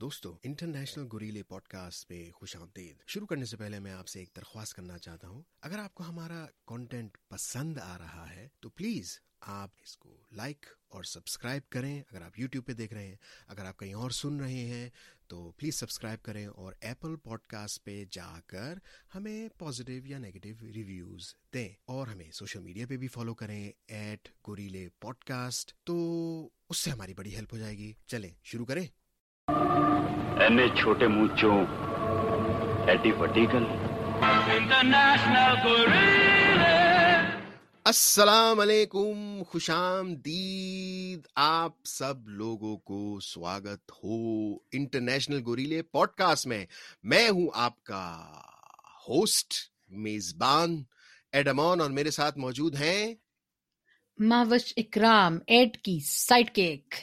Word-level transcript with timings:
دوستو 0.00 0.38
international 0.42 1.06
گوریلے 1.12 1.42
pod 1.42 1.62
cost 1.62 2.08
پہ 2.08 2.30
خوش 2.30 2.56
آمدید۔ 2.56 2.96
شروع 3.06 3.26
کرنے 3.26 3.44
سے 3.44 3.56
پہلے 3.56 3.80
میں 3.80 3.92
آپ 3.92 4.08
سے 4.08 4.18
ایک 4.18 4.28
درخواست 4.36 4.74
کرنا 4.74 4.98
چاہتا 4.98 5.28
ہوں۔ 5.28 5.42
اگر 5.60 5.78
آپ 5.78 5.94
کو 5.94 6.04
ہمارا 6.08 6.46
کانٹینٹ 6.66 7.18
پسند 7.28 7.78
آ 7.78 7.98
رہا 7.98 8.30
ہے، 8.30 8.48
تو 8.60 8.68
پلیز 8.68 9.18
آپ 9.40 9.70
اس 9.82 9.96
کو 9.96 10.16
لائک 10.32 10.66
اور 10.88 11.04
سبسکرائب 11.04 11.62
کریں۔ 11.68 12.02
اگر 12.10 12.22
آپ 12.22 12.38
یوٹیوب 12.38 12.66
پہ 12.66 12.72
دیکھ 12.72 12.94
رہے 12.94 13.06
ہیں، 13.06 13.16
اگر 13.46 13.64
آپ 13.64 13.78
کہیں 13.78 13.94
اور 13.94 14.10
سن 14.10 14.40
رہے 14.40 14.64
ہیں، 14.64 14.90
تو 15.26 15.50
پلیز 15.50 15.74
سبسکرائب 15.74 16.22
کریں 16.22 16.46
اور 16.46 16.72
ایپل 16.80 17.16
پوڈ 17.16 17.40
کاسٹ 17.46 17.84
پہ 17.84 18.04
جا 18.10 18.40
کر 18.46 18.78
ہمیں 19.14 19.48
پازیٹیو 19.58 20.06
یا 20.06 20.18
نیگیٹو 20.18 20.72
ریویوز 20.74 21.34
دیں۔ 21.54 21.68
اور 21.84 22.06
ہمیں 22.06 22.30
سوشل 22.30 22.60
میڈیا 22.60 22.86
پہ 22.86 22.96
بھی 22.96 23.08
فالو 23.08 23.34
کریں 23.34 23.72
ایٹ 23.86 24.28
گوریلے 24.48 24.88
پوڈ 25.00 25.18
کاسٹ 25.18 25.84
تو 25.84 26.48
اس 26.68 26.78
سے 26.78 26.90
ہماری 26.90 27.14
بڑی 27.14 27.36
ہیلپ 27.36 27.52
ہو 27.52 27.58
جائے 27.58 27.78
گی۔ 27.78 27.92
چلیں، 28.06 28.34
شروع 28.44 28.66
کریں۔ 28.66 28.86
اینے 29.48 30.68
چھوٹے 30.68 31.06
مونچوں 31.06 31.64
ایڈی 32.86 33.12
وڈی 33.12 33.46
گل 33.52 33.64
السلام 37.84 38.60
علیکم 38.60 39.42
خوش 39.42 39.70
آمدید 39.70 41.26
آپ 41.34 41.72
سب 41.84 42.28
لوگوں 42.28 42.76
کو 42.76 43.20
سواگت 43.20 43.92
ہو 43.92 44.18
انٹرنیشنل 44.72 45.42
گوریلے 45.46 45.82
پوڈ 45.82 46.08
کاسٹ 46.10 46.46
میں۔ 46.46 46.66
میں 47.02 47.30
ہوں 47.30 47.48
آپ 47.54 47.82
کا 47.82 48.30
ہوسٹ 49.08 49.54
میزبان 49.88 50.82
ایڈمون 51.32 51.80
اور 51.80 51.90
میرے 51.90 52.10
ساتھ 52.10 52.38
موجود 52.38 52.74
ہیں 52.74 53.14
ماوش 54.18 54.72
اکرام 54.76 55.38
ایڈ 55.46 55.76
کی 55.76 55.98
site 56.04 56.54
cake 56.54 56.94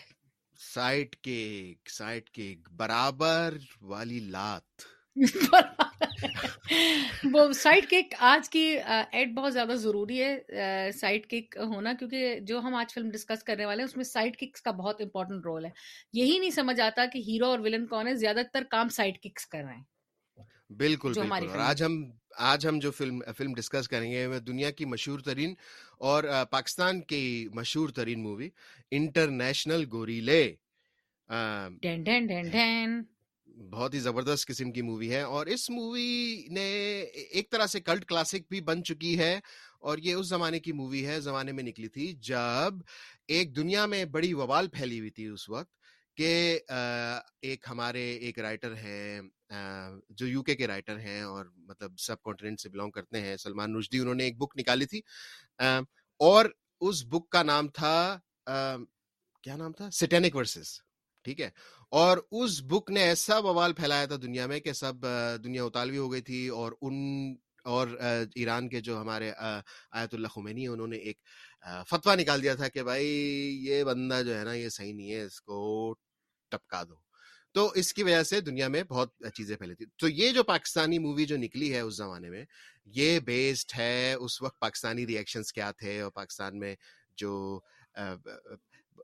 site 0.64 1.16
cake 1.16 1.90
site 1.90 2.30
cake 2.30 2.72
برابر 2.72 3.58
والی 3.82 4.20
لات۔ 4.20 4.82
وہ 7.34 7.54
سائٹ 7.54 7.90
کیک 7.90 8.14
آج 8.20 8.50
کی 8.50 8.78
ایڈ 9.12 9.34
بہت 9.34 9.54
زیادہ 9.54 9.68
ضروری 9.68 10.24
ہے 10.24 10.92
سائٹ 10.92 11.28
کیک 11.28 11.56
ہونا 11.60 11.94
کیونکہ 11.94 12.40
جو 12.40 12.60
ہم 12.60 12.76
آج 12.76 12.94
فلم 12.94 13.10
ڈسکس 13.10 13.44
کرنے 13.44 13.66
والے 13.66 13.82
ہیں 13.82 13.90
اس 13.90 13.96
میں 13.96 14.04
سائٹ 14.04 14.38
ککس 14.38 14.62
کا 14.62 14.72
بہت 14.72 15.02
امپورٹنٹ 15.02 15.46
رول 15.46 15.66
ہے۔ 15.66 15.70
یہی 16.14 16.40
نہیں 16.40 16.50
سمجھ 16.50 16.82
آتا 16.82 17.06
کہ 17.06 17.22
ہیرو 17.28 17.46
اور 17.46 17.60
ولن 17.60 17.86
کون 17.86 18.08
ہے 18.08 18.16
زیادہ 18.16 18.42
تر 18.54 18.64
کام 18.70 18.90
سائٹ 18.90 19.24
ککس 19.24 19.48
کر 19.48 19.64
رہے 19.64 19.76
ہیں۔ 19.76 19.84
بالکل 20.70 21.14
بالکل۔ 21.14 21.50
اور 21.50 21.60
آج 21.60 21.84
ہم 21.84 22.12
آج 22.38 22.68
ہم 22.68 22.80
جو 22.80 22.92
فلم 22.92 23.22
فلم 23.38 23.54
ڈسکس 23.54 23.88
کریں 23.88 24.12
گے 24.12 24.28
وہ 24.28 24.40
دنیا 24.40 24.72
کی 24.72 24.86
مشہور 24.86 25.20
ترین 25.20 25.54
اور 26.00 26.24
پاکستان 26.52 27.02
کی 27.02 27.48
مشہور 27.54 27.90
ترین 27.90 28.24
مووی 28.24 28.50
انٹرنیشنل 28.92 29.86
گوریلے۔ 29.92 30.56
ڈین 31.30 32.04
ڈین 32.04 32.28
ڈین 32.28 32.50
ڈین 32.50 33.02
بہت 33.70 33.94
ہی 33.94 34.00
زبردست 34.00 34.48
قسم 34.48 34.72
کی 34.72 34.82
مووی 34.82 35.12
ہے 35.12 35.22
اور 35.22 35.46
اس 35.46 35.70
مووی 35.70 36.48
نے 36.50 37.00
ایک 37.02 37.52
طرح 37.52 37.66
سے 37.66 37.80
کلٹ 37.80 38.06
کلاسک 38.06 38.50
بھی 38.50 38.62
بن 38.62 38.84
چکی 38.84 39.20
ہے 39.20 39.40
اور 39.80 39.98
یہ 39.98 40.14
اس 40.14 40.28
زمانے 40.28 40.60
کی 40.60 40.72
مووی 40.72 41.06
ہے 41.06 41.20
زمانے 41.20 41.52
میں 41.52 41.64
نکلی 41.64 41.88
تھی 41.88 42.14
جب 42.14 42.74
ایک 43.28 43.56
دنیا 43.56 43.86
میں 43.86 44.06
بڑی 44.06 44.34
وبال 44.34 44.68
پھیلی 44.68 45.00
ہوئی 45.00 45.10
تھی 45.10 45.28
اس 45.28 45.50
وقت 45.50 45.72
کہ 46.16 46.60
ایک 47.42 47.66
ہمارے 47.70 48.12
ایک 48.12 48.40
رائٹر 48.40 48.74
ہیں 48.76 49.22
جو 50.10 50.28
یو 50.28 50.44
کے 50.44 50.68
رائٹر 50.68 51.00
ہیں 51.00 51.22
اور 51.22 51.46
مطلب 51.56 52.00
سب 52.00 52.22
کانٹیننٹ 52.22 52.60
سے 52.60 52.70
بلانگ 52.70 52.92
کرتے 52.92 53.22
ہیں 53.22 53.38
سلمان 53.38 53.76
رشدی 53.76 54.00
انہوں 54.00 54.16
نے 54.16 54.24
ایک 54.24 54.38
بک 54.38 54.58
نکالی 54.58 54.86
تھی 54.86 55.02
اور 56.20 56.46
اس 56.82 57.06
بک 57.06 57.30
کا 57.30 57.44
نام 57.44 57.68
تھا 57.68 58.20
کیا 59.44 59.56
نام 59.58 59.74
تھا؟ 59.74 59.90
Satanic 59.90 60.36
Verses. 60.36 60.80
ٹھیک 61.26 61.42
ہے۔ 61.42 61.50
اور 61.92 62.18
اس 62.32 62.62
بک 62.64 62.90
نے 62.92 63.04
ایسا 63.04 63.40
بوال 63.40 63.74
پھیلایا 63.74 64.06
تھا 64.06 64.16
دنیا 64.22 64.46
میں 64.48 64.60
کہ 64.60 64.74
سب 64.74 65.06
دنیا 65.44 65.64
اتالوی 65.64 65.98
ہو 65.98 66.12
گئی 66.12 66.22
تھی 66.22 66.48
اور 66.50 66.72
ان 66.82 66.96
اور 67.66 67.88
ایران 68.36 68.68
کے 68.70 68.82
جو 68.82 69.00
ہمارے 69.02 69.32
آیت 69.38 70.14
اللہ 70.14 70.28
خمینی 70.28 70.68
انہوں 70.68 70.88
نے 70.88 70.98
ایک 70.98 71.18
فتوا 71.90 72.16
نکال 72.16 72.42
دیا 72.44 72.56
تھا 72.56 72.68
کہ 72.68 72.84
بھائی 72.84 73.06
یہ 73.68 73.84
بندہ 73.84 74.22
جو 74.26 74.38
ہے 74.40 74.44
نا 74.44 74.54
یہ 74.54 74.70
صحیح 74.70 74.94
نہیں 74.94 75.12
ہے، 75.12 75.22
اس 75.24 75.42
کو 75.42 75.60
ٹپکا 76.52 76.84
دو۔ 76.84 76.96
تو 77.56 77.68
اس 77.76 77.94
کی 77.94 78.04
وجہ 78.04 78.24
سے 78.24 78.40
دنیا 78.42 78.68
میں 78.68 78.84
بہت 78.84 79.10
چیزیں 79.36 79.56
پھیلی 79.58 79.76
تھی 79.76 79.86
تو 79.98 80.08
یہ 80.08 80.32
جو 80.32 80.44
پاکستانی 80.44 81.00
مووی 81.00 81.26
جو 81.26 81.38
نکلی 81.38 81.74
ہے 81.74 81.80
اس 81.80 81.98
زمانے 81.98 82.30
میں، 82.30 82.44
یہ 82.96 83.20
بیسڈ 83.20 83.72
ہے 83.78 84.14
اس 84.14 84.42
وقت 84.42 84.60
پاکستانی 84.60 85.08
ریئیکشنز 85.08 85.54
کیا 85.54 85.72
تھے 85.72 86.00
اور 86.02 86.12
پاکستان 86.12 86.60
میں 86.60 86.76
جو 87.18 87.60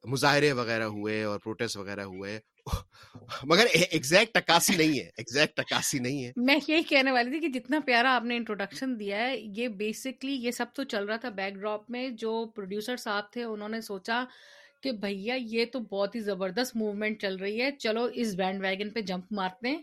مظاہرے 0.06 0.52
وغیرہ 0.54 0.84
ہوئے 0.90 1.24
اور 1.24 1.40
پروٹیسٹ 1.40 1.78
وغیرہ 1.78 2.04
ہوئے 2.06 2.40
مگر 3.44 3.66
ایگزیکٹ 3.74 4.38
اکاسی 4.38 4.76
نہیں 4.76 5.00
ہے 5.00 5.10
ایگزیکٹ 5.18 5.60
اکاسی 5.60 6.00
نہیں 6.00 6.24
ہے 6.24 6.32
میں 6.38 6.58
یہی 6.68 6.84
کہنے 6.84 7.12
والی 7.12 7.30
تھی 7.32 7.40
کہ 7.42 7.60
جتنا 7.60 7.80
پیارا 7.86 8.16
آپ 8.16 8.24
نے 8.24 8.36
انٹروڈکشن 8.38 9.00
دیا 9.00 9.18
ہے 9.20 9.38
یہ 9.56 9.68
بیسکلی 9.78 10.34
یہ 10.36 10.52
سب 10.52 10.74
تو 10.74 10.84
چل 10.86 11.06
رہا 11.06 11.18
تھا 11.18 11.30
بیک 11.36 11.54
ڈراپ 11.54 11.90
میں 11.90 12.08
جو 12.18 12.46
پروڈیوسر 12.56 12.98
صاحب 12.98 13.32
تھے 13.34 13.44
انہوں 13.44 13.70
نے 13.70 13.82
سوچا 13.82 14.24
کہ 14.82 14.92
بھیا 14.98 15.36
یہ 15.38 15.66
تو 15.66 15.80
بہت 15.82 16.16
ہی 16.16 16.20
زبردست 16.22 16.76
موومنٹ 16.76 17.22
چل 17.22 17.36
رہی 17.36 17.62
ہے 17.62 17.72
چلو 17.80 18.08
اس 18.14 18.36
بینڈ 18.36 18.62
ویگن 18.62 18.90
پہ 18.90 19.02
جمپ 19.04 19.32
مارتے 19.32 19.70
ہیں 19.70 19.82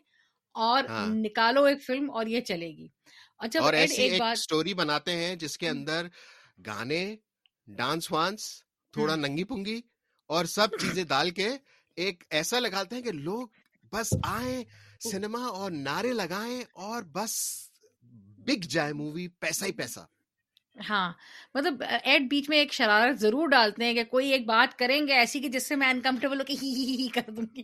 اور 0.55 0.85
ہاں۔ 0.89 1.07
نکالو 1.09 1.65
ایک 1.65 1.83
فلم 1.83 2.11
اور 2.11 2.27
یہ 2.27 2.41
چلے 2.43 2.69
گی 2.69 2.89
اچھا 3.39 3.63
اور 3.63 3.75
ایسی 3.75 4.03
ایک 4.03 4.23
سٹوری 4.39 4.75
بناتے 4.75 5.13
ہیں 5.15 5.35
جس 5.37 5.59
کے 5.59 5.69
اندر 5.69 6.07
گانے 6.67 7.05
ڈانس 7.69 8.11
وانس 8.13 8.49
تھوڑا۔ 8.95 9.17
ننگی 9.17 9.45
پنگی 9.45 9.81
اور 10.27 10.45
سب 10.45 10.69
چیزیں 10.81 11.05
ڈال 11.09 11.31
کے 11.31 11.49
ایک 11.97 12.25
ایسا 12.31 12.59
لگاتے 12.59 12.97
ہیں 12.97 13.03
کہ 13.03 13.13
لوگ 13.13 13.49
بس 13.93 14.15
آئیں 14.23 14.65
سنیما 15.01 15.47
اور 15.47 15.71
نعرے 15.71 16.13
لگائیں 16.13 16.63
اور 16.73 17.03
بس 17.03 17.35
بک 18.39 18.65
جائے 18.65 18.93
مووی 18.93 19.29
پیسہ 19.29 19.65
ہی 19.65 19.73
پیسہ۔ 19.73 20.01
ہاں 20.77 21.13
مطلب 21.55 21.83
ایڈ 22.03 22.23
بیچ 22.31 22.49
میں 22.49 22.59
ایک 22.59 22.73
شرارت 22.73 23.21
ضرور 23.21 23.49
ڈالتے 23.49 23.85
ہیں 23.85 23.95
کہ 23.95 24.05
کوئی 24.05 24.31
ایک 24.33 24.47
بات 24.47 24.79
کریں 24.79 25.07
گے 25.07 25.13
ایسی 25.13 25.41
کہ 25.41 25.49
جس 25.49 25.69
سے 25.69 25.77
میں 25.77 25.89
انکمفرٹیبل 25.89 26.41
ہو 26.41 26.45
کے 26.45 26.55
ہی 26.63 26.69
ہی 26.99 27.09
کر 27.09 27.31
دوں 27.31 27.45
گی۔ 27.57 27.63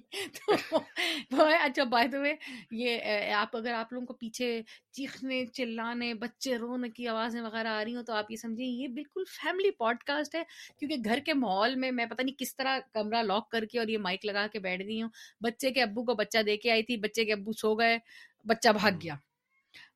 تو 1.31 1.45
اچھا 1.63 1.85
بائی 1.85 2.09
دا 2.09 2.21
وے 2.21 2.33
یہ 2.71 3.33
آپ 3.35 3.57
اگر 3.57 3.73
آپ 3.73 3.93
لوگوں 3.93 4.07
کو 4.07 4.15
پیچھے 4.15 4.49
چیخنے، 4.93 5.45
چلانے، 5.47 6.15
بچے 6.15 6.57
رونے 6.59 6.89
کی 6.91 7.09
آوازیں 7.09 7.41
وغیرہ 7.41 7.69
آ 7.71 7.85
رہی 7.85 7.95
ہوں 7.95 8.03
تو 8.03 8.13
آپ 8.13 8.31
یہ 8.31 8.37
سمجھیں، 8.37 8.67
یہ 8.67 8.89
بالکل 8.89 9.25
فیملی 9.31 9.71
پوڈ 9.71 10.03
کاسٹ 10.03 10.35
ہے۔ 10.35 10.43
کیونکہ 10.79 10.97
گھر 11.05 11.19
کے 11.19 11.35
ماحول 11.35 11.75
میں 11.75 11.91
میں 11.91 12.07
پتہ 12.07 12.23
نہیں 12.23 12.39
کس 12.39 12.57
طرح 12.57 12.79
کمرہ 12.93 13.23
لاک 13.23 13.51
کر 13.51 13.65
کے 13.65 13.79
اور 13.79 13.89
یہ 13.89 13.99
مائک 13.99 14.27
لگا 14.27 14.47
کے 14.47 14.59
بیٹھ 14.59 14.83
گئی 14.83 15.01
ہوں۔ 15.03 15.11
بچے 15.41 15.71
کے 15.71 15.83
ابو 15.83 16.05
کو 16.05 16.15
بچہ 16.15 16.43
دے 16.43 16.57
کے 16.57 16.71
آئی 16.71 16.83
تھی، 16.83 16.97
بچے 16.97 17.25
کے 17.25 17.33
ابو 17.33 17.53
سو 17.53 17.75
گئے، 17.75 17.99
بچہ 18.47 18.69
بھاگ 18.73 18.93
گیا۔ 19.03 19.15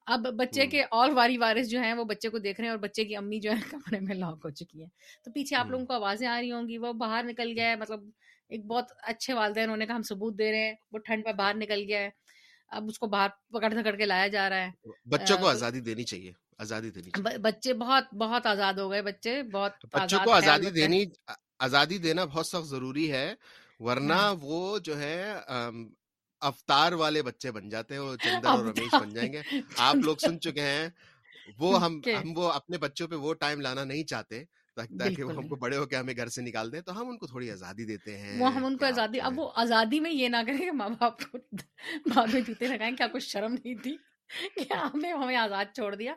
اب 0.07 0.27
بچے 0.37 0.67
کے 0.67 0.83
اور 0.91 1.11
واری 1.11 1.39
وارث 1.39 1.69
جو 1.69 1.81
ہیں 1.81 1.93
وہ 1.95 2.05
بچے 2.05 2.29
کو 2.29 2.39
دیکھ 2.39 2.61
رہے 2.61 2.69
ہیں 2.69 2.71
اور 2.71 2.79
بچے 2.79 3.05
کی 3.05 3.17
امی 3.17 3.41
جو 3.41 3.51
ہے 3.51 3.57
کمرے 3.95 4.01
میں 4.01 4.15
لاک 4.15 4.45
ہو 4.45 4.51
چکی 4.51 4.83
ہے 4.83 4.87
تو 5.25 5.33
پیچھے 5.33 5.57
آپ 5.57 5.71
لوگوں 5.71 5.87
کو 5.87 5.93
آوازیں 5.93 6.27
آ 6.29 6.41
رہی 6.41 6.53
ہوں 6.53 6.69
گی 6.69 6.79
وہ 6.79 6.93
باہر 6.93 7.25
نکل 7.25 7.53
گیا 7.57 7.71
ہے 7.71 7.77
مطلب 7.77 8.01
ایک 8.49 8.67
بہت 8.67 8.93
اچھے 9.03 9.35
والدین 9.35 9.63
انہوں 9.63 9.77
نے 9.77 9.87
کہا 9.87 9.97
ہم 9.97 10.03
ثبوت 10.03 10.39
دے 10.39 10.51
رہے 10.53 10.67
ہیں 10.67 10.75
وہ 10.93 10.99
ٹھنڈ 10.99 11.25
پہ 11.25 11.33
باہر 11.33 11.55
نکل 11.55 11.85
گیا 11.89 11.99
ہے۔ 11.99 12.11
اب 12.69 12.85
اس 12.89 12.99
کو 12.99 13.07
باہر 13.07 13.29
پکڑ 13.51 13.73
دکڑ 13.75 13.97
کے 13.97 14.05
لایا 14.05 14.27
جا 14.27 14.49
رہا 14.51 14.67
ہے۔ 14.67 14.71
بچوں 15.07 15.37
کو 15.39 15.47
آزادی 15.47 15.81
دینی 15.81 16.05
چاہیے 16.05 16.33
آزادی 16.59 16.91
دینی 16.91 17.11
بچے 17.43 17.73
بہت 17.75 18.15
بہت 18.15 18.47
آزاد 18.47 18.75
ہو 18.75 18.91
گئے 18.91 19.03
بچے 19.03 19.43
بہت 19.43 19.85
بچوں 19.93 20.19
کو 20.25 20.31
آزادی 20.31 20.71
دینی 20.71 21.05
آزادی 21.59 21.99
دینا 21.99 22.25
بہت 22.25 22.47
سخت 22.47 22.69
ضروری 22.69 23.11
ہے 23.13 23.35
ورنہ۔ 23.81 24.21
وہ 24.41 24.79
جو 24.79 24.99
ہے 24.99 25.17
افطار 26.47 26.93
والے 26.95 27.23
بچے 27.23 27.51
بن 27.53 27.69
جاتے 27.69 27.95
ہیں 27.95 28.01
وہ 28.01 28.17
چندر 28.17 28.49
اور 28.49 28.65
رمیش 28.65 28.95
بن 28.95 29.15
جائیں 29.15 29.33
گے۔ 29.33 29.43
آپ 29.79 29.97
لوگ 30.05 30.17
سن 30.21 30.41
چکے 30.41 30.63
ہیں 30.63 30.89
وہ 31.59 31.81
ہم 31.81 32.01
ہم 32.09 32.33
وہ 32.37 32.51
اپنے 32.53 32.79
بچوں 32.79 33.07
پہ 33.09 33.17
وہ 33.17 33.35
ٹائم 33.35 33.61
لانا 33.61 33.85
نہیں 33.85 34.05
چاہتے 34.05 34.43
تاکہ 34.77 35.23
وہ 35.25 35.33
ہم 35.33 35.47
کو 35.49 35.57
بڑے 35.57 35.77
ہو 35.77 35.87
کے 35.87 35.97
ہمیں 35.97 36.17
گھر 36.17 36.29
سے 36.29 36.43
نکال 36.43 36.73
دیں 36.73 36.81
تو 36.81 37.01
ہم 37.01 37.09
ان 37.09 37.19
کو 37.19 37.27
تھوڑی 37.27 37.51
آزادی 37.51 37.85
دیتے 37.85 38.17
ہیں 38.19 38.39
وہ 38.41 38.53
ہم 38.55 38.65
ان 38.65 38.77
کو 38.77 38.87
آزادی 38.87 39.21
اب 39.21 39.39
وہ 39.39 39.51
آزادی 39.57 40.01
میں 40.01 40.11
یہ 40.13 40.29
نہ 40.29 40.43
کریں 40.47 40.59
کہ 40.59 40.73
ماں 40.73 40.89
باپ 40.91 41.23
کو 41.23 41.39
بعد 42.15 42.35
میں 42.35 42.41
جوتے 42.41 42.69
لگائیں 42.69 42.95
کیا 42.97 43.07
کچھ 43.13 43.29
شرم 43.29 43.53
نہیں 43.55 43.75
تھی؟ 43.83 43.97
آپ 44.73 44.95
نے 44.95 45.13
ہمیں 45.13 45.37
آزاد 45.37 45.75
چھوڑ 45.75 45.95
دیا 45.95 46.15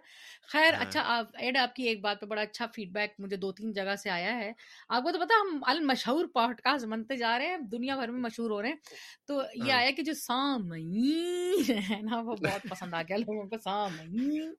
خیر۔ 0.48 0.74
اچھا 0.80 1.02
ایڈ 1.36 1.58
آپ 1.58 1.76
کی 1.76 1.84
ایک 1.84 2.02
بات 2.02 2.22
پہ 2.22 2.26
بڑا 2.26 2.42
اچھا 2.42 2.66
فیڈ 2.76 2.92
بیک 2.92 3.14
مجھے 3.20 3.38
دو 3.38 3.52
تین 3.52 3.72
جگہ 3.74 3.96
سے 3.96 4.10
آیا 4.10 4.38
ہے 4.38 4.52
آپ 4.90 5.04
کو 5.04 5.12
تو 5.12 5.20
پتا 5.20 5.40
ہم 5.42 5.60
المشہور 5.68 6.26
پوڈ 6.34 6.62
کاسٹ 6.62 6.86
بنتے 6.86 7.16
جا 7.18 7.38
رہے 7.40 7.48
ہیں 7.48 7.58
دنیا 7.72 7.96
بھر 7.96 8.12
میں 8.12 8.20
مشہور 8.22 8.50
ہو 8.50 8.62
رہے 8.62 8.70
ہیں 8.70 8.76
تو 9.28 9.42
یہ۔ 9.56 9.72
آیا 9.72 9.92
کہ 9.92 10.04
جو 10.04 10.14
سامعین 10.16 11.62
ہے 11.82 12.02
نا 12.02 12.20
وہ 12.22 12.36
بہت 12.38 12.70
پسند 12.70 12.94
آ 12.94 13.02
گیا 13.02 13.18
لوگوں 13.18 13.48
کو 13.50 13.58
سامعین 13.58 14.54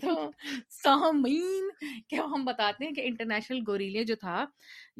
تو 0.00 0.30
سامعین 0.72 1.68
کیا 2.08 2.22
ہم 2.24 2.44
بتاتے 2.44 2.84
ہیں 2.84 2.92
کہ 2.92 3.02
انٹرنیشنل 3.04 3.60
گوریلے 3.66 4.04
جو 4.04 4.16
تھا 4.16 4.44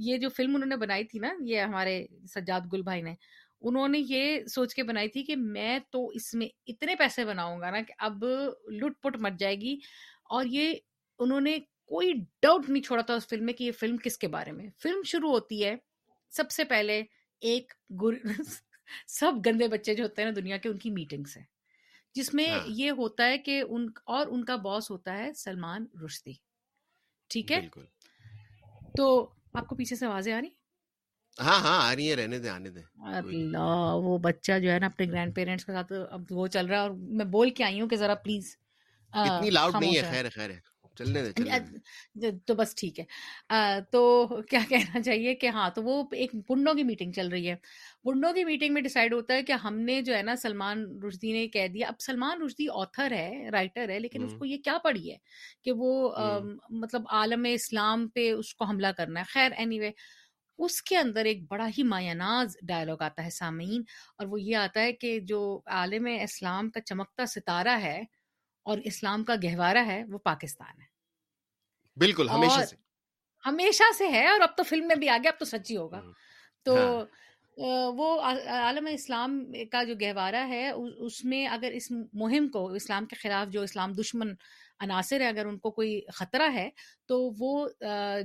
یہ 0.02 0.16
جو 0.16 0.28
فلم 0.28 0.54
انہوں 0.54 0.68
نے 0.68 0.76
بنائی 0.76 1.04
تھی 1.04 1.18
نا 1.18 1.32
یہ 1.44 1.60
ہمارے 1.62 1.94
سجاد 2.34 2.72
گل 2.72 2.82
بھائی 2.82 3.02
نے 3.02 3.14
انہوں 3.60 3.88
نے 3.88 3.99
یہ 3.99 4.44
سوچ 4.44 4.75
کے 4.75 4.82
بنائی 4.82 5.08
تھی 5.08 5.22
کہ 5.22 5.37
میں 5.37 5.78
تو 5.90 6.08
اس 6.08 6.34
میں 6.34 6.49
اتنے 6.66 6.94
پیسے 6.94 7.25
بناؤں 7.25 7.60
گا 7.60 7.70
نا 7.70 7.81
کہ 7.81 7.94
اب 7.99 8.25
لٹ 8.70 9.02
پٹ 9.02 9.16
مچ 9.16 9.32
جائے 9.38 9.56
گی۔ 9.56 9.78
اور 10.25 10.44
یہ 10.46 10.75
انہوں 11.19 11.40
نے 11.40 11.58
کوئی 11.87 12.12
ڈاؤٹ 12.43 12.69
نہیں 12.69 12.82
چھوڑا 12.82 13.02
تھا 13.02 13.14
اس 13.14 13.26
فلم 13.28 13.44
میں 13.44 13.52
کہ 13.52 13.64
یہ 13.64 13.72
فلم 13.72 13.96
کس 13.96 14.19
کے 14.19 14.28
بارے 14.28 14.52
میں۔ 14.52 14.70
فلم 14.82 15.02
شروع 15.02 15.31
ہوتی 15.31 15.64
ہے 15.64 15.76
سب 16.31 16.50
سے 16.50 16.64
پہلے 16.64 17.02
ایک 17.40 17.72
سب 19.06 19.32
گندے 19.46 19.69
بچے 19.69 19.94
جو 19.94 20.02
ہوتے 20.02 20.22
ہیں 20.22 20.31
نا 20.31 20.34
دنیا 20.37 20.56
کے 20.56 20.69
ان 20.69 20.78
کی 20.78 20.90
میٹنگس 20.90 21.37
ہیں 21.37 21.44
جس 22.14 22.34
میں 22.34 22.49
ہاں۔ 22.49 22.61
یہ 22.66 22.90
ہوتا 22.90 23.26
ہے 23.26 23.38
کہ 23.38 23.62
ان 23.69 23.88
اور 24.04 24.26
ان 24.26 24.44
کا 24.44 24.56
باس 24.56 24.90
ہوتا 24.90 25.19
ہے 25.19 25.32
سلمان 25.32 25.87
رشدی۔ 26.04 26.32
ٹھیک 27.31 27.52
ہے؟ 27.52 27.61
تو 28.96 29.31
آپ 29.52 29.66
کو 29.66 29.76
پیچھے 29.76 29.96
سے 29.96 30.06
آوازیں 30.06 30.32
آ 30.32 30.40
رہی 30.40 30.49
ہاں 31.38 31.58
ہاں 31.61 31.79
آ 31.82 31.94
رہی 31.96 32.08
ہیں 32.08 32.17
رہنے 32.17 32.38
دیں 32.38 32.50
آنے 32.50 32.70
دیں 32.70 32.82
اللہ 33.06 33.67
وہ 34.05 34.17
بچہ 34.19 34.58
جو 34.58 34.70
ہے 34.70 34.79
نا 34.79 34.87
اپنے 34.87 35.06
گرینڈ 35.08 35.35
پیرنٹس 35.35 35.64
کے 35.64 35.73
ساتھ 35.73 35.93
اب 36.11 36.23
وہ 36.31 36.46
چل 36.49 36.67
رہا 36.67 36.76
ہے 36.76 36.82
اور 36.82 36.90
میں 37.17 37.25
بول 37.29 37.50
کے 37.50 37.64
آئی 37.64 37.81
ہوں 37.81 37.88
کہ 37.88 37.96
ذرا 37.96 38.14
پلیز 38.25 38.56
اتنی 39.12 39.50
لاؤڈ 39.50 39.75
نہیں 39.76 39.96
ہے 39.96 40.02
ہے 40.02 40.02
خیر 40.02 40.25
ہے 40.25 40.31
خیر۔ 40.31 40.50
ہے 40.50 40.58
چلنے 40.96 41.23
دیں۔ 41.23 41.32
تو 42.46 42.55
بس 42.55 42.75
ٹھیک 42.75 42.99
ہے۔ 43.00 43.05
تو 43.93 44.00
کیا 44.43 44.58
کہنا 44.69 45.00
چاہیے 45.02 45.35
کہ 45.35 45.49
ہاں 45.49 45.69
تو 45.70 45.82
وہ 45.82 45.94
ایک 46.12 46.32
پنڈوں 46.49 46.75
کی 46.75 46.82
میٹنگ 46.85 47.12
چل 47.12 47.29
رہی 47.29 47.49
ہے۔ 47.50 47.55
پنڈوں 48.05 48.32
کی 48.32 48.44
میٹنگ 48.44 48.75
میں 48.75 48.82
ڈیسائیڈ 48.82 49.12
ہوتا 49.14 49.35
ہے 49.35 49.43
کہ 49.43 49.52
ہم 49.64 49.79
نے 49.81 50.00
جو 50.02 50.14
ہے 50.17 50.23
نا 50.23 50.35
سلمان 50.37 50.85
رشدی 51.02 51.32
نے 51.32 51.46
کہہ 51.49 51.69
دیا۔ 51.69 51.88
اب 51.88 52.00
سلمان 52.00 52.43
رشدی 52.43 52.67
آتھر 52.75 53.12
ہے 53.12 53.49
رائٹر 53.52 53.88
ہے 53.88 53.99
لیکن 53.99 54.25
اس 54.25 54.35
کو 54.35 54.44
یہ 54.44 54.58
کیا 54.64 54.76
پڑھی 54.85 55.11
ہے 55.11 55.17
کہ 55.62 55.73
وہ 55.76 55.90
مطلب 56.73 57.02
عالم 57.11 57.46
اسلام 57.52 58.08
پہ 58.08 58.31
اس 58.32 58.55
کو 58.55 58.64
حملہ 58.64 58.93
کرنا 58.96 59.20
ہے۔ 59.20 59.25
خیر 59.29 59.52
اینی 59.56 59.81
وے 59.81 59.90
اس 60.58 60.82
کے 60.82 60.96
اندر 60.96 61.25
ایک 61.25 61.38
بڑا 61.49 61.69
ہی 61.78 61.82
مایہ 61.82 62.12
ناز 62.12 62.56
ڈائلاگ 62.62 63.02
آتا 63.02 63.25
ہے 63.25 63.31
سامعین 63.31 63.82
اور 64.19 64.26
وہ 64.26 64.40
یہ 64.40 64.56
آتا 64.56 64.81
ہے 64.81 64.93
کہ 64.93 65.20
جو 65.20 65.60
عالم 65.66 66.08
اسلام 66.22 66.70
کا 66.70 66.81
چمکتا 66.81 67.26
ستارہ 67.26 67.78
ہے 67.82 68.00
اور 68.66 68.78
اسلام 68.84 69.25
کا 69.25 69.34
گہوارہ 69.43 69.87
ہے 69.87 70.05
وہ 70.05 70.19
پاکستان 70.19 70.81
ہے۔ 70.81 70.87
بالکل 71.96 72.28
ہمیشہ 72.28 72.60
سے۔ 72.64 72.76
ہمیشہ 73.44 73.82
سے 73.99 74.08
ہے 74.08 74.26
اور 74.28 74.40
اب 74.40 74.56
تو 74.56 74.62
فلم 74.62 74.87
میں 74.87 74.96
بھی 74.96 75.08
آ 75.08 75.16
گیا 75.16 75.31
اب 75.31 75.38
تو 75.38 75.44
سچی 75.44 75.76
ہوگا۔ 75.76 76.00
تو 76.66 76.75
ہاں۔ 76.76 76.94
وہ 77.96 78.20
عالم 78.46 78.88
اسلام 78.93 79.40
کا 79.72 79.82
جو 79.84 79.94
گہوارہ 80.00 80.46
ہے 80.49 80.70
اس 80.70 81.25
میں 81.25 81.46
اگر 81.46 81.70
اس 81.75 81.90
مہم 82.12 82.49
کو 82.49 82.72
اسلام 82.72 83.06
کے 83.06 83.16
خلاف 83.16 83.49
جو 83.49 83.62
اسلام 83.62 83.93
دشمن 83.93 84.34
عناصر 84.80 85.20
ہے 85.20 85.28
اگر 85.28 85.46
ان 85.46 85.58
کو 85.58 85.70
کوئی 85.70 86.00
خطرہ 86.14 86.52
ہے 86.54 86.69
تو 87.06 87.30
وہ 87.38 87.69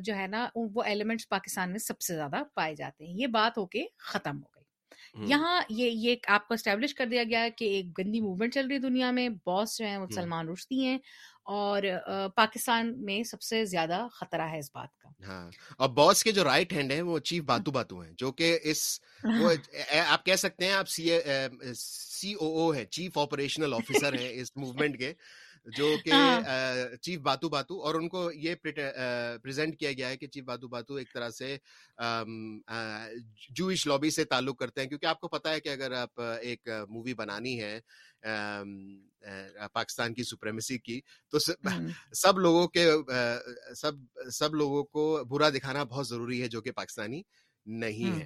جو 0.01 0.15
ہے 0.15 0.27
نا 0.27 0.47
وہ 0.55 0.83
ایلیمنٹس 0.83 1.29
پاکستان 1.29 1.71
میں 1.71 1.79
سب 1.79 2.01
سے 2.01 2.15
زیادہ 2.15 2.44
پائے 2.55 2.75
جاتے 2.75 3.05
ہیں۔ 3.05 3.13
یہ 3.13 3.27
بات 3.27 3.57
ہو 3.57 3.65
کے 3.65 3.85
ختم 3.97 4.38
ہو 4.38 4.47
گئی۔ 4.55 4.61
یہاں 5.29 5.61
یہ 5.69 5.89
یہ 5.89 6.15
آپ 6.27 6.47
کو 6.47 6.53
اسٹیبلش 6.53 6.94
کر 6.95 7.05
دیا 7.05 7.23
گیا 7.23 7.47
کہ 7.57 7.65
ایک 7.65 7.97
گندی 7.97 8.21
موومنٹ 8.21 8.53
چل 8.53 8.67
رہی 8.67 8.75
ہے 8.75 8.79
دنیا 8.79 9.11
میں۔ 9.11 9.29
باس 9.45 9.77
جو 9.77 9.85
ہیں 9.85 9.97
وہ 9.97 10.07
سلمان 10.15 10.50
رشدی 10.50 10.85
ہیں 10.85 10.97
اور 11.44 11.83
پاکستان 12.35 12.94
میں 13.05 13.23
سب 13.23 13.41
سے 13.41 13.65
زیادہ 13.65 14.07
خطرہ 14.11 14.41
ہے 14.41 14.59
اس 14.59 14.69
بات 14.73 14.97
کا۔ 14.97 15.09
ہاں۔ 15.27 15.51
اور 15.77 15.89
باس 15.89 16.23
کے 16.23 16.31
جو 16.31 16.44
رائٹ 16.44 16.73
ہینڈ 16.73 16.91
ہیں 16.91 17.01
وہ 17.01 17.19
چیف 17.19 17.44
باتو 17.44 17.71
باتو 17.71 18.00
ہیں 18.00 18.11
جو 18.17 18.31
کہ 18.31 18.59
اس 18.63 19.00
وہ 19.23 19.50
آپ 20.07 20.25
کہہ 20.25 20.35
سکتے 20.35 20.65
ہیں 20.65 20.73
آپ 20.73 20.89
سی 20.89 21.09
سی 21.75 22.33
او 22.33 22.47
او 22.57 22.75
ہے 22.75 22.85
چیف 22.85 23.17
آپریشنل 23.17 23.73
آفیسر 23.73 24.13
ہیں 24.13 24.29
اس 24.29 24.57
موومنٹ 24.57 24.97
کے۔ 24.97 25.13
جو 25.65 25.95
کہ 26.06 26.10
ہاں۔ 26.10 26.42
چیف 27.01 27.19
باتو 27.19 27.50
باتو 27.50 27.83
اور 27.83 27.95
ان 27.95 28.10
کو 28.10 28.31
یہ 28.31 28.56
پریزنٹ 29.42 29.80
کیا 29.80 29.92
گیا 29.92 30.10
ہے 30.10 30.18
کہ 30.18 30.27
چیف 30.27 30.44
باتو 30.44 30.68
باتو 30.68 30.95
ایک 30.95 31.13
طرح 31.13 31.30
سے 31.30 31.57
جوئش 33.50 33.88
لابی 33.88 34.10
سے 34.10 34.25
تعلق 34.25 34.60
کرتے 34.60 34.81
ہیں۔ 34.81 34.88
کیونکہ 34.88 35.06
آپ 35.06 35.19
کو 35.19 35.27
پتا 35.27 35.51
ہے 35.51 35.60
کہ 35.60 35.69
اگر 35.69 35.92
آپ 35.92 36.21
ایک 36.42 36.68
مووی 36.89 37.13
بنانی 37.13 37.63
ہے 37.63 37.80
پاکستان 39.74 40.13
کی 40.13 40.24
سپریمیسی 40.24 40.77
کی 40.77 41.01
تو 41.31 41.38
سب 42.13 42.39
لوگوں 42.39 42.68
کے 42.68 42.92
سب 43.75 43.92
سب 44.31 44.56
لوگوں 44.56 44.83
کو 44.83 45.24
برا 45.27 45.50
دکھانا 45.50 45.83
بہت 45.83 46.07
ضروری 46.07 46.42
ہے 46.42 46.48
جو 46.48 46.62
کہ 46.62 46.71
پاکستانی 46.71 47.21
نہیں۔ 47.65 48.19
ہے۔ 48.19 48.25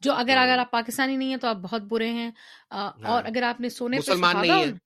جو 0.00 0.12
اگر 0.12 0.36
اگر 0.36 0.58
آپ 0.58 0.70
پاکستانی 0.70 1.16
نہیں 1.16 1.28
ہیں 1.28 1.36
تو 1.36 1.48
آپ 1.48 1.56
بہت 1.56 1.82
برے 1.82 2.10
ہیں۔ 2.10 2.30
آ، 2.70 2.86
ہاں۔ 2.86 2.92
اور 3.04 3.24
اگر 3.24 3.42
آپ 3.42 3.60
نے 3.60 3.68
سونے 3.68 3.98
مسلمان 3.98 4.40
نہیں 4.40 4.62
ان- 4.62 4.76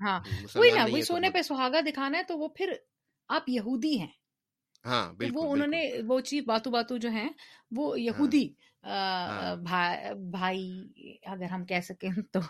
ہاں 0.00 0.18
ہم، 0.20 0.44
وہی 0.54 0.70
نا 0.70 0.84
وہی 0.84 1.02
سونے 1.02 1.30
پہ 1.30 1.42
سہاگا 1.42 1.80
دکھانا 1.80 2.18
ہے 2.18 2.22
تو 2.22 2.38
وہ 2.38 2.48
پھر 2.48 2.72
آپ 3.28 3.48
یہودی 3.48 3.98
ہیں۔ 4.00 4.12
ہاں 4.84 5.12
وہ 5.34 5.52
انہوں 5.52 5.66
نے 5.66 5.82
وہ 6.06 6.20
چیز 6.20 6.42
باتو 6.46 6.70
باتو 6.70 6.96
جو 6.96 7.10
ہیں 7.10 7.28
وہ 7.70 7.90
ہاں 7.90 7.98
یہودی 7.98 8.46
ہاں۔ 8.84 9.54
بھا- 9.56 9.96
بھائی 10.30 10.64
اگر 11.26 11.44
ہم 11.44 11.64
کہہ 11.64 11.80
سکیں 11.80 12.08
تو 12.32 12.40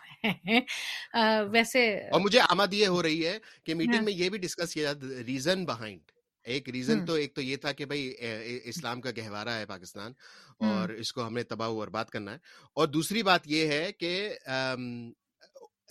ویسے 1.50 1.84
اور 2.08 2.20
مجھے 2.20 2.40
آمد 2.40 2.72
یہ 2.72 2.86
ہو 2.86 3.02
رہی 3.02 3.26
ہے 3.26 3.38
کہ 3.64 3.72
ہاں۔ 3.72 3.76
میٹنگ 3.76 4.04
میں 4.04 4.12
یہ 4.12 4.28
بھی 4.28 4.38
ڈسکس 4.38 4.74
کیا 4.74 4.92
ریزن 5.26 5.64
بہائنڈ 5.64 6.10
ایک 6.46 6.68
ریزن 6.68 7.04
تو 7.06 7.14
ایک 7.14 7.34
تو 7.34 7.42
یہ 7.42 7.56
تھا 7.56 7.72
کہ 7.72 7.84
بھائی 7.84 8.12
اسلام 8.64 9.00
کا 9.00 9.10
گہوارہ 9.16 9.48
ہے 9.50 9.66
پاکستان 9.66 10.12
اور 10.60 10.88
اس 10.94 11.12
کو 11.12 11.26
ہم 11.26 11.34
نے 11.34 11.42
تباہ 11.42 11.68
و 11.68 11.78
برباد 11.78 12.04
کرنا 12.04 12.32
ہے۔ 12.32 12.38
اور 12.76 12.88
دوسری 12.88 13.22
بات 13.22 13.46
یہ 13.46 13.66
ہے 13.66 13.92
کہ 13.92 14.12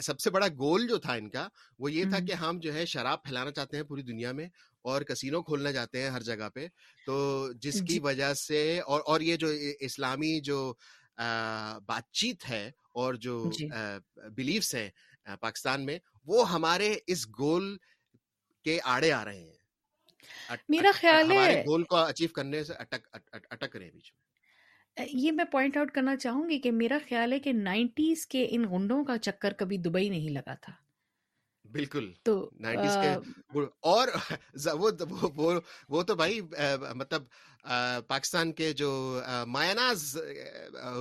سب 0.01 0.19
سے 0.19 0.29
بڑا 0.29 0.47
گول 0.47 0.87
جو 0.87 0.97
تھا 0.97 1.13
ان 1.13 1.29
کا 1.29 1.47
وہ 1.79 1.91
یہ 1.91 2.05
تھا 2.09 2.19
کہ 2.19 2.31
ہم 2.33 2.59
جو 2.61 2.73
ہے 2.73 2.85
شراب 2.85 3.23
پھیلانا 3.23 3.51
چاہتے 3.51 3.77
ہیں 3.77 3.83
پوری 3.83 4.01
دنیا 4.01 4.31
میں 4.31 4.47
اور 4.81 5.01
کسینو 5.01 5.43
کھولنا 5.43 5.73
چاہتے 5.73 6.01
ہیں 6.01 6.09
ہر 6.09 6.21
جگہ 6.21 6.49
پہ۔ 6.53 6.67
تو 7.05 7.47
جس 7.53 7.79
کی 7.79 7.93
جی۔ 7.93 7.99
وجہ 7.99 8.33
سے 8.33 8.79
اور 8.79 9.01
اور 9.05 9.21
یہ 9.21 9.35
جو 9.35 9.47
اسلامی 9.79 10.39
جو 10.39 10.73
بات 11.85 12.11
چیت 12.11 12.49
ہے 12.49 12.71
اور 12.93 13.13
جو 13.13 13.51
جی۔ 13.59 13.67
بلیفس 14.35 14.75
ہیں 14.75 14.89
پاکستان 15.39 15.85
میں 15.85 15.99
وہ 16.25 16.51
ہمارے 16.51 16.95
اس 17.07 17.27
گول 17.39 17.77
کے 18.63 18.79
آڑے 18.83 19.11
آ 19.11 19.25
رہے 19.25 19.39
ہیں۔ 19.39 19.53
میرا 20.69 20.91
خیال 20.93 21.31
ہے 21.31 21.63
گول 21.67 21.83
کو 21.83 21.95
اچیو 21.95 22.27
کرنے 22.27 22.63
سے 22.63 22.73
اٹک 22.73 23.07
اٹ- 23.11 23.29
اٹ- 23.31 23.47
اٹک 23.49 23.75
رہے 23.75 23.85
ہیں 23.85 23.91
بیچ 23.91 24.13
میں۔ 24.13 24.22
یہ 24.97 25.31
میں 25.31 25.45
پوائنٹ 25.45 25.77
آؤٹ 25.77 25.91
کرنا 25.91 26.15
چاہوں 26.15 26.49
گی 26.49 26.59
کہ 26.59 26.71
میرا 26.71 26.97
خیال 27.09 27.33
ہے 27.33 27.39
کہ 27.39 27.53
نائنٹیز 27.53 28.27
کے 28.27 28.47
ان 28.49 28.65
غنڈوں 28.65 29.03
کا 29.03 29.17
چکر 29.17 29.53
کبھی 29.53 29.77
دبئی 29.77 30.09
نہیں 30.09 30.29
لگا 30.29 30.53
تھا۔ 30.53 30.73
بالکل 31.73 32.11
تو 32.23 32.49
اور 33.81 34.07
وہ 35.89 36.03
تو 36.03 36.15
بھائی 36.15 36.41
مطلب 36.95 37.23
پاکستان 38.07 38.51
کے 38.53 38.73
جو 38.73 39.19
مایاناز 39.47 40.17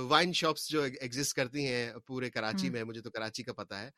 وائن 0.07 0.33
شاپس 0.33 0.69
جو 0.69 0.81
ایگزسٹ 0.81 1.33
کرتی 1.33 1.65
ہیں 1.67 1.93
پورے 2.07 2.29
کراچی 2.29 2.69
میں 2.69 2.83
مجھے 2.83 3.01
تو 3.01 3.11
کراچی 3.11 3.43
کا 3.43 3.53
پتہ 3.53 3.73
ہے 3.73 3.89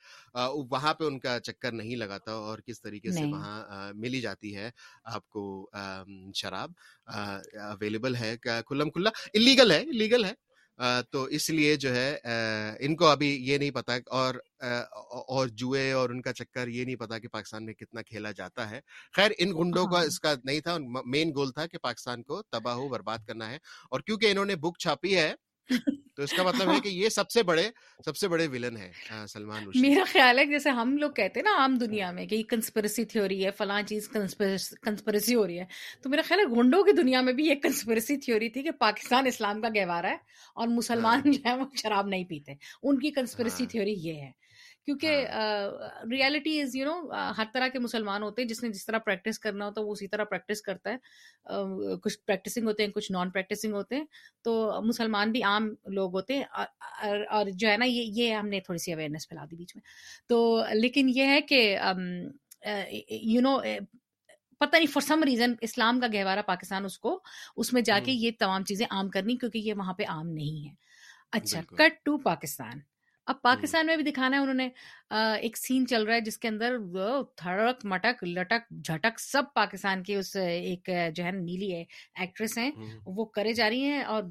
وہاں 0.72 0.94
پہ 0.94 1.04
ان 1.04 1.20
کا 1.20 1.40
چکر 1.40 1.72
نہیں 1.72 1.96
لگا 1.96 2.18
تھا 2.18 2.32
اور 2.32 2.60
کس 2.60 2.82
طریقے 2.82 3.12
سے 3.12 3.26
وہاں 3.26 3.94
ملی 3.94 4.22
جاتی 4.22 4.56
ہے 4.56 4.70
آپ 5.04 5.30
کو 5.30 5.70
شراب 6.36 6.72
اویلیبل 7.06 8.16
ہے 8.16 8.38
کھلم 8.38 8.90
کھلا 8.90 9.10
انلیگل 9.34 9.72
ہے 9.72 9.80
انلیگل 9.82 10.26
ہے۔ 10.26 10.45
تو 11.12 11.24
اس 11.24 11.50
لیے 11.50 11.76
جو 11.76 11.96
ہے 11.96 12.18
ان 12.80 12.96
کو 12.96 13.06
ابھی 13.08 13.38
یہ 13.50 13.58
نہیں 13.58 13.72
پتا 13.72 13.98
اور 14.08 14.36
اور 15.28 15.48
جوئے 15.48 15.92
اور 15.92 16.10
ان 16.10 16.22
کا 16.22 16.34
چکر 16.34 16.68
یہ 16.68 16.86
نہیں 16.86 16.96
پتا 16.96 17.20
کہ 17.20 17.28
پاکستان 17.28 17.66
میں 17.66 17.74
کتنا 17.74 18.02
کھیلا 18.02 18.32
جاتا 18.32 18.70
ہے۔ 18.70 18.80
خیر 19.16 19.32
ان 19.38 19.50
گنڈوں 19.50 19.86
کا 19.86 19.98
ہاں۔ 19.98 20.06
اس 20.06 20.20
کا 20.20 20.34
نہیں 20.44 20.60
تھا 20.60 20.78
مین 21.06 21.30
گول 21.30 21.52
تھا 21.52 21.68
کہ 21.68 21.78
پاکستان 21.78 22.24
کو 22.24 22.42
تباہ 22.42 22.78
و 22.78 22.88
برباد 22.88 23.18
کرنا 23.28 23.50
ہے 23.50 23.58
اور 23.92 24.00
کیونکہ 24.00 24.32
انہوں 24.32 24.46
نے 24.46 24.56
بک 24.56 24.78
چھاپی 24.80 25.18
ہے 25.18 25.34
تو 26.18 26.24
اس 26.24 26.34
کا 26.34 26.44
مطلب 26.44 26.70
ہے 26.72 26.80
کہ 26.80 26.90
یہ 26.90 27.10
سب 27.10 27.30
سے 27.30 27.44
بڑے 27.44 27.70
سب 28.06 28.18
سے 28.18 28.28
بڑے 28.28 28.48
ولن 28.48 28.78
ہے 28.78 28.92
سلمان 29.28 29.68
رشدی 29.68 29.82
میرا 29.82 30.04
خیال 30.08 30.40
ہے 30.40 30.46
جیسے 30.46 30.70
ہم 30.70 30.96
لوگ 30.98 31.12
کہتے 31.12 31.40
ہیں 31.40 31.44
نا 31.44 31.56
عام 31.62 31.76
دنیا 31.76 32.12
میں 32.12 32.26
کہ 32.26 32.36
یہ 32.36 32.44
کنسپریسی 32.50 33.06
تھیوری 33.06 33.44
ہے 33.46 33.52
فلاں 33.52 33.82
چیز 33.82 34.08
کنسپریسی 34.10 35.36
ہو 35.36 35.46
رہی 35.48 35.60
ہے 35.60 35.66
تو 36.02 36.10
میرا 36.10 36.22
خیال 36.28 36.40
ہے 36.40 36.46
گنڈوں 36.56 36.84
کی 36.84 36.92
دنیا 36.92 37.22
میں 37.22 37.34
بھی 37.34 37.46
یہ 37.46 37.56
کنسپریسی 37.56 38.18
تھیوری 38.18 38.50
تھی 38.50 38.64
کہ 38.64 38.72
پاکستان 38.72 39.28
اسلام 39.28 39.62
کا 39.62 39.70
گہوارہ 39.76 40.06
ہے 40.06 40.18
اور 40.54 40.68
مسلمان 40.68 41.32
جو 41.32 41.40
ہے 41.46 41.56
وہ 41.56 41.66
شراب 41.76 42.08
نہیں 42.08 42.24
پیتے 42.24 42.54
ان 42.84 43.00
کی 43.00 43.12
کنسپریسی 43.12 43.66
تھیوری 43.66 43.94
یہ 44.00 44.22
ہے 44.22 44.32
کیونکہ 44.88 45.26
ہاں۔ 45.28 46.06
ریالٹی 46.12 46.62
از 46.62 46.76
یو 46.76 46.86
نو 46.86 46.96
ہر 47.38 47.46
طرح 47.54 47.68
کے 47.68 47.80
مسلمان 47.80 48.24
ہوتے 48.24 48.42
ہیں 48.42 48.50
جس 48.50 48.64
نے 48.64 48.70
جس 48.70 48.86
طرح 48.86 48.98
پریکٹس 48.98 49.40
کرنا 49.40 49.66
ہوتا 49.66 49.82
ہے 49.82 49.86
وہ 49.86 49.92
اسی 49.92 50.08
طرح 50.08 50.24
پریکٹس 50.24 50.62
کرتا 50.62 50.90
ہے۔ 50.90 50.98
کچھ 52.04 52.18
پریکٹسنگ 52.26 52.68
ہوتے 52.68 52.84
ہیں 52.86 52.92
کچھ 52.92 53.12
نان 53.12 53.30
پریکٹسنگ 53.30 53.74
ہوتے 53.74 53.96
ہیں۔ 53.96 54.06
تو 54.44 54.82
مسلمان 54.86 55.32
بھی 55.32 55.44
عام 55.44 55.74
لوگ 55.86 56.14
ہوتے 56.16 56.38
ہیں۔ 56.38 56.44
اور 57.30 57.46
جو 57.54 57.70
ہے 57.70 57.78
نا 57.78 57.86
یہ 57.86 58.12
یہ 58.16 58.34
ہم 58.34 58.48
نے 58.48 58.60
تھوڑی 58.60 58.80
سی 58.80 58.94
اویئرنیس 58.94 59.28
پھیلا 59.30 59.46
دی 59.52 59.56
بیچ 59.56 59.76
میں۔ 59.76 59.84
تو 60.28 60.38
لیکن 60.74 61.10
یہ 61.16 61.26
ہے 61.26 61.42
کہ 61.42 61.62
یو 63.10 63.42
نو 63.42 63.60
پتہ 64.60 64.76
نہیں 64.76 64.92
فار 64.92 65.02
سم 65.02 65.24
ریزن 65.24 65.54
اسلام 65.62 66.00
کا 66.00 66.08
گہوارہ 66.14 66.42
پاکستان 66.46 66.86
اس 66.86 67.00
کو 67.00 67.20
اس 67.58 67.74
میں 67.74 67.82
جا 67.82 68.00
کے 68.00 68.12
ہم، 68.12 68.18
یہ 68.20 68.32
تمام 68.40 68.64
چیزیں 68.64 68.86
عام 68.90 69.10
کرنی 69.10 69.38
کیونکہ 69.38 69.58
یہ 69.58 69.74
وہاں 69.74 69.94
پہ 69.94 70.04
عام 70.08 70.28
نہیں 70.30 70.68
ہے 70.68 70.74
اچھا 71.32 71.62
کٹ 71.76 72.06
ٹو 72.06 72.18
پاکستان۔ 72.18 72.80
اب 73.28 73.42
پاکستان 73.42 73.86
میں 73.86 73.96
بھی 73.98 74.04
دکھانا 74.04 74.38
ہے 74.38 74.42
انہوں 74.42 74.54
نے 74.54 74.68
ایک 75.40 75.58
سین 75.58 75.88
چل 75.88 76.04
رہا 76.04 76.14
ہے 76.14 76.22
جس 76.22 76.38
کے 76.38 76.48
اندر 76.48 76.76
تھڑک 77.36 77.86
مٹک 77.86 78.24
لٹک 78.24 78.70
جھٹک 78.84 79.20
سب 79.20 79.44
پاکستان 79.56 80.04
کی 80.04 80.16
اس 80.16 80.36
ایک 80.36 80.90
جو 81.16 81.24
ہے 81.24 81.32
نیلی 81.32 81.74
ہے 81.74 81.84
ایکٹریس 82.16 82.58
ہیں۔ 82.58 82.72
وہ 83.06 83.26
کرے 83.26 83.54
جا 83.54 83.70
رہی 83.70 83.84
ہیں 83.84 84.04
اور 84.04 84.24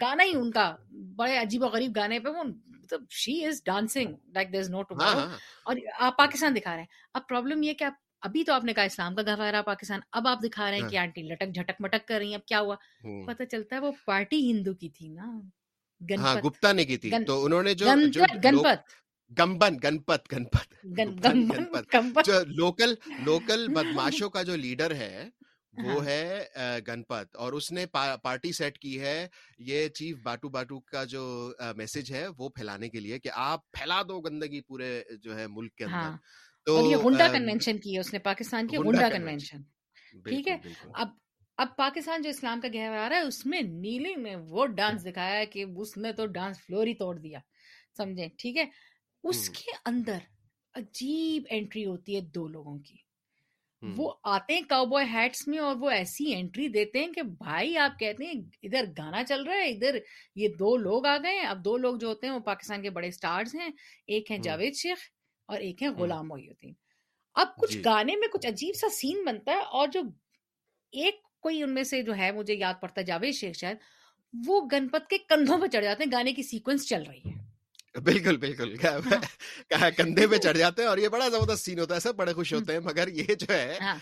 گانا 0.00 0.24
ہی 0.24 0.36
ان 0.36 0.50
کا 0.50 0.74
بڑے 1.16 1.36
عجیب 1.38 1.62
و 1.62 1.68
غریب 1.68 1.96
گانے 1.96 2.20
پہ 2.20 2.28
وہ 2.28 2.42
مطلب 2.42 3.04
she 3.10 3.44
is 3.44 3.62
dancing 3.64 4.14
like 4.34 4.52
there 4.52 4.60
is 4.60 4.70
no 4.70 4.82
tomorrow 4.82 5.18
ہاں۔ 5.18 5.36
اور 5.62 5.76
آپ 5.98 6.16
پاکستان 6.18 6.56
دکھا 6.56 6.72
رہے 6.72 6.80
ہیں۔ 6.80 6.88
اب 7.14 7.28
پرابلم 7.28 7.62
یہ 7.62 7.74
کہ 7.74 7.84
آپ 7.84 7.94
ابھی 8.22 8.44
تو 8.44 8.52
آپ 8.52 8.64
نے 8.64 8.72
کہا 8.72 8.82
اسلام 8.82 9.14
کا 9.14 9.22
گہوارہ 9.22 9.62
پاکستان 9.62 10.00
اب 10.12 10.26
آپ 10.28 10.42
دکھا 10.44 10.70
رہے 10.70 10.76
ہیں 10.76 10.82
ہاں۔ 10.82 10.90
کہ 10.90 10.96
آنٹی 10.96 11.22
لٹک 11.22 11.54
جھٹک 11.54 11.80
مٹک 11.80 12.08
کر 12.08 12.18
رہی 12.18 12.28
ہیں 12.28 12.34
اب 12.34 12.46
کیا 12.46 12.60
ہوا؟ 12.60 12.76
پتہ 13.26 13.42
چلتا 13.42 13.76
ہے 13.76 13.80
وہ 13.80 13.92
پارٹی 14.06 14.50
ہندو 14.50 14.74
کی 14.74 14.88
تھی 14.88 15.08
نا۔ 15.08 15.30
ہاں 16.18 16.36
گپتا 16.44 16.72
نے 16.72 16.84
کی 16.84 16.96
تھی۔ 16.96 17.10
تو 17.26 17.44
انہوں 17.44 17.62
نے 17.62 17.74
جو 17.74 17.86
گنپت 18.44 19.00
گمبن 19.38 19.76
گنپت 19.84 20.32
گنپت۔ 20.32 20.74
گنپت۔ 21.94 22.26
جو 22.26 22.44
لوکل 22.46 22.94
لوکل 23.24 23.68
بدماشوں 23.68 24.30
کا 24.30 24.42
جو 24.42 24.56
لیڈر 24.56 24.94
ہے 24.94 25.28
وہ 25.84 25.90
ہاں۔ 25.90 26.04
ہے 26.04 26.44
گنپت۔ 26.88 27.36
اور 27.36 27.52
اس 27.52 27.72
نے 27.72 27.86
پارٹی 28.22 28.52
سیٹ 28.52 28.78
کی 28.78 29.00
ہے۔ 29.00 29.28
یہ 29.58 29.88
چیف 29.88 30.16
باٹو 30.22 30.48
باٹو 30.48 30.80
کا 30.80 31.04
جو 31.04 31.52
میسج 31.76 32.12
ہے 32.12 32.26
وہ 32.38 32.48
پھیلانے 32.48 32.88
کے 32.88 33.00
لیے 33.00 33.18
کہ 33.18 33.30
آپ 33.34 33.72
پھیلا 33.72 34.02
دو 34.02 34.20
گندگی 34.20 34.60
پورے 34.60 35.02
جو 35.22 35.38
ہے 35.38 35.46
ملک 35.46 35.74
کے 35.74 35.84
اندر۔ 35.84 35.94
ہاں۔ 35.94 36.16
تو 36.66 36.90
یہ 36.90 36.96
ہنڈا 37.04 37.28
کنونشن 37.28 37.78
کی 37.78 37.94
ہے 37.94 38.00
اس 38.00 38.12
نے 38.12 38.18
پاکستان 38.18 38.66
کی 38.66 38.76
ہنڈا 38.76 39.08
کنونشن۔ 39.08 39.62
ٹھیک 40.24 40.48
ہے؟ 40.48 40.56
اب 40.94 41.08
اب 41.60 41.76
پاکستان 41.76 42.22
جو 42.22 42.30
اسلام 42.30 42.60
کا 42.60 42.68
گہوارہ 42.74 43.12
ہے 43.12 43.20
اس 43.20 43.46
میں 43.46 43.60
نیلی 43.60 44.14
نے 44.14 44.36
وہ 44.36 44.66
ڈانس 44.66 45.04
دکھایا 45.04 45.38
ہے 45.38 45.46
کہ 45.46 45.64
اس 45.76 45.96
نے 45.96 46.12
تو 46.12 46.26
ڈانس 46.26 46.58
فلور 46.66 46.86
ہی 46.86 46.94
توڑ 46.94 47.18
دیا۔ 47.18 47.38
سمجھے 47.96 48.28
ٹھیک 48.38 48.56
ہے؟ 48.56 48.64
اس 49.24 49.50
کے 49.50 49.72
اندر 49.84 50.18
عجیب 50.74 51.42
انٹری 51.50 51.86
ہوتی 51.86 52.16
ہے 52.16 52.20
دو 52.20 52.48
لوگوں 52.48 52.78
کی۔ 52.78 52.96
وہ 53.82 54.14
آتے 54.22 54.54
ہیں 54.54 54.60
کاؤ 54.60 54.86
بوائے 54.86 55.06
ہیٹس 55.06 55.48
میں 55.48 55.58
اور 55.58 55.76
وہ 55.76 55.90
ایسی 55.90 56.34
انٹری 56.34 56.68
دیتے 56.68 56.98
ہیں 56.98 57.12
کہ 57.12 57.22
بھائی 57.22 57.76
آپ 57.76 57.98
کہتے 57.98 58.24
ہیں 58.24 58.40
ادھر 58.62 58.84
گانا 58.98 59.24
چل 59.24 59.44
رہا 59.44 59.54
ہے 59.54 59.68
ادھر 59.68 59.98
یہ 60.34 60.48
دو 60.48 60.76
لوگ 60.76 61.06
آ 61.06 61.16
گئے 61.16 61.34
ہیں۔ 61.34 61.46
اب 61.46 61.64
دو 61.64 61.76
لوگ 61.76 61.96
جو 61.96 62.08
ہوتے 62.08 62.26
ہیں 62.26 62.34
وہ 62.34 62.40
پاکستان 62.40 62.82
کے 62.82 62.90
بڑے 62.90 63.10
سٹارز 63.10 63.54
ہیں۔ 63.54 63.68
ایک 64.06 64.30
ہیں 64.30 64.38
جاوید 64.38 64.74
شیخ 64.74 64.98
اور 65.46 65.58
ایک 65.58 65.82
ہیں 65.82 65.90
غلام 65.90 66.28
محی 66.28 66.48
الدین۔ 66.48 66.72
اب 67.34 67.56
کچھ 67.56 67.78
گانے 67.84 68.16
میں 68.16 68.28
کچھ 68.28 68.46
عجیب 68.46 68.74
سا 68.80 68.88
سین 68.88 69.24
بنتا 69.24 69.52
ہے 69.52 69.60
اور 69.60 69.88
جو 69.88 70.00
ایک 70.92 71.29
کوئی 71.40 71.62
ان 71.62 71.74
میں 71.74 71.82
سے 71.82 72.02
جو 72.02 72.16
ہے 72.16 72.32
مجھے 72.32 72.54
یاد 72.54 72.74
پڑتا 72.80 73.02
جاوید 73.02 73.34
شیخ 73.34 73.56
شاید 73.56 73.76
وہ 74.34 74.60
گنپت 74.72 75.08
کے 75.10 75.18
کندھوں 75.18 75.58
پہ 75.58 75.66
چڑھ 75.66 75.84
جاتے 75.84 76.04
ہیں 76.04 76.10
گانے 76.12 76.32
کی 76.32 76.42
سیکوینس 76.42 76.88
چل 76.88 77.02
رہی 77.02 77.20
ہے۔ 77.26 77.38
بالکل 78.00 78.36
بالکل۔ 78.36 78.74
ہاں۔ 78.84 79.90
کندھے 79.96 80.26
پہ 80.26 80.36
چڑھ 80.36 80.58
جاتے 80.58 80.82
ہیں 80.82 80.88
اور 80.88 80.98
یہ 80.98 81.08
بڑا 81.08 81.28
زبردست 81.28 81.64
سین 81.64 81.78
ہوتا 81.78 81.94
ہے 81.94 82.00
سب 82.00 82.14
بڑے 82.16 82.32
خوش 82.32 82.52
ہوتے 82.54 82.72
ہیں 82.72 82.80
مگر 82.80 83.08
یہ 83.08 83.34
جو 83.34 83.54
ہے 83.54 83.78
ہاں۔ 83.80 83.96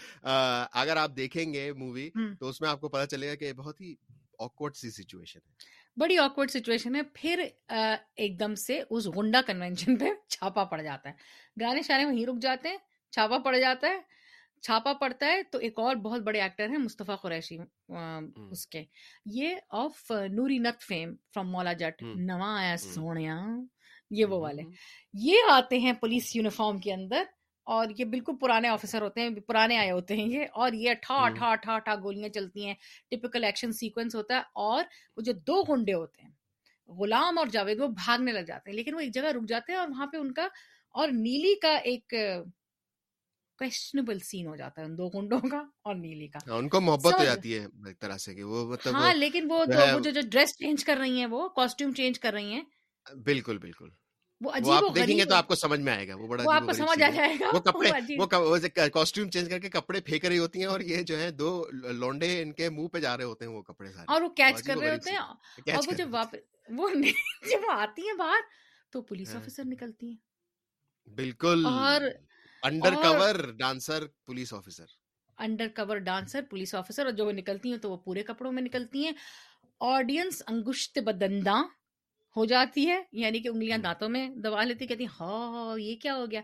اگر 0.72 0.96
آپ 0.96 1.10
دیکھیں 1.16 1.52
گے 1.52 1.72
مووی 1.72 2.08
تو 2.40 2.48
اس 2.48 2.60
میں 2.60 2.68
آپ 2.68 2.80
کو 2.80 2.88
پتا 2.88 3.06
چلے 3.06 3.28
گا 3.28 3.34
کہ 3.34 3.52
بہت 3.52 3.80
ہی 3.80 3.94
آکورڈ 4.38 4.76
سی 4.76 4.90
سچویشن 4.90 5.38
ہے۔ 5.38 5.76
بڑی 5.96 6.18
آکورڈ 6.18 6.50
سچویشن 6.50 6.94
ہے۔ 6.94 7.02
پھر 7.14 7.42
ایک 7.68 8.38
دم 8.40 8.54
سے 8.54 8.82
اس 8.90 9.06
گنڈا 9.16 9.40
کنونشن 9.46 9.96
پہ 9.96 10.04
چھاپا 10.28 10.64
پڑ 10.64 10.80
جاتا 10.82 11.08
ہے۔ 11.08 11.14
گانے 11.60 11.82
شانے 11.82 12.04
وہیں 12.04 12.26
رک 12.26 12.42
جاتے 12.42 12.68
ہیں 12.68 12.76
چھاپا 13.12 13.38
پڑ 13.38 13.56
جاتا 13.58 13.88
ہے۔ 13.88 13.98
چھاپا 14.62 14.92
پڑتا 14.92 15.26
ہے 15.26 15.42
تو 15.42 15.58
ایک 15.58 15.78
اور 15.78 15.96
بہت 15.96 16.20
بڑے 16.20 16.40
ایکٹر 16.40 16.68
ہیں 16.68 16.78
مصطفیٰ 16.78 17.20
قریشی 17.20 17.58
اس 18.50 18.66
کے۔ 18.66 18.84
یہ 19.26 19.54
آف 19.68 20.10
نوری 20.10 20.58
نت 20.58 20.82
فیم 20.82 21.14
فرام 21.34 21.50
مولا 21.50 21.72
جٹ 21.72 22.02
نواں 22.02 22.56
آیا 22.58 22.74
یہ 24.10 24.24
وہ 24.24 24.40
والے۔ 24.40 24.62
یہ 25.14 25.50
آتے 25.50 25.78
ہیں 25.78 25.92
پولیس 25.92 26.34
یونیفارم 26.36 26.78
کے 26.78 26.92
اندر 26.92 27.22
اور 27.66 27.86
یہ 27.98 28.04
بالکل 28.04 28.36
پرانے 28.40 28.68
آفیسر 28.68 29.02
ہوتے 29.02 29.20
ہیں 29.20 29.30
پرانے 29.46 29.76
آئے 29.76 29.90
ہوتے 29.90 30.16
ہیں 30.16 30.26
یہ 30.26 30.44
اور 30.52 30.72
یہ 30.72 30.90
اٹھا 30.90 31.14
اٹھا 31.14 31.50
اٹھا 31.50 31.74
اٹھا 31.74 31.94
گولیاں 31.94 32.28
چلتی 32.28 32.66
ہیں 32.66 32.74
ٹپکل 33.10 33.44
ایکشن 33.44 33.72
سیکوینس 33.72 34.14
ہوتا 34.14 34.34
ہے 34.34 34.40
اور 34.52 34.84
وہ 35.16 35.22
جو 35.22 35.32
دو 35.32 35.62
گنڈے 35.62 35.94
ہوتے 35.94 36.22
ہیں 36.22 36.30
غلام 36.88 37.38
اور 37.38 37.46
جاوید 37.46 37.80
وہ 37.80 37.86
بھاگنے 37.86 38.32
لگ 38.32 38.46
جاتے 38.46 38.70
ہیں 38.70 38.76
لیکن 38.76 38.94
وہ 38.94 39.00
ایک 39.00 39.14
جگہ 39.14 39.32
رک 39.32 39.48
جاتے 39.48 39.72
ہیں 39.72 39.78
اور 39.78 39.88
وہاں 39.88 40.06
پہ 40.06 40.16
ان 40.16 40.32
کا 40.32 40.46
اور 40.94 41.08
نیلی 41.08 41.54
کا 41.54 41.74
ایک 41.76 42.14
کوشچنبل 43.58 44.18
سین 44.20 44.46
ہو 44.46 44.56
جاتا 44.56 44.80
ہے 44.80 44.86
ان 44.86 44.96
دو 44.98 45.08
گنڈوں 45.08 45.40
کا 45.50 45.62
اور 45.82 45.94
نیلی 45.96 46.26
کا 46.28 46.38
ان 46.54 46.68
کو 46.68 46.80
محبت 46.80 47.14
ہو 47.14 47.24
جاتی 47.24 47.54
ہے 47.54 47.64
ایک 47.86 47.98
طرح 48.00 48.16
سے 48.16 48.34
کہ 48.34 48.44
وہ 48.44 48.64
مطلب 48.66 48.94
ہاں 48.94 49.14
لیکن 49.14 49.50
وہ 49.50 49.64
جو 49.64 50.10
جو 50.10 50.20
ڈریس 50.22 50.56
چینج 50.58 50.84
کر 50.84 50.96
رہی 50.96 51.18
ہیں 51.18 51.26
وہ 51.26 51.48
کاسٹیوم 51.56 51.92
چینج 51.92 52.20
کر 52.20 52.32
رہی 52.32 52.52
ہیں 52.52 52.62
بالکل 53.24 53.58
بالکل 53.58 53.88
وہ 54.40 54.50
عجیب 54.50 54.72
آپ 54.72 54.94
دیکھیں 54.94 55.16
گے 55.18 55.24
تو 55.24 55.34
آپ 55.34 55.48
کو 55.48 55.54
سمجھ 55.54 55.80
میں 55.80 55.92
آئے 55.92 56.06
گا 56.08 56.14
وہ 56.14 56.26
بڑا 56.26 56.42
آپ 56.54 56.66
کو 56.66 56.72
سمجھ 56.72 57.02
آ 57.02 57.10
جائے 57.10 57.34
گا 57.40 57.50
وہ 57.54 57.60
کپڑے 57.60 58.16
وہ 58.18 58.26
کاسٹیوم 58.90 59.30
چینج 59.30 59.50
کر 59.50 59.58
کے 59.58 59.68
کپڑے 59.70 60.00
پھینک 60.00 60.24
رہی 60.24 60.38
ہوتی 60.38 60.58
ہیں 60.58 60.66
اور 60.66 60.80
یہ 60.82 61.02
جو 61.02 61.18
ہے 61.18 61.30
دو 61.30 61.50
لونڈے 61.72 62.30
ان 62.42 62.52
کے 62.52 62.68
منہ 62.70 62.88
پہ 62.88 63.00
جا 63.00 63.16
رہے 63.16 63.24
ہوتے 63.24 63.44
ہیں 63.44 63.52
وہ 63.52 63.62
کپڑے 63.62 63.92
سارے 63.92 64.06
اور 64.08 64.22
وہ 64.22 64.28
کیچ 64.36 64.62
کر 64.62 64.78
رہے 64.78 64.90
ہوتے 64.90 65.10
ہیں 65.10 65.74
اور 65.74 65.88
وہ 65.88 65.96
جب 65.96 66.14
واپس 66.14 66.70
وہ 66.70 66.88
جب 67.50 67.68
آتی 67.70 68.06
ہیں 68.06 68.16
باہر 68.18 68.48
تو 68.92 69.02
پولیس 69.02 69.34
آفیسر 69.36 69.64
نکلتی 69.66 70.08
ہیں 70.08 70.16
بالکل 71.08 71.66
اور 71.66 72.00
undercover 72.94 73.34
dancer 73.58 74.06
police 74.26 74.52
officer 74.54 74.84
undercover 75.76 75.96
dancer 75.96 76.42
police 76.50 76.74
officer 76.74 77.04
اور 77.04 77.12
جو 77.12 77.26
وہ 77.26 77.32
نکلتی 77.32 77.70
ہیں 77.70 77.78
تو 77.78 77.90
وہ 77.90 77.96
پورے 77.96 78.22
کپڑوں 78.22 78.52
میں 78.52 78.62
نکلتی 78.62 79.04
ہیں۔ 79.04 79.12
آڈینس 79.80 80.42
انگشت 80.46 80.98
بدنداں 80.98 81.62
ہو 82.36 82.44
جاتی 82.44 82.88
ہے 82.88 83.00
یعنی 83.12 83.40
کہ 83.40 83.48
انگلیاں 83.48 83.78
دانتوں 83.78 84.08
میں 84.08 84.28
دبا 84.36 84.64
لیتی 84.64 84.86
کہتی 84.86 85.04
ہیں 85.04 85.16
ہاں،, 85.20 85.48
ہاں،, 85.52 85.64
ہاں 85.66 85.78
یہ 85.78 85.96
کیا 85.96 86.16
ہو 86.16 86.30
گیا؟ 86.30 86.40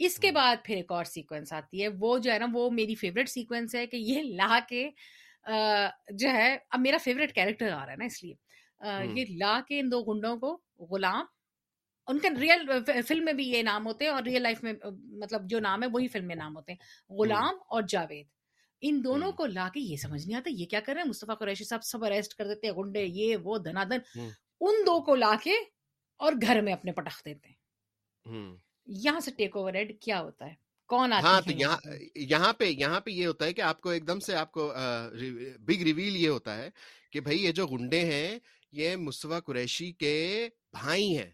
اس 0.00 0.18
کے 0.18 0.30
بعد 0.32 0.56
پھر 0.64 0.76
ایک 0.76 0.92
اور 0.92 1.04
سیکوینس 1.04 1.52
آتی 1.52 1.82
ہے۔ 1.82 1.88
وہ 1.98 2.18
جو 2.18 2.32
ہے 2.32 2.38
نا 2.38 2.46
وہ 2.52 2.70
میری 2.70 2.94
فیوریٹ 2.94 3.28
سیکوینس 3.28 3.74
ہے 3.74 3.86
کہ 3.86 3.96
یہ 3.96 4.22
لا 4.22 4.58
کے 4.68 4.88
جو 6.12 6.28
ہے 6.28 6.56
اب 6.70 6.80
میرا 6.80 6.96
فیوریٹ 7.04 7.34
کیریکٹر 7.34 7.70
آ 7.70 7.84
رہا 7.84 7.92
ہے 7.92 7.96
نا 7.96 8.04
اس 8.04 8.22
لیے۔ 8.22 8.34
یہ 9.14 9.24
لا 9.28 9.60
کے 9.68 9.80
ان 9.80 9.90
دو 9.92 10.02
گنڈوں 10.02 10.36
کو 10.36 10.60
غلام 10.90 11.24
ان 12.06 12.18
کے 12.18 12.28
ریئل 12.40 12.68
فلم 13.08 13.24
میں 13.24 13.32
بھی 13.32 13.48
یہ 13.48 13.62
نام 13.62 13.86
ہوتے 13.86 14.04
ہیں 14.04 14.12
اور 14.12 14.22
ریئل 14.22 14.42
لائف 14.42 14.62
میں 14.62 14.72
uh, 14.86 14.92
مطلب 15.02 15.50
جو 15.50 15.60
نام 15.60 15.82
ہے 15.82 15.88
وہی 15.92 16.08
فلم 16.08 16.26
میں 16.26 16.36
نام 16.36 16.56
ہوتے 16.56 16.72
ہیں۔ 16.72 17.12
غلام 17.12 17.54
اور 17.68 17.82
جاوید۔ 17.88 18.26
ان 18.80 19.00
دونوں 19.04 19.32
کو 19.32 19.46
لا 19.46 19.68
کے 19.74 19.80
یہ 19.80 19.96
سمجھ 19.96 20.26
نہیں 20.26 20.36
آتا 20.36 20.50
یہ 20.52 20.66
کیا 20.66 20.80
کر 20.80 20.92
رہے 20.92 21.02
ہیں؟ 21.02 21.08
مصطفیٰ 21.08 21.38
قریشی 21.38 21.64
صاحب 21.64 21.82
سب 21.82 22.04
اریسٹ 22.04 22.34
کر 22.34 22.46
دیتے 22.48 22.66
ہیں 22.66 22.74
گنڈے 22.74 23.04
یہ 23.04 23.36
وہ 23.36 23.58
دھنا 23.58 23.84
دھن 23.84 24.20
ان 24.60 24.74
دو 24.86 25.00
کو 25.00 25.14
لا 25.14 25.34
کے 25.44 25.54
اور 26.16 26.32
گھر 26.46 26.60
میں 26.60 26.72
اپنے 26.72 26.92
پٹخ 26.92 27.24
دیتے 27.24 27.48
ہیں۔ 27.48 28.56
یہاں 28.86 29.20
سے 29.20 29.30
ٹیک 29.30 29.56
اوور 29.56 29.74
ایڈ 29.74 30.00
کیا 30.00 30.20
ہوتا 30.20 30.46
ہے؟ 30.46 30.54
کون 30.86 31.12
آتا 31.12 31.28
ہاں، 31.28 31.40
یہاں 31.46 31.76
یہاں 32.14 32.52
پہ 32.52 32.64
یہاں 32.64 33.00
پہ 33.00 33.10
یہ 33.10 33.26
ہوتا 33.26 33.44
ہے 33.44 33.52
کہ 33.52 33.60
آپ 33.60 33.80
کو 33.80 33.88
ایک 33.90 34.06
دم 34.06 34.20
سے 34.20 34.34
آپ 34.34 34.52
کو 34.52 34.72
بگ 35.58 35.82
ریویل 35.82 36.16
یہ 36.16 36.28
ہوتا 36.28 36.56
ہے 36.56 36.68
کہ 37.10 37.20
بھائی 37.20 37.44
یہ 37.44 37.52
جو 37.52 37.66
گنڈے 37.66 38.00
ہیں 38.00 38.38
یہ 38.72 38.96
مصطفیٰ 38.96 39.38
قریشی 39.46 39.92
کے 39.92 40.48
بھائی 40.72 41.18
ہیں۔ 41.18 41.30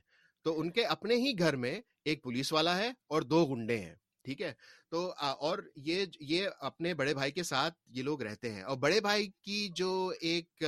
تو 0.49 0.61
ان 0.61 0.71
کے 0.71 0.85
اپنے 0.85 1.15
ہی 1.15 1.39
گھر 1.39 1.57
میں 1.57 1.81
ایک 2.05 2.23
پولیس 2.23 2.53
والا 2.53 2.77
ہے 2.79 2.89
اور 3.07 3.23
دو 3.23 3.47
گنڈے 3.47 3.79
ہیں 3.79 3.95
ٹھیک 4.25 4.43
ہے؟ 4.43 4.53
تو 4.91 5.15
اور 5.19 5.59
یہ 5.77 6.05
یہ 6.21 6.49
اپنے 6.61 6.95
بڑے 6.95 7.15
بھائی 7.15 7.33
کے 7.33 7.43
ساتھ 7.43 7.75
یہ 7.89 8.03
لوگ 8.03 8.23
رہتے 8.23 8.53
ہیں 8.53 8.63
اور 8.63 8.77
بڑے 8.77 9.01
بھائی 9.01 9.31
کی 9.41 9.69
جو 9.75 10.13
ایک 10.21 10.65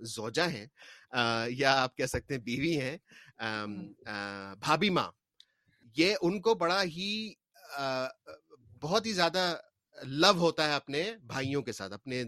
زوجہ 0.00 0.48
ہیں 0.50 0.66
یا 1.48 1.82
آپ 1.82 1.96
کہہ 1.96 2.06
سکتے 2.06 2.34
ہیں 2.34 2.40
بیوی 2.40 2.80
ہیں 2.80 2.96
بھابھی 4.60 4.90
ماں 4.90 5.10
یہ 5.96 6.14
ان 6.22 6.40
کو 6.40 6.54
بڑا 6.54 6.82
ہی 6.82 7.32
بہت 8.82 9.06
ہی 9.06 9.12
زیادہ 9.12 9.56
لو 10.02 10.36
ہوتا 10.36 10.68
ہے 10.68 10.74
اپنے 10.74 11.16
بھائیوں 11.22 11.62
کے 11.62 11.72
ساتھ 11.72 11.92
اپنے 11.92 12.22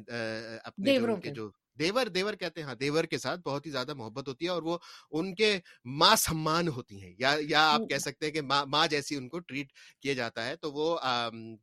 اپنے 0.64 0.98
جو 1.30 1.50
دیور 1.78 2.06
دیور 2.06 2.34
کہتے 2.34 2.60
ہیں 2.60 2.68
ہاں 2.68 2.74
دیور 2.74 3.04
کے 3.04 3.18
ساتھ 3.18 3.40
بہت 3.44 3.66
ہی 3.66 3.70
زیادہ 3.70 3.94
محبت 3.94 4.28
ہوتی 4.28 4.44
ہے 4.44 4.50
اور 4.50 4.62
وہ 4.62 4.78
ان 5.10 5.34
کے 5.34 5.58
ماں 5.84 6.14
سمان 6.16 6.68
ہوتی 6.68 7.02
ہیں 7.02 7.14
یا 7.18 7.34
یا 7.40 7.62
آپ 7.74 7.88
کہہ 7.90 7.98
سکتے 7.98 8.26
ہیں 8.26 8.32
کہ 8.32 8.42
ماں 8.42 8.86
جیسی 8.86 9.16
ان 9.16 9.28
کو 9.28 9.38
ٹریٹ 9.38 9.72
کیا 10.02 10.12
جاتا 10.12 10.46
ہے 10.46 10.56
تو 10.56 10.72
وہ 10.72 10.96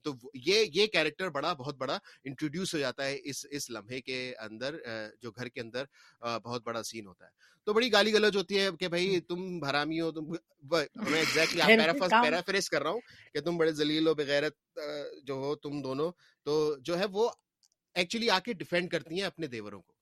تو 0.03 0.13
یہ 0.34 0.65
یہ 0.74 0.88
کیریکٹر 0.88 1.29
بڑا 1.29 1.53
بہت 1.53 1.75
بڑا 1.75 1.98
انٹروڈیوس 2.24 2.74
ہو 2.74 2.79
جاتا 2.79 3.05
ہے 3.05 3.17
اس 3.24 3.46
اس 3.50 3.70
لمحے 3.70 4.01
کے 4.01 4.34
اندر 4.39 4.77
جو 5.22 5.32
گھر 5.32 5.48
کے 5.48 5.62
اندر 5.62 5.86
بہت 6.22 6.63
بڑا 6.63 6.84
سین 6.84 7.08
ہوتا 7.08 7.25
ہے 7.25 7.32
تو 7.67 7.74
بڑی 7.74 7.91
گالی 7.91 8.13
گلوچ 8.13 8.36
ہوتی 8.36 8.60
ہے 8.60 8.70
کہ 8.79 8.88
بھائی 8.88 9.20
تم 9.20 9.60
بھرامی 9.60 10.00
ہو 10.01 10.12
تم 10.12 10.32
میں 10.72 11.20
ایگزیکٹلی 11.20 12.60
کر 12.72 12.82
رہا 12.84 12.89
ہوں 12.89 13.00
کہ 13.34 13.39
تم 13.39 13.58
بڑے 13.58 13.72
ذلیل 13.72 14.08
ہو 14.08 14.13
بغیرت 14.13 14.79
جو 15.24 15.34
ہو 15.34 15.55
تم 15.55 15.82
دونوں 15.82 16.12
تو 16.46 16.75
جو 16.79 17.00
ہے 17.00 17.05
وہ 17.12 17.29
ایکچولی 17.96 18.29
آ 18.29 18.39
کے 18.39 18.53
ڈیفینڈ 18.53 18.89
کرتی 18.91 19.15
ہیں 19.15 19.24
اپنے 19.24 19.48
دیوروں 19.48 19.82
کو 19.82 19.92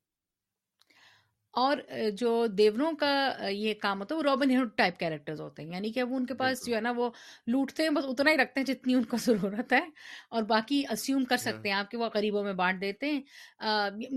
اور 1.54 1.78
جو 2.14 2.46
دیوروں 2.48 2.92
کا 2.92 3.12
یہ 3.50 3.74
کام 3.82 4.00
ہوتا 4.00 4.16
ہے 4.16 4.18
وہ 4.18 4.24
رابن 4.24 4.50
ہیڈ 4.52 4.68
ٹائپ 4.76 5.00
کیریکٹرز 5.00 5.42
ہوتے 5.42 5.62
ہیں۔ 5.62 5.70
یعنی 5.70 5.92
کہ 5.92 6.04
وہ 6.04 6.16
ان 6.16 6.26
کے 6.26 6.34
پاس 6.34 6.66
جو 6.68 6.76
ہے 6.76 6.82
نا 6.82 6.92
وہ 6.96 7.10
لوٹتے 7.48 7.84
ہیں 7.84 7.90
بس 7.90 8.06
اتنا 8.08 8.32
ہی 8.32 8.38
رکھتے 8.38 8.60
ہیں 8.60 8.66
جتنی 8.66 8.94
ان 8.94 9.04
کو 9.04 9.18
ضرورت 9.26 9.74
ہے۔ 9.74 9.82
اور 10.30 10.44
باقی 10.44 10.84
اسیوم 10.90 11.26
کر 11.26 11.38
سکتے 11.38 11.70
ہیں 11.70 11.76
ہاں۔ 11.76 11.82
آپ 11.82 11.92
کہ 11.92 11.98
وہ 11.98 12.10
غریبوں 12.16 12.44
میں 12.44 12.54
بانٹ 12.54 12.82
دیتے 12.82 13.12
ہیں۔ 13.12 13.22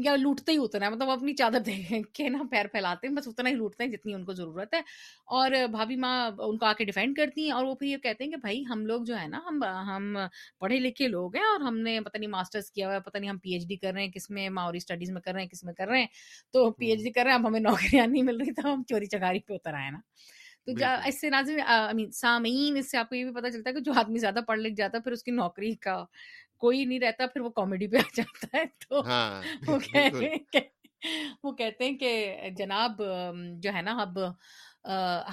یا 0.05 0.17
لوٹتے 0.17 0.53
ہی 0.53 0.57
اتنا 0.61 0.87
ہے۔ 0.87 0.91
مطلب 0.91 1.09
وہ 1.09 1.13
اپنی 1.13 1.35
چادر 1.35 1.59
دے 1.67 1.73
کے 2.13 2.29
نا 2.29 2.43
پیر 2.51 2.67
پھیلاتے 2.67 3.07
ہیں 3.07 3.15
بس 3.15 3.29
اتنا 3.29 3.51
ہی 3.51 3.55
لوٹتے 3.55 3.85
ہیں 3.85 3.91
جتنی 3.91 4.15
ان 4.15 4.25
کو 4.25 4.33
ضرورت 4.33 4.75
ہے۔ 4.75 4.81
اور 5.35 5.51
بھابھی 5.71 5.97
ماں 5.97 6.17
ان 6.39 6.59
کو 6.59 6.67
آ 6.67 6.73
کے 6.73 6.85
ڈیفینڈ 6.85 7.17
کرتی 7.17 7.45
ہیں 7.45 7.51
اور 7.51 7.65
وہ 7.65 7.75
پھر 7.75 7.87
یہ 7.87 7.97
کہتے 7.97 8.25
ہیں 8.25 8.31
کہ 8.31 8.37
بھائی 8.37 8.63
ہم 8.71 8.87
لوگ 8.87 9.05
جو 9.05 9.19
ہے 9.19 9.27
نا 9.29 9.41
ہم 9.47 9.63
ہم 9.65 10.17
پڑھے 10.61 10.79
لکھے 10.79 11.09
لوگ 11.09 11.37
ہیں 11.37 11.45
اور 11.45 11.61
ہم 11.61 11.79
نے 11.79 12.01
پتہ 12.01 12.19
نہیں 12.19 12.31
ماسٹرس 12.31 12.71
کیا 12.71 12.87
ہوا 12.87 12.95
ہے 12.95 13.01
پتہ 13.01 13.19
نہیں 13.19 13.31
ہم 13.31 13.39
پی 13.39 13.53
ایچ 13.53 13.67
ڈی 13.69 13.77
کر 13.77 13.93
رہے 13.93 14.05
ہیں 14.05 14.11
کس 14.11 14.31
میں 14.31 14.49
ماوری 14.49 14.77
اسٹڈیز 14.77 15.11
میں 15.11 15.21
کر 15.21 15.33
رہے 15.33 15.41
ہیں 15.43 15.49
کس 15.49 15.65
میں 15.65 15.75
کر 15.75 15.89
رہے 15.89 16.01
ہیں۔ 16.01 16.07
تو 16.53 16.71
پی 16.71 16.87
ایچ 16.87 17.01
ڈی 17.05 17.11
کر 17.11 17.24
کر 17.25 17.29
رہے 17.29 17.33
ہیں 17.33 17.41
اب 17.41 17.49
ہمیں 17.49 17.61
نوکریاں 17.61 18.07
نہیں 18.07 18.23
مل 18.23 18.37
رہی 18.37 18.53
تو 18.53 18.75
ہم 18.75 18.83
چوری 18.89 19.07
چکاری 19.07 19.41
پہ 19.41 19.55
اتر 19.55 19.75
آئے 19.75 19.91
نا۔ 19.91 19.99
تو 20.67 20.73
اس 21.07 21.21
سے 21.21 21.31
ناظم 21.31 21.59
سامعین 22.13 22.77
اس 22.77 22.91
سے 22.91 22.99
آپ 22.99 23.09
کو 23.09 23.15
یہ 23.15 23.25
بھی 23.25 23.33
پتا 23.33 23.51
چلتا 23.51 23.71
ہے 23.71 23.75
کہ 23.75 23.81
جو 23.81 23.93
آدمی 23.93 24.19
زیادہ 24.19 24.41
پڑھ 24.47 24.59
لکھ 24.61 24.75
جاتا 24.75 24.99
ہے 24.99 25.03
پھر 25.03 25.13
اس 25.13 25.23
کی 25.23 25.31
نوکری 25.31 25.75
کا 25.79 26.05
کوئی 26.57 26.85
نہیں 26.85 27.01
رہتا 27.01 27.27
پھر 27.27 27.41
وہ 27.41 27.51
کامیڈی 27.51 27.87
پہ 27.87 27.97
آ 27.97 28.09
جاتا 28.15 28.57
ہے۔ 28.57 28.65
تو 28.89 29.01
ہاں، 29.01 29.43
وہ 29.69 29.79
کہتے 29.93 30.29
ہیں 30.29 30.61
وہ 31.45 31.53
کہتے 31.53 31.85
ہیں 31.85 31.99
کہ 31.99 32.11
جناب 32.57 33.03
جو 33.59 33.71
ہے 33.75 33.83
نا 33.83 33.97
اب 34.01 34.19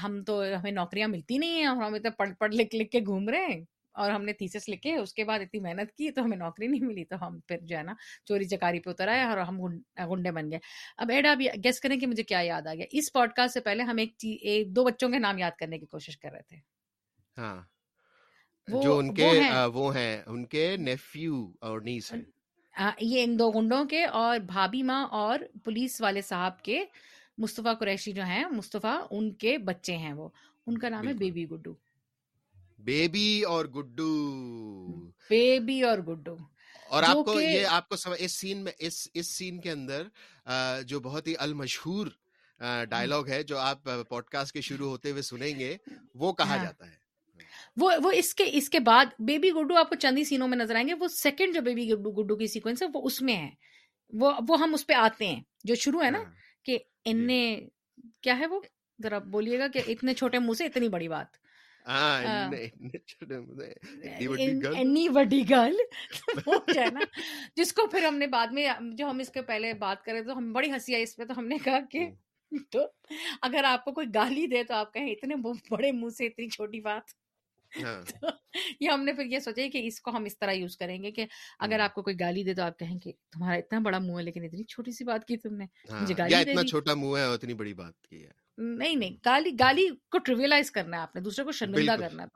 ہم 0.04 0.24
تو 0.24 0.42
ہمیں 0.44 0.72
نوکریاں 0.72 1.08
ملتی 1.08 1.38
نہیں 1.38 1.58
ہیں 1.58 1.66
ہم 1.66 1.98
تو 1.98 2.10
پڑھ 2.18 2.30
پڑھ 2.40 2.54
لکھ 2.56 2.76
لکھ 2.76 2.92
کے 2.92 3.00
گھوم 3.00 3.30
رہے 3.30 3.46
ہیں۔ 3.46 3.64
اور 3.94 4.12
ہم 4.12 4.26
نے 4.26 4.34
تھیسس 4.34 4.70
لکھے 4.70 4.96
اس 4.96 5.14
کے 5.14 5.24
بعد 5.24 5.40
اتنی 5.40 5.60
محنت 5.60 5.92
کی 5.92 6.12
تو 6.12 6.24
ہمیں 6.24 6.38
نوکری 6.38 6.68
نہیں 6.68 6.86
ملی 6.86 7.06
تو 7.06 7.28
ہم 7.28 7.40
پھر 7.40 7.58
جو 7.62 7.78
ہے 7.78 7.84
نا 7.84 7.94
چوری 8.26 8.46
چکاری 8.46 8.80
پہ 8.80 8.90
اتر 8.90 9.08
آئے 9.08 9.24
اور 9.24 9.38
ہم 9.38 9.60
گنڈے 10.12 10.32
بن 10.32 10.52
گئے۔ 10.52 10.60
اب 10.98 11.10
ایڈ 11.10 11.26
آپ 11.26 11.42
گیس 11.64 11.80
کریں 11.80 12.00
کہ 12.00 12.08
مجھے 12.08 12.24
کیا 12.24 12.40
یاد 12.42 12.68
آ 12.68 12.74
گیا۔ 12.74 12.86
اس 12.92 13.14
پوڈ 13.14 13.34
کاسٹ 13.34 13.54
سے 13.54 13.60
پہلے 13.60 13.84
ہم 13.84 13.98
ایک 13.98 14.76
دو 14.76 14.84
بچوں 14.84 15.10
کے 15.10 15.20
نام 15.20 15.38
یاد 15.38 15.52
کرنے 15.60 15.80
کی 15.80 15.86
کوشش 15.86 16.18
کر 16.18 16.32
رہے 16.32 16.42
تھے۔ 16.42 16.58
ہاں۔ 17.38 17.62
جو 18.68 18.98
ان 18.98 19.14
کے 19.14 19.30
وہ 19.74 19.96
ہیں۔ 19.96 20.24
ان 20.26 20.46
کے 20.46 20.78
نیفیو 20.78 21.52
اور 21.62 21.82
نیس 21.82 22.14
یہ 23.02 23.24
ان 23.24 23.40
دو 23.40 23.52
گنڈوں 23.52 23.86
کے 23.86 24.06
اور 24.06 24.40
بھابھی 24.40 24.84
ماں 24.84 25.06
اور 25.08 25.40
پولیس 25.64 26.02
والے 26.02 26.22
صاحب 26.22 26.64
کے 26.64 26.84
مصطفیٰ 27.38 27.80
قریشی 27.80 28.12
جو 28.12 28.24
ہیں 28.24 28.44
مصطفیٰ 28.52 29.00
ان 29.12 29.34
کے 29.34 29.58
بچے 29.58 29.98
ہیں 29.98 30.14
وہ۔ 30.14 30.30
ان 30.68 30.78
کا 30.78 30.90
نام 30.90 31.08
ہے 31.08 31.14
بیبی 31.14 31.46
گڈو۔ 31.46 31.74
بیبی 32.84 33.42
اور 33.42 33.66
گڈو۔ 33.66 34.88
بیبی 35.30 35.82
اور 35.82 35.98
گڈو۔ 35.98 36.36
اور 36.90 37.04
آپ 37.04 37.26
کو 37.26 37.42
یہ 37.42 37.66
آپ 37.66 37.90
کو 37.90 37.96
اس 38.20 38.40
سین 38.40 38.58
میں 38.58 38.72
اس 38.80 39.08
اس 39.14 39.38
سین 39.38 39.62
کے 39.62 39.72
اندر 39.72 40.08
جو 40.84 41.00
بہت 41.00 41.28
ہی 41.28 41.34
المشہور 41.40 42.08
ڈائلگ 42.86 43.28
ہے 43.28 43.44
جو 43.44 43.58
آپ 43.58 43.84
پوڈ 43.84 44.24
کاسٹ 44.24 44.54
کے 44.54 44.62
شروع 44.62 44.90
ہوتے 44.90 45.12
ہوئے 45.12 45.22
سنیں 45.22 45.60
گے 45.60 45.78
وہ 46.16 46.34
کہا 46.34 46.58
ہاں۔ 46.58 46.64
جاتا 46.64 46.86
ہے۔ 46.86 47.02
وہ 47.78 47.92
وہ 48.04 48.12
اس 48.12 48.36
کے 48.36 48.44
اس 48.54 48.70
کے 48.70 48.80
بعد 48.80 49.06
بیبی 49.20 49.52
گڈو 49.52 49.76
آپ 49.76 49.90
کو 49.90 49.96
چندی 49.96 50.24
سینوں 50.24 50.48
میں 50.48 50.58
نظر 50.58 50.76
آئیں 50.76 50.88
گے 50.88 50.94
وہ 50.94 51.08
سیکنڈ 51.08 51.56
جو 51.56 51.62
بیبی 51.62 51.90
گڈو 51.94 52.36
کی 52.36 52.48
سیکوینس 52.48 52.84
ہے 52.84 52.88
وہ 52.94 53.02
اس 53.04 53.22
میں 53.22 53.36
ہے۔ 53.36 53.50
وہ 54.14 54.32
وہ 54.50 54.60
ہم 54.60 54.74
اس 54.74 54.88
پہ 54.88 54.94
آتے 54.94 55.28
ہیں۔ 55.28 55.44
جو 55.64 55.76
شروع 55.76 56.04
ہے 56.04 56.12
نا 56.12 56.18
ہاں۔ 56.18 56.32
کہ 56.66 56.78
ان 57.06 57.28
جی۔ 57.28 57.68
کیا 58.22 58.38
ہے 58.40 58.48
وہ؟ 58.48 58.62
ذرا 59.04 59.18
بولیے 59.18 59.60
گا 59.60 59.68
کہ 59.68 59.82
اتنے 59.88 60.14
چھوٹے 60.14 60.40
منہ 60.40 60.54
سے 60.58 60.66
اتنی 60.66 60.90
بڑی 60.90 61.08
بات۔ 61.08 61.41
گل۔ 65.50 65.76
جس 67.56 67.74
کو 67.74 67.88
پھر 67.88 68.04
ہم 68.04 68.18
نے 68.18 68.28
بعد 68.28 68.48
میں 68.48 68.68
جو 68.92 69.10
ہم 69.10 69.20
اس 69.20 69.30
کے 69.30 69.42
پہلے 69.42 69.74
بات 69.74 70.04
کرے 70.04 70.24
تو 70.24 70.38
ہم 70.38 70.54
بڑی 70.54 70.72
ہنسی 70.72 70.94
آئی 70.94 71.04
اس 71.04 71.16
پہ 71.16 71.26
تو 71.26 71.34
ہم 71.38 71.48
نے 71.48 71.58
کہا 71.64 71.80
کہ 71.92 72.10
تو 72.72 72.80
اگر 73.42 73.64
آپ 73.64 73.86
کو 73.86 73.92
کوئی 73.92 74.08
گالی 74.16 74.48
دے 74.48 74.64
تو 74.64 74.74
آپ 74.74 74.94
کہیں 74.94 75.12
اتنے 75.12 75.36
بڑے 75.70 75.92
منہ 75.92 76.10
سے 76.10 76.26
اتنی 76.26 76.50
چھوٹی 76.50 76.82
بات۔ 76.82 77.02
ہاں۔ 77.84 78.02
یہ 78.80 78.90
ہم 78.90 79.04
نے 79.04 79.14
پھر 79.14 79.26
یہ 79.26 79.40
سوچا 79.40 79.62
کہ 79.74 79.88
اس 79.88 80.02
کو 80.02 80.12
ہم 80.12 80.24
اس 80.24 80.40
طرح 80.40 80.52
یوز 80.52 80.78
کریں 80.78 81.04
گے 81.04 81.12
کہ 81.12 81.26
اگر 81.60 81.80
آپ 81.80 81.94
کو 81.94 82.04
کوئی 82.04 82.20
گالی 82.20 82.44
دے 82.44 82.54
تو 82.54 82.64
آپ 82.64 82.80
کہیں 82.80 83.00
کہ 83.00 83.12
تمہارا 83.32 83.56
اتنا 83.56 83.80
بڑا 83.80 84.00
منہ 84.00 84.18
ہے 84.18 84.24
لیکن 84.24 84.44
اتنی 84.44 84.64
چھوٹی 84.64 84.92
سی 84.92 85.04
بات 85.04 85.26
کی 85.26 85.38
تم 85.38 85.56
نے 85.56 85.66
مجھے 86.02 86.16
گالی 86.18 86.36
اتنا 86.36 86.64
چھوٹا 86.64 86.94
منہ 86.94 87.18
ہے 87.18 87.34
اتنی 87.34 87.54
بڑی 87.54 87.74
بات 87.74 88.02
کی 88.02 88.24
ہے۔ 88.26 88.42
نہیں 88.62 88.96
نہیں 88.96 89.16
گالی 89.26 89.50
گالی 89.60 89.88
کو 90.12 90.18
ٹریویلائز 90.18 90.72
کرنا 90.72 90.98
ہے 90.98 91.02
آپ 91.02 91.16
نے 91.16 91.22
دوسرے 91.22 91.46
کو 91.46 91.52
شرمندہ 91.52 91.96
کرنا 92.00 92.24
ہے 92.24 92.28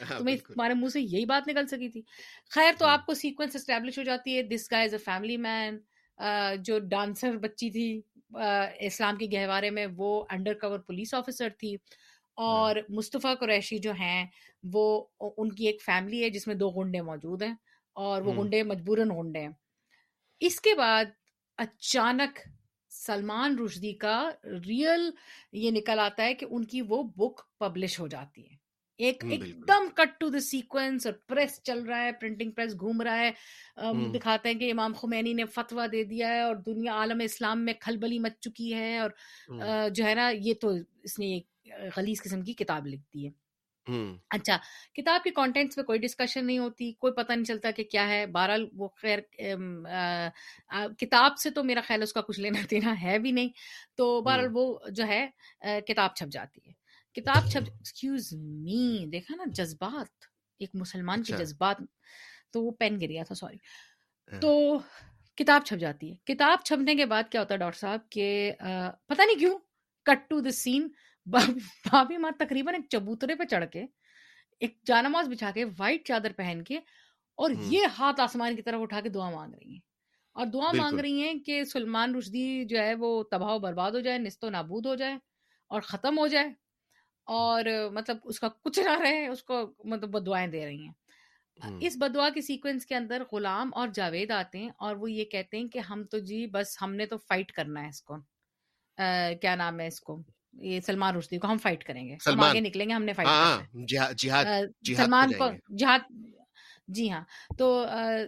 ہاں، 0.10 0.18
تمہیں 0.18 0.36
تمہارے 0.36 0.74
منہ 0.74 0.88
سے 0.88 1.00
یہی 1.00 1.24
بات 1.24 1.48
نکل 1.48 1.66
سکی 1.66 1.88
تھی۔ 1.88 2.02
خیر 2.50 2.72
تو 2.78 2.84
ہاں۔ 2.84 2.92
آپ 2.92 3.06
کو 3.06 3.14
سیکوینس 3.14 3.56
اسٹیبلش 3.56 3.98
ہو 3.98 4.02
جاتی 4.02 4.36
ہے۔ 4.36 4.42
دس 4.42 4.70
گائے 4.72 4.84
از 4.84 4.94
اے 4.94 4.98
فیملی 4.98 5.36
مین 5.36 5.78
جو 6.62 6.78
ڈانسر 6.78 7.36
بچی 7.36 7.70
تھی 7.70 8.00
اسلام 8.80 9.16
کے 9.16 9.26
گہوارے 9.32 9.70
میں 9.70 9.86
وہ 9.96 10.24
انڈر 10.30 10.54
کور 10.54 10.78
پولیس 10.78 11.14
آفیسر 11.14 11.48
تھی۔ 11.58 11.74
ہاں۔ 11.74 12.44
اور 12.46 12.76
مصطفیٰ 12.88 13.34
قریشی 13.40 13.78
جو 13.78 13.92
ہیں 13.92 14.26
وہ 14.62 15.04
ان 15.36 15.52
کی 15.52 15.66
ایک 15.66 15.82
فیملی 15.82 16.24
ہے 16.24 16.30
جس 16.30 16.46
میں 16.46 16.54
دو 16.54 16.70
گنڈے 16.70 17.00
موجود 17.00 17.42
ہیں۔ 17.42 17.54
اور 17.96 18.22
وہ 18.22 18.42
گنڈے 18.42 18.62
مجبوراً 18.62 19.10
گنڈے 19.10 19.40
ہیں۔ 19.40 19.52
اس 20.40 20.60
کے 20.60 20.74
بعد 20.74 21.04
اچانک 21.58 22.38
سلمان 23.06 23.58
رشدی 23.58 23.92
کا 23.94 24.18
ریئل 24.66 25.10
یہ 25.52 25.70
نکل 25.70 25.98
آتا 25.98 26.22
ہے 26.22 26.34
کہ 26.34 26.46
ان 26.50 26.64
کی 26.64 26.82
وہ 26.82 27.02
بک 27.16 27.40
پبلش 27.58 28.00
ہو 28.00 28.06
جاتی 28.08 28.42
ہے۔ 28.42 28.62
ایک 29.00 29.24
ایک 29.30 29.40
دم 29.68 29.88
کٹ 29.94 30.18
ٹو 30.20 30.28
دا 30.28 30.40
سیکوینس 30.40 31.06
اور 31.06 31.14
پریس 31.28 31.62
چل 31.62 31.82
رہا 31.82 32.02
ہے 32.04 32.12
پرنٹنگ 32.12 32.50
پریس 32.50 32.74
گھوم 32.80 33.00
رہا 33.02 33.18
ہے۔ 33.18 33.30
دکھاتے 34.14 34.48
ہیں 34.48 34.58
کہ 34.58 34.70
امام 34.70 34.92
خمینی 34.92 35.32
نے 35.32 35.44
فتوا 35.44 35.86
دے 35.92 36.04
دیا 36.04 36.28
ہے 36.28 36.40
اور 36.40 36.56
دنیا 36.56 36.92
عالم 36.94 37.20
اسلام 37.20 37.64
میں 37.64 37.72
کھلبلی 37.80 38.18
مچ 38.18 38.38
چکی 38.40 38.74
ہے 38.74 38.98
اور 38.98 39.10
جو 39.90 40.04
ہے 40.04 40.14
نا 40.14 40.28
یہ 40.34 40.54
تو 40.60 40.72
اس 41.02 41.18
نے 41.18 41.38
خلیز 41.94 42.22
قسم 42.22 42.42
کی 42.42 42.52
کتاب 42.54 42.86
لکھتی 42.86 43.26
ہے۔ 43.26 43.43
اچھا 43.86 44.56
کتاب 44.94 45.24
کے 45.24 45.30
کانٹینٹس 45.30 45.76
پہ 45.76 45.82
کوئی 45.82 45.98
ڈسکشن 45.98 46.46
نہیں 46.46 46.58
ہوتی 46.58 46.92
کوئی 46.92 47.12
پتہ 47.12 47.32
نہیں 47.32 47.44
چلتا 47.44 47.70
کہ 47.70 47.84
کیا 47.84 48.08
ہے۔ 48.08 48.24
بہرحال 48.26 48.66
وہ 48.76 48.88
خیر 49.02 49.18
کتاب 50.98 51.38
سے 51.38 51.50
تو 51.50 51.64
میرا 51.64 51.80
خیال 51.86 52.02
اس 52.02 52.12
کا 52.12 52.20
کچھ 52.20 52.40
لینا 52.40 52.60
دینا 52.70 52.94
ہے 53.02 53.18
بھی 53.18 53.32
نہیں۔ 53.32 53.48
تو 53.96 54.20
بہرحال 54.22 54.48
وہ 54.52 54.78
جو 54.90 55.06
ہے 55.06 55.26
کتاب 55.86 56.14
چھپ 56.16 56.32
جاتی 56.32 56.60
ہے۔ 56.66 56.72
کتاب 57.16 57.50
چھپ 57.50 57.68
ایکسکیوز 57.72 58.32
می 58.32 59.06
دیکھا 59.12 59.34
نا 59.36 59.44
جذبات۔ 59.54 60.24
ایک 60.60 60.70
مسلمان 60.74 61.22
کے 61.22 61.32
اچھا۔ 61.34 61.44
جذبات۔ 61.44 61.76
تو 62.52 62.62
وہ 62.64 62.70
پین 62.70 63.00
گر 63.00 63.08
گیا 63.08 63.22
تھا 63.22 63.34
سوری 63.34 63.56
ہاں۔ 64.32 64.40
تو 64.40 64.78
کتاب 65.38 65.64
چھپ 65.66 65.78
جاتی 65.80 66.10
ہے۔ 66.10 66.16
کتاب 66.34 66.64
چھپنے 66.64 66.94
کے 66.94 67.06
بعد 67.06 67.30
کیا 67.30 67.40
ہوتا 67.40 67.54
ہے 67.54 67.58
ڈاکٹر 67.58 67.78
صاحب 67.78 68.00
کہ 68.10 68.26
پتہ 69.08 69.22
نہیں 69.22 69.38
کیوں 69.38 69.58
کٹ 70.06 70.28
ٹو 70.30 70.40
دا 70.40 70.50
سین 70.50 70.88
بھابھی 71.26 72.16
ماں 72.16 72.30
تقریباً 72.38 72.74
ایک 72.74 72.88
چبوترے 72.90 73.34
پہ 73.34 73.44
چڑھ 73.44 73.64
کے 73.70 73.84
ایک 74.60 74.78
جانماز 74.84 75.28
بچھا 75.28 75.50
کے 75.50 75.64
وائٹ 75.78 76.06
چادر 76.06 76.32
پہن 76.36 76.62
کے 76.64 76.78
اور 77.38 77.50
یہ 77.64 77.86
ہاتھ 77.98 78.20
آسمان 78.20 78.56
کی 78.56 78.62
طرف 78.62 78.80
اٹھا 78.80 79.00
کے 79.00 79.08
دعا 79.08 79.30
مانگ 79.30 79.54
رہی 79.54 79.72
ہیں۔ 79.72 79.80
اور 80.36 80.46
دعا 80.46 80.72
مانگ 80.72 80.98
رہی 80.98 81.22
ہیں 81.22 81.34
کہ 81.38 81.64
سلمان 81.64 82.14
رشدی 82.14 82.64
جو 82.64 82.78
ہے 82.78 82.94
وہ 82.94 83.22
تباہ 83.22 83.50
و 83.50 83.58
برباد 83.58 83.90
ہو 83.90 84.00
جائے 84.00 84.18
نست 84.18 84.44
و 84.44 84.50
نابود 84.50 84.86
ہو 84.86 84.94
جائے 84.94 85.14
اور 85.70 85.80
ختم 85.80 86.18
ہو 86.18 86.26
جائے 86.26 86.48
اور 87.26 87.64
مطلب 87.92 88.16
اس 88.24 88.40
کا 88.40 88.48
کچھ 88.62 88.80
نہ 88.80 88.98
رہے 89.00 89.26
اس 89.26 89.42
کو 89.42 89.60
مطلب 89.84 90.10
بدوائیں 90.10 90.46
دے 90.48 90.66
رہی 90.66 90.84
ہیں۔ 90.84 90.92
اس 91.80 91.96
بدعا 91.96 92.28
کی 92.30 92.40
سیکوینس 92.40 92.86
کے 92.86 92.94
اندر 92.94 93.22
غلام 93.32 93.70
اور 93.72 93.88
جاوید 93.88 94.30
آتے 94.30 94.58
ہیں 94.58 94.70
اور 94.78 94.96
وہ 94.96 95.10
یہ 95.10 95.24
کہتے 95.24 95.56
ہیں 95.56 95.68
کہ 95.68 95.78
ہم 95.80 96.04
تو 96.04 96.18
جی 96.22 96.46
بس 96.46 96.76
ہم 96.82 96.94
نے 96.94 97.06
تو 97.06 97.18
فائٹ 97.18 97.52
کرنا 97.52 97.82
ہے 97.82 97.88
اس 97.88 98.02
کو۔ 98.02 98.16
کیا 99.40 99.54
نام 99.54 99.80
ہے 99.80 99.86
اس 99.86 100.00
کو؟ 100.00 100.22
یہ 100.56 100.80
سلمان 100.80 101.16
رشدی 101.16 101.38
کو 101.38 101.48
ہم 101.48 101.58
فائٹ 101.58 101.84
کریں 101.84 102.08
گے۔ 102.08 102.16
ہم 102.26 102.40
آگے 102.40 102.60
نکلیں 102.60 102.88
گے 102.88 102.94
ہم 102.94 103.04
نے 103.04 103.12
فائٹ 103.12 103.28
ہاں، 103.28 103.60
ہاں، 104.30 104.62
سلمان 104.96 105.32
کو 105.32 105.48
جہاد 105.76 106.12
جی 106.88 107.10
ہاں 107.10 107.24
تو 107.58 107.86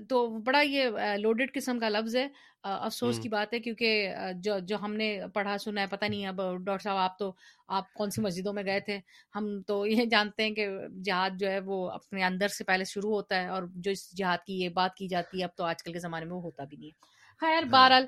تو 0.08 0.26
بڑا 0.26 0.60
یہ 0.60 0.88
لوڈڈ 1.18 1.52
قسم 1.54 1.78
کا 1.78 1.88
لفظ 1.88 2.16
ہے۔ 2.16 2.28
افسوس 2.64 3.18
کی 3.18 3.28
بات 3.28 3.54
ہے 3.54 3.58
کیونکہ 3.60 4.14
جو 4.34 4.58
جو 4.58 4.76
ہم 4.82 4.94
نے 4.94 5.20
پڑھا 5.34 5.58
سنا 5.58 5.80
ہے 5.80 5.86
پتہ 5.86 6.04
نہیں 6.04 6.26
اب 6.26 6.36
ڈاکٹر 6.36 6.82
صاحب 6.82 6.96
آپ 6.96 7.18
تو 7.18 7.32
آپ 7.68 7.92
کون 7.94 8.10
سی 8.10 8.20
مسجدوں 8.20 8.52
میں 8.52 8.64
گئے 8.64 8.80
تھے؟ 8.80 8.98
ہم 9.34 9.62
تو 9.62 9.86
یہ 10.02 10.04
جانتے 10.04 10.42
ہیں 10.42 10.50
کہ 10.50 10.68
جہاد 11.04 11.30
جو 11.40 11.50
ہے 11.50 11.60
وہ 11.60 11.90
اپنے 11.90 12.24
اندر 12.24 12.48
سے 12.48 12.64
پہلے 12.64 12.84
شروع 12.84 13.10
ہوتا 13.10 13.42
ہے 13.42 13.48
اور 13.48 13.62
جو 13.74 13.90
اس 13.90 14.16
جہاد 14.16 14.38
کی 14.46 14.60
یہ 14.60 14.68
بات 14.68 14.94
کی 14.94 15.08
جاتی 15.08 15.38
ہے 15.38 15.44
اب 15.44 15.50
تو 15.56 15.64
آج 15.64 15.82
کل 15.82 15.92
کے 15.92 15.98
زمانے 15.98 16.26
میں 16.26 16.36
وہ 16.36 16.42
ہوتا 16.42 16.64
بھی 16.64 16.76
نہیں 16.76 16.90
ہے۔ 16.90 17.14
خیر 17.42 17.62
ہاں۔ 17.62 17.70
بہرحال 17.70 18.06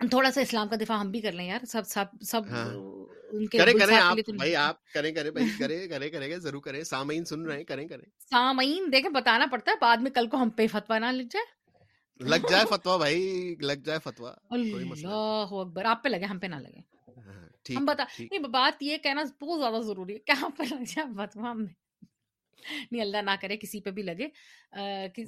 تھوڑا 0.00 0.30
سا 0.30 0.40
اسلام 0.40 0.68
کا 0.68 0.76
دفاع 0.80 0.96
ہم 0.96 1.10
بھی 1.10 1.20
کر 1.20 1.32
لیں 1.32 1.46
یار 1.46 1.64
سب 1.64 1.86
سب 1.86 2.04
سب۔ 2.20 2.42
ان 3.30 3.46
کے 3.46 3.58
کریں 3.58 3.72
کریں 3.72 3.96
آپ 3.96 4.16
بھائی 4.36 4.54
آپ 4.56 4.84
کریں 4.94 5.12
کریں 5.12 5.30
بھائی 5.30 5.46
کریں 5.60 5.88
کریں 5.88 6.08
کریں 6.10 6.28
گے 6.28 6.38
ضرور 6.38 6.60
کریں۔ 6.62 6.82
سامعین 6.84 7.24
سن 7.24 7.44
رہے 7.46 7.56
ہیں 7.56 7.64
کریں 7.64 7.86
کریں۔ 7.88 8.04
سامعین 8.30 8.92
دیکھیں 8.92 9.10
بتانا 9.10 9.46
پڑتا 9.50 9.70
ہے 9.72 9.76
بعد 9.80 9.96
میں 9.96 10.10
کل 10.10 10.28
کو 10.28 10.36
ہم 10.36 10.50
پہ 10.50 10.66
فتوا 10.66 10.98
نہ 10.98 11.06
لگ 11.06 11.28
جائے۔ 11.30 11.54
لگ 12.20 12.46
جائے 12.50 12.64
فتوا 12.70 12.96
بھائی 12.96 13.54
لگ 13.60 13.80
جائے 13.84 13.98
فتوا 14.04 14.32
اللہ 14.50 15.54
اکبر 15.54 15.84
آپ 15.84 16.04
پہ 16.04 16.08
لگے 16.08 16.24
ہم 16.24 16.38
پہ 16.38 16.46
نہ 16.46 16.56
لگے۔ 16.56 16.80
ہاں، 17.26 17.48
ہم 17.76 17.84
بتا 17.84 18.04
نہیں 18.20 18.38
بات 18.48 18.82
یہ 18.82 18.96
کہنا 18.96 19.22
بہت 19.40 19.60
زیادہ 19.60 19.82
ضروری 19.82 20.14
ہے۔ 20.14 20.18
کیا 20.18 20.48
پہ 20.58 20.62
لگ 20.62 20.82
جائے 20.86 21.06
فتوا 21.16 21.50
ہم 21.50 21.64
نہیں 22.92 23.00
اللہ 23.02 23.16
نہ 23.16 23.30
کرے 23.40 23.56
کسی 23.56 23.80
پہ 23.80 23.90
بھی 23.90 24.02
لگے۔ 24.02 24.28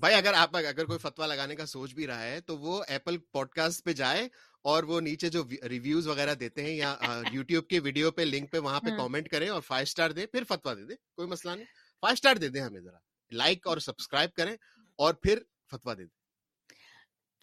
بھائی 0.01 0.15
اگر 0.15 0.33
آپ 0.35 0.57
اگر 0.57 0.85
کوئی 0.85 0.99
فتوا 0.99 1.27
لگانے 1.27 1.57
کا 1.57 1.67
سوچ 1.67 1.95
بھی 1.95 2.07
رہا 2.07 2.23
ہے 2.23 2.41
تو 2.41 2.57
وہ 2.59 2.83
ایپل 2.89 3.19
پوڈ 3.33 3.49
کاسٹ 3.49 3.85
پہ 3.85 3.93
جائے 3.93 4.29
اور 4.69 4.83
وہ 4.83 5.01
نیچے 5.01 5.29
جو 5.29 5.45
ریویوز 5.69 6.07
وغیرہ 6.07 6.35
دیتے 6.35 6.63
ہیں 6.63 6.71
یا 6.71 6.97
یوٹیوب 7.33 7.69
کے 7.69 7.81
ویڈیو 7.81 8.11
پہ 8.11 8.23
لنک 8.23 8.53
پہ 8.53 8.59
وہاں 8.59 8.81
پہ 8.81 8.91
کامنٹ 8.97 9.29
کریں 9.29 9.49
اور 9.49 9.61
فائیو 9.61 9.83
اسٹار 9.83 10.11
دیں 10.11 10.27
پھر 10.27 10.43
فتوا 10.49 10.75
دے 10.75 10.85
دیں 10.85 10.97
کوئی 11.15 11.29
مسئلہ 11.29 11.55
نہیں۔ 11.55 11.67
فائیو 12.03 12.13
اسٹار 12.13 12.37
دے 12.37 12.49
دیں 12.49 12.61
ہمیں 12.61 12.81
ذرا۔ 12.81 12.99
لائک 13.33 13.67
اور 13.67 13.79
سبسکرائب 13.79 14.35
کریں 14.35 14.57
اور 14.99 15.15
پھر 15.15 15.39
فتوا 15.71 15.95
دے 15.95 16.05
دیں۔ 16.05 16.19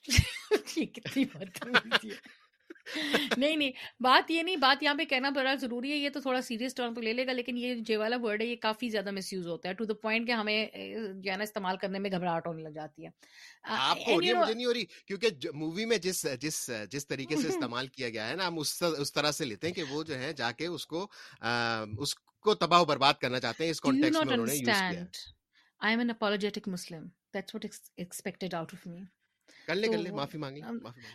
نہیں 3.38 3.56
نہیں 3.56 3.71
بات 4.00 4.32
یہ 4.32 4.41
نہیں 4.41 4.56
بات 4.58 4.84
یہاں 4.84 4.95
پہ 4.95 5.06
کہنا 5.06 5.30
بڑا 5.30 5.54
ضروری 5.56 5.91
ہے 5.91 5.98
یہ 5.98 6.10
تو 6.10 6.21
تھوڑا 6.21 6.41
سیریس 6.41 6.76
ٹرم 6.76 6.93
پہ 6.93 7.02
لے 7.02 7.13
لے 7.13 7.26
گا 7.28 7.34
لیکن 7.34 7.58
یہ 7.58 7.76
جے 7.82 7.98
والا 7.98 8.17
ورڈ 8.21 8.41
ہے 8.41 8.48
یہ 8.48 8.56
کافی 8.62 8.89
زیادہ 8.89 9.12
مس 9.12 9.32
یوز 9.34 9.48
ہوتا 9.48 9.69
ہے 9.69 9.74
ٹو 9.74 9.86
دا 9.86 9.93
پوائنٹ 10.02 10.28
کہ 10.28 10.32
ہمیں 10.32 10.67
جو 11.13 11.32
ہے 11.32 11.38
نا 11.38 11.43
استعمال 11.43 11.78
کرنے 11.78 12.00
میں 12.00 12.12
گھبراہٹ 12.12 12.48
ہونے 12.48 12.63
لگ 12.63 12.76
جاتی 12.76 13.06
ہے 13.06 13.10
آپ 13.63 14.06
کو 14.06 14.15
مجھے 14.15 14.34
نہیں 14.34 14.65
ہو 14.65 14.74
رہی 14.74 14.86
کیونکہ 15.08 15.50
مووی 15.54 15.86
میں 15.86 15.98
جس 16.00 16.26
جس 16.41 16.69
جس 16.91 17.08
طریقے 17.08 17.36
سے 17.36 17.48
استعمال 17.48 17.88
کیا 17.89 18.10
گیا 18.10 18.28
ہے 18.30 18.36
نا 18.36 18.48
ہم 18.48 18.60
اس 18.60 19.13
طرح 19.13 19.32
سے 19.32 19.45
لیتے 19.45 19.67
ہیں 19.67 19.74
کہ 19.76 19.84
وہ 19.89 20.04
جو 20.04 20.19
ہے 20.19 20.34
جا 20.34 20.52
کے 20.54 20.67
اس 20.67 20.86
کو 20.88 21.08
اس 22.00 22.15
کو 22.45 22.56
تباہ 22.56 22.82
و 22.82 22.86
برباد 22.86 23.13
کرنا 23.21 23.39
چاہتے 23.39 23.63
ہیں 23.63 23.71
اس 23.71 23.82
کانٹیکس 23.82 24.15
میں 24.15 24.34
انہوں 24.34 24.45
نے 24.45 24.56
یوز 24.56 24.65
کیا 24.65 25.04
I 25.82 25.91
am 25.91 26.00
an 26.00 26.10
apologetic 26.10 26.67
Muslim. 26.67 27.12
That's 27.32 27.54
what 27.54 27.65
is 27.65 27.80
expected 27.98 28.54
out 28.54 28.74
of 28.74 28.86
me. 28.86 29.08
کر 29.68 29.76
لے 29.76 29.88
کر 29.88 29.98
لے 29.98 30.12
معافی 30.12 30.38
مانگ 30.38 30.58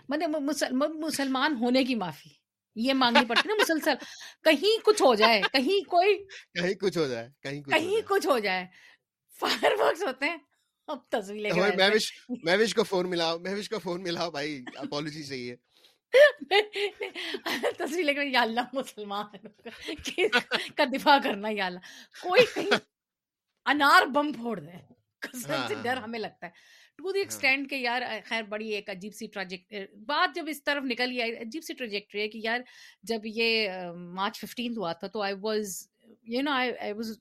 مطلب 0.09 0.31
مسل- 0.31 0.73
م- 0.73 0.99
مسلمان 0.99 1.57
ہونے 1.57 1.85
کی 1.85 1.95
معافی 1.95 2.29
یہ 2.77 2.95
مانگنی 2.95 3.25
پڑتی 3.27 3.49
نا 3.49 3.55
مسلسل۔ 3.55 3.95
کہیں 4.45 4.85
کچھ 4.85 5.03
ہو 5.03 5.15
جائے 5.15 5.43
کہیں 5.53 5.89
کوئی 5.89 6.25
کہیں 6.55 6.75
کچھ 6.75 6.99
ہو 6.99 7.07
جائے 7.09 7.29
کہیں 7.43 7.63
کچھ 7.63 7.75
ہو 7.75 7.79
کہیں 7.79 7.91
جائے۔ 7.91 8.03
کچھ 8.09 8.27
ہو 8.27 8.39
جائے۔ 8.39 8.67
فائر 9.41 9.73
ورکس 9.79 10.03
ہوتے 10.03 10.27
ہیں۔ 10.27 10.37
اب 10.87 10.99
تصویر 11.09 11.41
لے 11.41 11.51
کے 11.51 11.61
اوے 11.61 11.71
بیٹھ 11.71 11.97
جائیں 11.97 11.99
مہوش 12.45 12.75
کو 12.75 12.85
فون 12.85 13.11
ملاؤ 13.11 13.39
مہوش 13.39 13.69
کو 13.69 13.79
فون 13.79 14.03
ملاؤ 14.03 14.31
بھائی 14.31 14.65
اپالوجی 14.75 15.23
چاہیے۔ 15.23 15.57
تصویر 17.79 18.05
لے 18.05 18.15
کے 18.15 18.25
یا 18.25 18.41
اللہ 18.41 18.61
مسلمان 18.73 19.27
کا 20.75 20.85
دفاع 20.85 21.19
کرنا 21.25 21.49
یا 21.51 21.67
اللہ۔ 21.67 21.79
کوئی 22.23 22.43
کہیں 22.55 22.71
انار 23.65 24.07
بم 24.07 24.33
پھوڑ 24.33 24.61
دے۔ 24.61 24.77
قسم 25.21 25.51
ہاں 25.51 25.69
سے 25.69 25.75
ہاں 25.75 25.83
ڈر 25.83 25.97
ہاں۔ 25.97 26.03
ہمیں 26.03 26.19
لگتا 26.19 26.47
ہے۔ 26.47 26.51
ٹو 27.01 27.13
دی 27.13 27.19
ہاں۔ 27.19 27.25
ایکسٹینڈ 27.25 27.71
کہ 27.71 27.75
یار 27.75 28.03
خیر 28.25 28.43
بڑی 28.43 28.69
ایک 28.69 28.91
عجیب 28.91 29.15
سی 29.15 29.27
ٹریجیکٹ 29.27 29.75
بات 30.07 30.35
جب 30.35 30.45
اس 30.49 30.65
طرف 30.65 30.85
نکل 30.85 31.11
گئی 31.11 31.37
عجیب 31.37 31.65
سی 31.65 31.75
ٹریجیکٹری 31.75 32.21
ہے 32.21 32.29
کہ 32.29 32.41
یار 32.45 32.61
جب 33.03 33.21
یہ 33.25 33.71
مارچ 33.95 34.41
ففٹین 34.41 34.77
ہوا 34.77 34.93
تھا 34.93 35.07
تو 35.07 35.23
I 35.23 35.35
was 35.41 35.89
you 36.25 36.43
know 36.43 36.51
I 36.51 36.93
was 36.93 37.13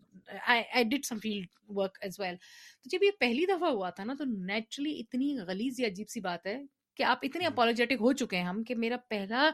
I 0.48 0.84
did 0.84 1.06
some 1.06 1.20
field 1.20 1.48
work 1.68 1.98
as 2.02 2.20
well 2.20 2.36
تو 2.84 2.90
جب 2.90 3.04
یہ 3.04 3.12
پہلی 3.20 3.46
دفعہ 3.46 3.70
ہوا 3.70 3.90
تھا 3.90 4.04
نا 4.04 4.14
تو 4.14 4.26
نیچرلی 4.26 5.00
اتنی 5.00 5.38
غلیظ 5.48 5.80
یا 5.80 5.88
عجیب 5.88 6.10
سی 6.10 6.20
بات 6.20 6.46
ہے 6.46 6.58
کہ 6.96 7.04
آپ 7.04 7.20
اتنے 7.24 7.46
اپالوجیٹک 7.46 8.02
ہو 8.02 8.14
چکے 8.14 8.38
ہیں 8.38 8.44
ہم 8.44 8.64
کہ 8.64 8.76
میرا 8.76 8.98
پہلا 8.98 9.50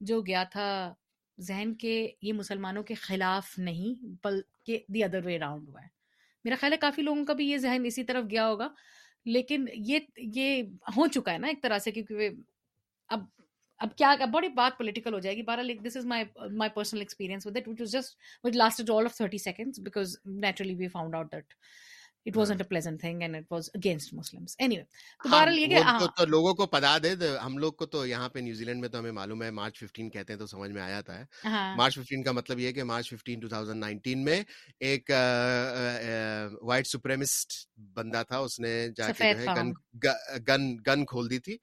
جو 0.00 0.20
گیا 0.22 0.44
تھا 0.44 0.94
ذہن 1.38 1.74
کے 1.74 2.12
یہ 2.22 2.32
مسلمانوں 2.32 2.82
کے 2.82 2.94
خلاف 2.94 3.58
نہیں 3.58 4.04
بلکہ 4.24 4.84
دی 4.88 5.04
ادر 5.04 5.24
وے 5.24 5.38
راؤنڈ 5.38 5.68
ہوا 5.68 5.82
ہے۔ 5.82 5.88
میرا 6.44 6.56
خیال 6.60 6.72
ہے 6.72 6.78
کافی 6.78 7.02
لوگوں 7.02 7.24
کا 7.24 7.32
بھی 7.32 7.50
یہ 7.50 7.56
ذہن 7.56 7.84
اسی 7.84 8.04
طرف 8.04 8.24
گیا 8.30 8.48
ہوگا۔ 8.48 8.68
لیکن 9.26 9.66
یہ 9.74 9.98
یہ 10.34 10.62
ہو 10.96 11.06
چکا 11.06 11.32
ہے 11.32 11.38
نا 11.38 11.48
ایک 11.48 11.62
طرح 11.62 11.78
سے 11.78 11.92
کیونکہ 11.92 12.28
اب 13.10 13.20
اب 13.80 13.96
کیا 13.96 14.14
بڑی 14.32 14.48
بات 14.48 14.76
پولیٹیکل 14.78 15.14
ہو 15.14 15.18
جائے 15.18 15.36
گی۔ 15.36 15.42
بہرحال 15.42 15.70
this 15.84 15.96
is 15.96 16.06
my 16.06 16.24
my 16.56 16.70
personal 16.74 17.00
experience 17.00 17.46
with 17.46 17.56
it 17.56 17.68
which 17.68 17.80
was 17.80 17.92
just 17.92 18.16
which 18.44 18.56
lasted 18.56 18.90
all 18.90 19.04
of 19.04 19.16
thirty 19.16 19.38
seconds 19.38 19.78
because 19.80 20.16
naturally 20.26 20.74
we 20.74 20.88
found 20.88 21.14
out 21.14 21.32
that 21.32 21.54
it 22.26 22.36
wasn't 22.36 22.60
a 22.60 22.66
pleasant 22.68 23.00
thing 23.00 23.22
and 23.22 23.36
it 23.36 23.52
was 23.52 23.68
against 23.74 24.12
Muslims 24.14 24.54
anyway 24.76 24.82
تو 25.20 25.28
بہرحال 25.28 25.58
یہ 25.58 25.66
کہ 25.66 25.82
ہاں۔ 25.82 25.98
تو, 26.16 26.24
لوگوں 26.26 26.54
کو 26.54 26.66
پتا 26.66 26.96
دے 26.98 27.14
ہم 27.38 27.58
لوگ 27.58 27.72
کو 27.72 27.86
تو 27.86 28.06
یہاں 28.06 28.28
پہ 28.28 28.38
نیوزی 28.38 28.64
لینڈ 28.64 28.80
میں 28.80 28.88
تو 28.88 28.98
ہمیں 28.98 29.12
معلوم 29.12 29.42
ہے 29.42 29.50
مارچ 29.50 29.78
ففٹین 29.78 30.10
کہتے 30.10 30.32
ہیں 30.32 30.40
تو 30.40 30.46
سمجھ 30.46 30.70
میں 30.70 30.82
آ 30.82 30.88
جاتا 30.88 31.18
ہے 31.18 31.24
ہاں۔ 31.44 31.76
مارچ 31.76 31.94
ففٹین 31.94 32.22
کا 32.22 32.32
مطلب 32.32 32.58
یہ 32.58 32.72
کہ 32.72 32.84
March 32.84 33.10
fifteen 33.10 33.40
two 33.40 33.48
thousand 33.48 33.80
nineteen 33.80 34.24
میں 34.24 34.42
ایک 34.80 35.10
وائٹ 36.62 36.86
سپریمسٹ 36.86 37.52
بندہ 37.94 38.22
تھا 38.28 38.38
اس 38.38 38.58
نے 38.60 38.76
جا 38.96 39.10
کے 39.12 39.32
گن 40.48 40.76
گن 40.86 41.04
کھول 41.04 41.30
دی 41.30 41.38
تھی۔ 41.38 41.56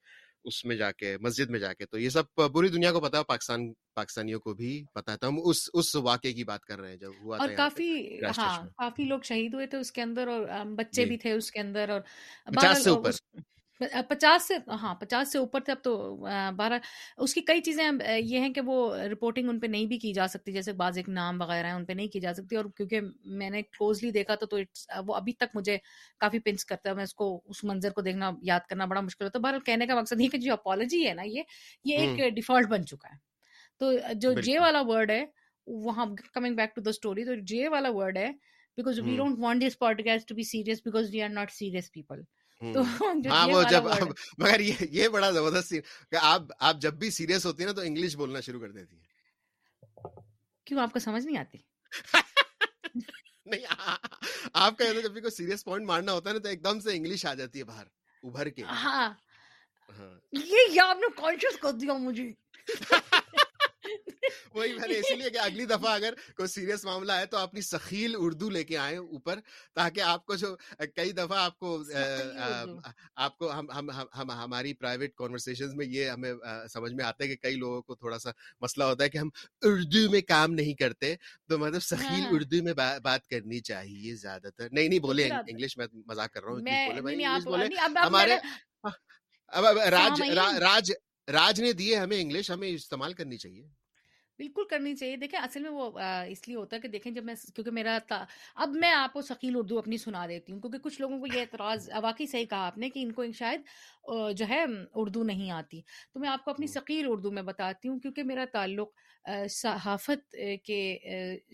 اس 0.44 0.64
میں 0.64 0.76
جا 0.76 0.90
کے 0.92 1.16
مسجد 1.18 1.50
میں 1.50 1.58
جا 1.58 1.72
کے۔ 1.72 1.86
تو 1.86 1.98
یہ 1.98 2.08
سب 2.08 2.34
پوری 2.34 2.68
دنیا 2.68 2.92
کو 2.92 3.00
پتا 3.00 3.18
ہے 3.18 3.24
پاکستان 3.24 3.72
پاکستانیوں 3.94 4.40
کو 4.40 4.54
بھی 4.54 4.84
پتا 4.94 5.12
ہے۔ 5.12 5.16
تو 5.16 5.28
ہم 5.28 5.36
اس 5.44 5.70
اس 5.74 5.94
واقعے 5.96 6.32
کی 6.32 6.44
بات 6.44 6.64
کر 6.64 6.80
رہے 6.80 6.88
ہیں 6.88 6.96
جب 6.96 7.10
ہوا 7.20 7.36
اور 7.36 7.48
تھا 7.48 7.56
کافی 7.56 8.18
ہاں 8.38 8.66
کافی 8.78 9.04
لوگ 9.04 9.20
شہید 9.24 9.54
ہوئے 9.54 9.66
تھے 9.66 9.78
اس 9.78 9.92
کے 9.92 10.02
اندر 10.02 10.28
اور 10.28 10.46
بچے 10.64 11.02
جی۔ 11.02 11.08
بھی 11.08 11.16
تھے 11.16 11.32
اس 11.32 11.50
کے 11.50 11.60
اندر 11.60 11.88
اور 11.88 12.00
پچاس 12.44 12.84
سے 12.84 12.90
اوپر۔ 12.90 13.10
پچاس 13.80 14.48
سے 14.48 14.54
ہاں 14.70 14.94
پچاس 14.94 15.32
سے 15.32 15.38
اوپر 15.38 15.60
تھے 15.60 15.72
اب 15.72 15.78
تو 15.82 16.16
بارہ 16.56 16.78
اس 17.16 17.34
کی 17.34 17.40
کئی 17.40 17.60
چیزیں 17.60 17.90
یہ 18.18 18.38
ہیں 18.38 18.52
کہ 18.54 18.60
وہ 18.60 18.96
رپورٹنگ 18.96 19.48
ان 19.48 19.60
پہ 19.60 19.66
نہیں 19.66 19.86
بھی 19.86 19.98
کی 19.98 20.12
جا 20.12 20.28
سکتی 20.28 20.52
جیسے 20.52 20.72
بعض 20.72 20.96
ایک 20.96 21.08
نام 21.08 21.40
وغیرہ 21.40 21.66
ہیں 21.66 21.74
ان 21.74 21.84
پہ 21.84 21.92
نہیں 21.92 22.08
کی 22.08 22.20
جا 22.20 22.34
سکتی 22.34 22.56
اور 22.56 22.64
کیونکہ 22.76 23.00
میں 23.24 23.50
نے 23.50 23.62
کلوزلی 23.62 24.10
دیکھا 24.10 24.34
تھا 24.34 24.46
تو 24.46 24.56
it's- 24.56 25.04
وہ 25.06 25.14
ابھی 25.14 25.32
تک 25.32 25.44
مجھے 25.54 25.78
کافی 26.18 26.38
پنس 26.38 26.64
کرتا 26.64 26.90
ہے 26.90 26.94
میں 26.94 27.04
اس 27.04 27.14
کو 27.14 27.40
اس 27.44 27.64
منظر 27.64 27.90
کو 27.90 28.00
دیکھنا 28.00 28.30
یاد 28.42 28.60
کرنا 28.68 28.84
بڑا 28.84 29.00
مشکل 29.00 29.24
ہوتا 29.24 29.38
ہے 29.38 29.42
بہرحال 29.42 29.60
کہنے 29.60 29.86
کا 29.86 29.94
مقصد 29.94 30.20
یہ 30.20 30.28
کہ 30.28 30.38
جو 30.38 30.52
اپالوجی 30.52 31.08
ہے 31.08 31.14
نا 31.14 31.22
یہ 31.22 31.42
یہ 31.84 31.96
ایک 31.96 32.34
ڈیفالٹ 32.34 32.68
بن 32.68 32.86
چکا 32.86 33.08
ہے۔ 33.08 33.16
تو 33.78 33.92
جو 34.14 34.32
جے 34.32 34.58
والا 34.58 34.80
ورڈ 34.80 35.10
ہے 35.10 35.24
وہاں 35.66 36.06
coming 36.34 36.56
back 36.56 36.74
to 36.74 36.80
the 36.80 36.90
story 36.90 37.24
تو 37.24 37.34
جے 37.34 37.68
والا 37.68 37.88
ورڈ 37.90 38.16
ہے 38.16 38.32
because 38.78 38.98
we 38.98 39.16
don't 39.16 39.38
want 39.38 39.62
this 39.62 39.78
podcast 39.78 40.28
to 40.28 40.34
be 40.34 40.42
serious 40.42 40.80
because 40.84 41.10
we 41.12 41.22
are 41.22 41.28
not 41.28 41.50
serious 41.52 41.92
people 41.92 42.22
تو 42.22 42.41
ہاں 42.62 43.48
وہ 43.48 43.62
جب 43.70 43.82
مگر 44.38 44.60
یہ 44.90 45.08
بڑا 45.08 45.30
زبردست 45.30 45.68
سین 45.68 45.80
کہ 46.10 46.16
آپ 46.20 46.42
آپ 46.58 46.76
جب 46.80 46.94
بھی 46.94 47.10
سیریس 47.10 47.46
ہوتی 47.46 47.62
ہیں 47.62 47.66
نا 47.66 47.72
تو 47.72 47.80
انگلش 47.80 48.16
بولنا 48.16 48.40
شروع 48.40 48.60
کر 48.60 48.70
دیتی 48.70 48.96
ہیں۔ 48.96 49.02
کیوں؟ 50.66 50.80
آپ 50.80 50.92
کو 50.92 50.98
سمجھ 50.98 51.24
نہیں 51.26 51.38
آتی؟ 51.38 51.58
نہیں 53.46 53.64
آپ 54.54 54.78
کا 54.78 54.92
جب 55.02 55.10
بھی 55.10 55.20
کوئی 55.20 55.30
سیریس 55.30 55.64
پوائنٹ 55.64 55.86
مارنا 55.86 56.12
ہوتا 56.12 56.30
ہے 56.30 56.34
نا 56.34 56.40
تو 56.40 56.48
ایک 56.48 56.64
دم 56.64 56.80
سے 56.80 56.96
انگلش 56.96 57.26
آ 57.26 57.34
جاتی 57.34 57.58
ہے 57.58 57.64
باہر 57.64 57.84
ابھر 58.22 58.48
کے۔ 58.48 58.62
ہاں۔ 58.62 59.10
ہاں۔ 59.98 60.14
یہ 60.32 60.80
آپ 60.80 60.96
نے 60.96 61.06
کانشیس 61.16 61.58
کر 61.60 61.72
دیا 61.72 61.92
مجھے۔ 61.92 62.30
وہی 64.54 64.72
میں 64.72 64.88
نے 64.88 64.98
اسی 64.98 65.14
لیے 65.14 65.30
کہ 65.30 65.38
اگلی 65.38 65.64
دفعہ 65.64 65.94
اگر 65.94 66.14
کوئی 66.36 66.48
سیریس 66.48 66.84
معاملہ 66.84 67.12
ہے 67.12 67.26
تو 67.26 67.36
اپنی 67.36 67.60
سخیل 67.60 68.14
اردو 68.18 68.50
لے 68.50 68.64
کے 68.64 68.76
آئیں 68.76 68.98
اوپر 68.98 69.38
تاکہ 69.74 70.00
آپ 70.00 70.26
کو 70.26 70.34
جو 70.34 70.56
کئی 70.96 71.12
دفعہ 71.12 71.38
آپ 71.38 71.58
کو 71.58 71.82
آپ 73.16 73.38
کو 73.38 73.52
ہم 73.52 73.70
ہم 73.70 73.90
ہم 73.90 74.30
ہماری 74.30 74.74
پرائیویٹ 74.74 75.14
کانورسیشن 75.14 75.76
میں 75.76 75.86
یہ 75.86 76.10
ہمیں 76.10 76.32
سمجھ 76.72 76.92
میں 76.92 77.04
آتا 77.04 77.24
ہے 77.24 77.28
کہ 77.28 77.36
کئی 77.36 77.56
لوگوں 77.56 77.82
کو 77.82 77.94
تھوڑا 77.94 78.18
سا 78.18 78.30
مسئلہ 78.60 78.84
ہوتا 78.84 79.04
ہے 79.04 79.08
کہ 79.08 79.18
ہم 79.18 79.28
اردو 79.62 80.10
میں 80.10 80.20
کام 80.20 80.54
نہیں 80.54 80.74
کرتے 80.74 81.14
تو 81.48 81.58
مطلب 81.58 81.82
سخیل 81.82 82.20
ہاں۔ 82.20 82.30
اردو 82.30 82.62
میں 82.62 82.72
بات 83.02 83.26
کرنی 83.26 83.60
چاہیے 83.60 84.14
زیادہ 84.14 84.48
تر۔ 84.56 84.68
نہیں 84.72 84.88
نہیں 84.88 84.98
بولے 84.98 85.28
انگلش 85.30 85.76
میں 85.78 85.86
مذاق 86.06 86.32
کر 86.32 86.42
رہا 86.44 86.52
ہوں 86.52 86.60
ہمارے 87.98 88.28
میرا 88.28 88.88
اب 89.52 89.66
اب 89.66 89.78
راج 89.78 90.20
راج 90.58 90.92
راج 91.28 91.60
نے 91.60 91.72
دیے 91.72 91.96
ہمیں 91.96 92.20
انگلش 92.20 92.50
ہمیں 92.50 92.68
استعمال 92.68 93.12
کرنی 93.12 93.36
چاہیے۔ 93.36 93.81
بالکل 94.42 94.62
کرنی 94.70 94.94
چاہیے۔ 94.96 95.16
دیکھیں 95.16 95.38
اصل 95.40 95.62
میں 95.62 95.70
وہ 95.70 95.90
اس 96.28 96.46
لیے 96.48 96.56
ہوتا 96.56 96.76
ہے 96.76 96.80
کہ 96.80 96.88
دیکھیں 96.88 97.12
جب 97.12 97.24
میں 97.24 97.34
کیونکہ 97.54 97.70
میرا 97.70 97.98
اب 98.54 98.68
میں 98.74 98.90
آپ 98.90 99.12
کو 99.12 99.22
ثقیل 99.22 99.56
اردو 99.56 99.78
اپنی 99.78 99.96
سنا 99.96 100.26
دیتی 100.26 100.52
ہوں 100.52 100.60
کیونکہ 100.60 100.78
کچھ 100.78 101.00
لوگوں 101.00 101.18
کو 101.20 101.26
یہ 101.26 101.40
اعتراض 101.40 101.88
واقعی 102.02 102.26
صحیح 102.26 102.46
کہا 102.46 102.66
آپ 102.66 102.78
نے 102.78 102.90
کہ 102.90 103.02
ان 103.02 103.12
کو 103.12 103.30
شاید 103.32 103.60
جو 104.36 104.48
ہے 104.48 104.64
اردو 104.94 105.22
نہیں 105.24 105.50
آتی۔ 105.50 105.80
تو 106.12 106.20
میں 106.20 106.28
آپ 106.28 106.44
کو 106.44 106.50
اپنی 106.50 106.66
ثقیل 106.66 107.06
اردو 107.08 107.30
میں 107.30 107.42
بتاتی 107.42 107.88
ہوں 107.88 107.98
کیونکہ 108.00 108.22
میرا 108.22 108.44
تعلق 108.52 108.88
صحافت 109.50 110.36
کے 110.64 110.98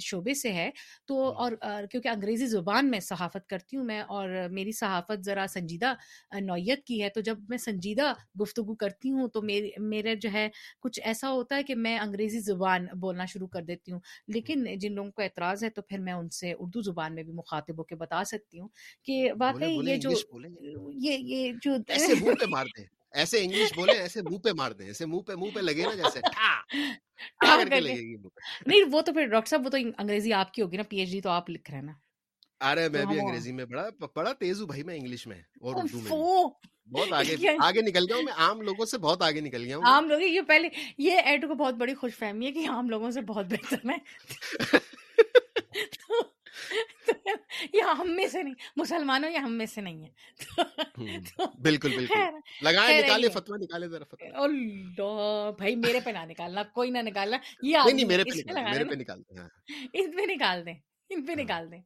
شعبے 0.00 0.34
سے 0.34 0.52
ہے۔ 0.52 0.70
تو 1.06 1.32
اور 1.32 1.52
کیونکہ 1.90 2.08
انگریزی 2.08 2.46
زبان 2.46 2.90
میں 2.90 3.00
صحافت 3.00 3.48
کرتی 3.48 3.76
ہوں 3.76 3.84
میں 3.84 4.00
اور 4.00 4.28
میری 4.50 4.72
صحافت 4.72 5.24
ذرا 5.24 5.46
سنجیدہ 5.48 5.94
نوعیت 6.40 6.84
کی 6.84 7.02
ہے 7.02 7.08
تو 7.08 7.20
جب 7.20 7.38
میں 7.48 7.58
سنجیدہ 7.58 8.12
گفتگو 8.42 8.74
کرتی 8.74 9.10
ہوں 9.10 9.28
تو 9.28 9.42
میرے 9.42 9.70
میرے 9.78 10.14
جو 10.14 10.28
ہے 10.32 10.48
کچھ 10.80 11.00
ایسا 11.04 11.30
ہوتا 11.30 11.56
ہے 11.56 11.62
کہ 11.62 11.74
میں 11.74 11.98
انگریزی 11.98 12.38
زبان 12.38 12.86
بولنا 13.00 13.24
شروع 13.24 13.46
کر 13.46 13.62
دیتی 13.62 13.92
ہوں۔ 13.92 14.00
لیکن 14.28 14.78
جن 14.78 14.92
لوگوں 14.92 15.10
کو 15.10 15.22
اعتراض 15.22 15.64
ہے 15.64 15.70
تو 15.70 15.82
پھر 15.82 15.98
میں 15.98 16.12
ان 16.12 16.30
سے 16.30 16.52
اردو 16.58 16.80
زبان 16.80 17.14
میں 17.14 17.22
بھی 17.22 17.32
مخاطب 17.32 17.78
ہو 17.78 17.84
کے 17.84 17.94
بتا 17.94 18.24
سکتی 18.24 18.60
ہوں 18.60 18.68
کہ 19.02 19.30
واقعی 19.40 19.74
یہ 19.82 19.96
جو 19.96 20.10
یہ 20.94 21.18
یہ 21.18 21.52
جو 21.62 21.72
ایسے 23.14 23.42
انگلش 23.42 23.72
بولے 23.76 23.92
ایسے 23.92 24.22
منہ 24.22 24.38
پہ 24.38 24.52
مار 24.56 24.72
دیں 24.72 24.86
ایسے 24.86 25.06
منہ 25.06 25.20
پہ 25.20 25.34
منہ 25.34 25.54
پہ 25.54 25.60
لگے 25.60 25.84
نا 25.84 25.94
جیسے 25.94 26.20
نہیں 28.66 28.84
وہ 28.92 29.00
تو 29.00 29.12
پھر 29.12 29.26
ڈاکٹر 29.26 29.48
صاحب 29.50 29.64
وہ 29.64 29.70
تو 29.70 29.76
انگریزی 29.76 30.32
آپ 30.32 30.52
کی 30.52 30.62
ہوگی 30.62 30.76
نا 30.76 30.82
پی 30.82 30.96
ایچ 30.96 31.10
ڈی 31.10 31.20
تو 31.20 31.30
آپ 31.30 31.50
لکھ 31.50 31.70
رہے 31.70 31.78
ہیں 31.78 31.86
نا 31.86 31.92
ارے 32.60 32.88
میں 32.88 33.04
بھی 33.04 33.18
انگریزی 33.20 33.52
میں 33.52 33.64
بڑا 33.64 33.88
بڑا 34.14 34.32
تیز 34.32 34.60
ہوں 34.60 34.66
بھائی 34.66 34.82
میں 34.82 34.96
انگلش 34.96 35.26
میں 35.26 35.38
اور 35.60 35.74
اردو 35.76 36.00
میں 36.00 36.10
بہت 36.90 37.12
آگے 37.12 37.56
آگے 37.60 37.80
نکل 37.82 38.04
گیا 38.08 38.16
ہوں 38.16 38.22
میں 38.22 38.32
عام 38.36 38.60
لوگوں 38.60 38.86
سے 38.86 38.98
بہت 38.98 39.22
آگے 39.22 39.40
نکل 39.40 39.64
گیا 39.64 39.76
ہوں 39.76 39.84
عام 39.86 40.08
لوگ 40.08 40.20
یہ 40.20 40.40
پہلے 40.48 40.68
یہ 40.98 41.20
ایڈ 41.24 41.46
کو 41.48 41.54
بہت 41.54 41.74
بڑی 41.74 41.94
خوش 41.94 42.16
فہمی 42.18 42.46
ہے 42.46 42.52
کہ 42.52 42.68
عام 42.68 42.90
لوگوں 42.90 43.10
سے 43.10 43.20
بہت 43.20 43.46
بہتر 43.46 43.88
ہے 43.88 43.96
یہ 47.72 47.82
ہم 47.98 48.10
میں 48.10 48.26
سے 48.26 48.42
نہیں 48.42 48.54
مسلمانوں 48.76 49.30
یہ 49.30 49.38
ہم 49.38 49.52
میں 49.52 49.66
سے 49.66 49.80
نہیں 49.80 50.04
ہے 50.04 50.10
بالکل 51.62 51.94
بالکل۔ 51.96 52.20
لگائے 52.62 53.02
نکالے 53.02 53.28
فتوا 53.28 53.56
نکالے 53.56 53.88
ذرا 53.88 54.04
فتوا 54.04 54.44
اللہ 54.44 55.50
بھائی 55.58 55.76
میرے 55.76 56.00
پہ 56.00 56.10
نہ 56.10 56.24
نکالنا 56.28 56.62
کوئی 56.62 56.90
نہ 56.90 56.98
نکالنا۔ 56.98 57.36
یہ 57.62 57.78
نہیں 57.94 58.06
میرے 58.06 58.24
پہ 58.24 58.52
میرے 58.70 58.84
پہ 58.84 58.94
نکالتے 58.94 59.34
ہیں۔ 59.34 59.48
اس 59.92 60.06
پہ 60.16 60.32
نکال 60.32 60.66
دیں 60.66 60.74
ان 61.10 61.26
پہ 61.26 61.32
نکال 61.32 61.70
دیں۔ 61.70 61.80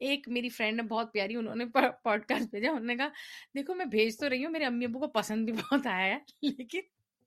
ایک 0.00 0.28
میری 0.28 0.48
فرینڈ 0.48 0.80
ہے 0.80 0.86
بہت 0.86 1.12
پیاری 1.12 1.34
انہوں 1.34 1.54
نے 1.54 1.64
پوڈ 2.02 2.24
کاسٹ 2.26 2.50
بھیجا 2.50 2.70
انہوں 2.70 2.84
نے 2.84 2.96
کہا 2.96 3.08
دیکھو 3.54 3.74
میں 3.74 3.84
بھیج 3.84 4.16
تو 4.18 4.28
رہی 4.28 4.44
ہوں 4.44 4.52
میرے 4.52 4.64
امی 4.64 4.84
ابو 4.84 4.98
کو 4.98 5.06
پسند 5.08 5.44
بھی 5.44 5.52
بہت 5.52 5.86
آیا 5.86 6.06
ہے 6.06 6.18
لیکن 6.42 6.80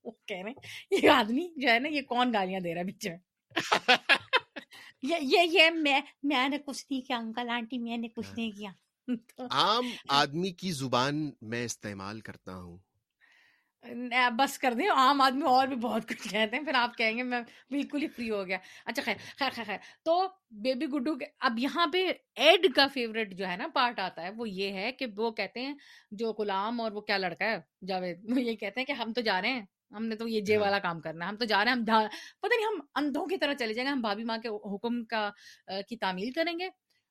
وہ 0.06 0.12
کہہ 0.28 0.38
رہے 0.38 0.50
ہیں 0.50 1.04
یہ 1.04 1.10
آدمی 1.10 1.48
جو 1.56 1.70
ہے 1.70 1.80
نا 1.80 1.90
یہ 1.90 2.02
کون 2.02 2.34
گالیاں 2.34 2.60
دے 2.60 2.74
رہا 2.74 2.80
ہے 2.80 2.86
بیچ 2.86 3.08
میں؟ 3.08 3.18
یہ 5.04 5.40
یہ 5.52 5.70
میں 5.70 6.02
میں 6.24 6.50
نے 6.50 6.58
کچھ 6.66 6.86
نہیں 6.90 7.02
کیا 7.02 7.18
انکل 7.18 7.50
آنٹی 7.50 7.78
میں 7.78 7.98
نے 7.98 8.08
کچھ 8.08 8.28
نہیں 8.38 8.52
کیا۔ 8.52 8.72
عام 9.52 9.86
آدمی 10.10 10.52
کی 10.52 10.72
زبان 10.72 11.30
میں 11.42 11.64
استعمال 11.66 12.20
کرتا 12.22 12.56
ہوں۔ 12.56 12.78
بس 14.38 14.58
کر 14.60 14.74
دیں 14.74 14.88
عام 14.90 15.22
آدمی 15.22 15.46
اور 15.46 15.68
بھی 15.68 15.76
بہت 15.76 16.08
کچھ 16.10 16.28
کہتے 16.30 16.56
ہیں 16.56 16.64
پھر 16.64 16.74
آپ 16.74 16.98
کہیں 16.98 17.18
گے 17.18 17.24
میں 17.24 17.42
بالکل 17.72 18.02
ہی 18.04 18.08
فری 18.08 18.30
ہو 18.30 18.46
گیا۔ 18.48 18.58
اچھا 18.86 19.02
خیر 19.06 19.16
خیر 19.40 19.50
خیر 19.54 19.64
خیر۔ 19.66 19.78
تو 20.04 20.16
بیبی 20.64 20.86
گڈو 20.86 21.16
کے 21.16 21.26
اب 21.40 21.60
یہاں 21.60 21.88
پہ 21.88 22.06
ایڈ 22.36 22.68
کا 22.76 22.88
فیوریٹ 22.94 23.34
جو 23.38 23.48
ہے 23.48 23.58
نا 23.58 23.68
پارٹ 23.74 24.00
آتا 24.00 24.24
ہے 24.24 24.30
وہ 24.30 24.50
یہ 24.50 24.74
ہے 24.74 24.92
کہ 24.92 25.06
وہ 25.18 25.32
کہتے 25.32 25.62
ہیں 25.62 25.74
جو 26.12 26.32
غلام 26.34 26.82
اور 26.82 26.92
وہ 26.92 27.02
کیا 27.02 27.18
لڑکا 27.18 27.46
ہے 27.46 27.58
جاوید 27.88 28.24
وہ 28.30 28.42
یہ 28.42 28.56
کہتے 28.56 28.80
ہیں 28.80 28.86
کہ 28.86 28.92
ہم 28.92 29.14
تو 29.14 29.22
جا 29.22 29.42
رہے 29.42 29.50
ہیں 29.50 29.66
ہم 29.92 30.06
نے 30.06 30.16
تو 30.16 30.28
یہ 30.28 30.42
جے 30.42 30.56
ہاں۔ 30.56 30.62
والا 30.62 30.80
کام 30.80 31.02
کرنا 31.02 31.26
ہے 31.26 31.30
ہم 31.30 31.36
تو 31.38 31.46
جا 31.46 31.64
رہے 31.66 31.72
ہیں 31.72 31.78
ہم 31.78 31.84
پتہ 32.42 32.54
نہیں 32.56 32.66
ہم 32.66 32.80
اندھوں 32.96 33.26
کی 33.26 33.38
طرح 33.38 33.54
چلے 33.54 33.74
جائیں 33.74 33.88
گے 33.88 33.92
ہم 33.92 34.02
بھابھی 34.02 34.24
ماں 34.24 34.38
کے 34.38 34.50
حکم 34.76 35.04
کا 35.06 35.30
کی 35.88 35.98
تعمیل 35.98 36.32
کریں 36.32 36.60
گے 36.60 36.70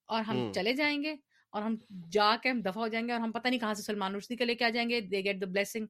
اور 0.09 0.23
ہم 0.23 0.53
چلے 0.53 0.73
جائیں 0.73 1.03
گے۔ 1.03 1.15
اور 1.53 1.63
ہم 1.63 1.75
جا 2.11 2.37
کے 2.43 2.51
ہم 2.51 2.61
دفع 2.61 2.81
ہو 2.81 2.89
جائیں 2.89 3.07
گے 3.07 3.13
اور 3.13 3.21
ہم 3.21 3.33
پتہ 3.33 3.49
نہیں 3.49 3.61
کہاں 3.61 3.75
سے 3.75 3.83
سلمان 3.83 4.15
رشدی 4.15 4.37
کے 4.37 4.45
لے 4.45 4.55
کے 4.55 4.65
آ 4.65 4.69
جائیں 4.69 4.89
گے۔ 4.91 5.01
They 5.03 5.25
get 5.25 5.41
the 5.41 5.47
blessing 5.47 5.87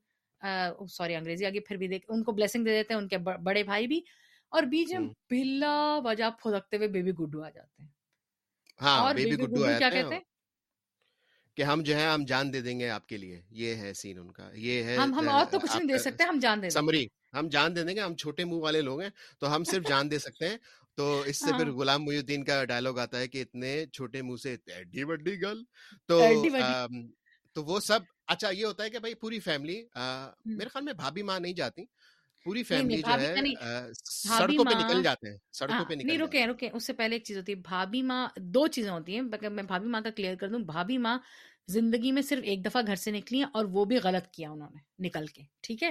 sorry 0.88 1.14
انگریزی 1.14 1.46
آگے 1.46 1.61
پھر 1.61 1.77
بھی 1.77 1.88
دیکھ 1.88 2.05
ان 2.09 2.22
کو 2.22 2.33
بلیسنگ 2.33 2.64
دے 2.64 2.70
دیتے 2.70 2.94
ہیں 2.94 3.01
ان 3.01 3.09
کے 3.09 3.18
بڑے 3.18 3.62
بھائی 3.62 3.87
بھی۔ 3.87 4.01
اور 4.53 4.62
بیچ 4.62 4.92
میں 4.92 5.01
بلا 5.31 5.75
وجہ 6.05 6.31
پھدکتے 6.40 6.77
ہوئے 6.77 6.88
بیبی 6.88 7.12
گڈو 7.12 7.42
آ 7.42 7.51
جاتے 7.51 7.83
ہیں۔ 7.83 7.88
ہاں 8.81 8.98
اور 9.01 9.14
بیبی 9.14 9.37
گڈو 9.37 9.62
کیا 9.68 9.90
کہتے 9.90 10.14
ہیں؟ 10.14 10.20
کہ 11.57 11.62
ہم 11.62 11.83
جو 11.83 11.96
ہے 11.96 12.07
ہم 12.07 12.25
جان 12.25 12.53
دے 12.53 12.61
دیں 12.61 12.79
گے 12.81 12.88
آپ 12.90 13.07
کے 13.07 13.16
لیے۔ 13.16 13.40
یہ 13.61 13.75
ہے 13.75 13.92
سین 13.94 14.18
ان 14.18 14.31
کا۔ 14.33 14.51
یہ 14.59 14.83
ہے 14.83 14.96
ہم 14.96 15.14
ہم 15.14 15.29
اور 15.29 15.44
تو 15.46 15.59
کچھ 15.59 15.77
نہیں 15.77 15.88
دے 15.88 15.98
سکتے 15.98 16.25
ہم 16.25 16.38
جان 16.38 16.62
دے 16.62 16.70
سمری 16.70 17.07
ہم 17.33 17.48
جان 17.48 17.77
دے 17.77 17.85
دیں 17.85 17.94
گے 17.96 18.01
ہم 18.01 18.14
چھوٹے 18.16 18.44
منہ 18.44 18.61
والے 18.61 18.81
لوگ 18.81 19.01
ہیں 19.01 19.11
تو 19.38 19.55
ہم 19.55 19.64
صرف 19.64 19.85
جان 19.90 20.11
دے 20.11 20.18
سکتے 20.18 20.48
ہیں۔ 20.48 20.57
تو 20.94 21.20
اس 21.20 21.38
سے 21.38 21.52
پھر 21.59 21.70
غلام 21.70 22.05
محی 22.05 22.16
الدین 22.16 22.44
کا 22.44 22.64
ڈائلگ 22.64 22.98
آتا 22.98 23.18
ہے 23.18 23.28
کہ 23.28 23.42
اتنے 23.42 23.87
چھوٹے 23.92 24.22
منہ 24.22 24.37
سے 24.37 24.57
ایڈی 24.66 25.42
گل۔ 25.42 25.62
تو 26.07 26.20
تو 27.52 27.64
وہ 27.64 27.81
سب 27.81 28.00
اچھا 28.26 28.50
یہ 28.50 28.64
ہوتا 28.64 28.85
ہے 28.85 28.90
کہ 28.90 28.98
بھائی 28.98 29.14
پوری 29.14 29.38
فیملی 29.38 29.83
میرے 30.44 30.68
خیال 30.68 30.85
میں 30.85 30.92
بھابھی 30.92 31.22
ماں 31.22 31.40
نہیں 31.40 31.52
جاتی۔ 31.52 31.85
پوری 32.46 32.62
فیملی 32.62 33.02
جو 33.02 33.20
ہے 33.20 33.35
سڑکوں 33.94 34.64
پہ 34.64 34.74
نکل 34.74 35.02
جاتے 35.02 35.31
ہیں 35.31 35.37
سڑکوں 35.52 35.85
پہ 35.85 35.94
نہیں 35.94 36.18
رکے 36.18 36.46
رکے 36.46 36.68
اس 36.72 36.87
سے 36.87 36.92
پہلے 36.92 37.16
ایک 37.16 37.24
چیز 37.24 37.37
ہوتی 37.38 37.52
ہے 37.52 37.57
بھابھی 37.57 38.02
ماں 38.02 38.28
دو 38.37 38.66
چیزیں 38.66 38.90
ہوتی 38.90 39.14
ہیں 39.14 39.22
میں 39.22 39.62
بھابھی 39.62 39.88
ماں 39.88 40.00
کا 40.00 40.11
کلیئر 40.11 40.35
کر 40.35 40.48
دوں 40.48 40.59
بھابھی 40.59 40.98
ماں 40.98 41.18
زندگی 41.66 42.12
میں 42.12 42.22
صرف 42.22 42.40
ایک 42.42 42.64
دفعہ 42.64 42.83
گھر 42.87 42.96
سے 42.96 43.11
نکلی 43.11 43.38
ہیں 43.38 43.46
اور 43.52 43.64
وہ 43.64 43.85
بھی 43.85 43.96
غلط 44.05 44.26
کیا 44.26 44.50
انہوں 44.50 44.68
نے 44.70 45.07
نکل 45.07 45.26
کے 45.26 45.42
ٹھیک 45.61 45.83
ہے۔ 45.83 45.90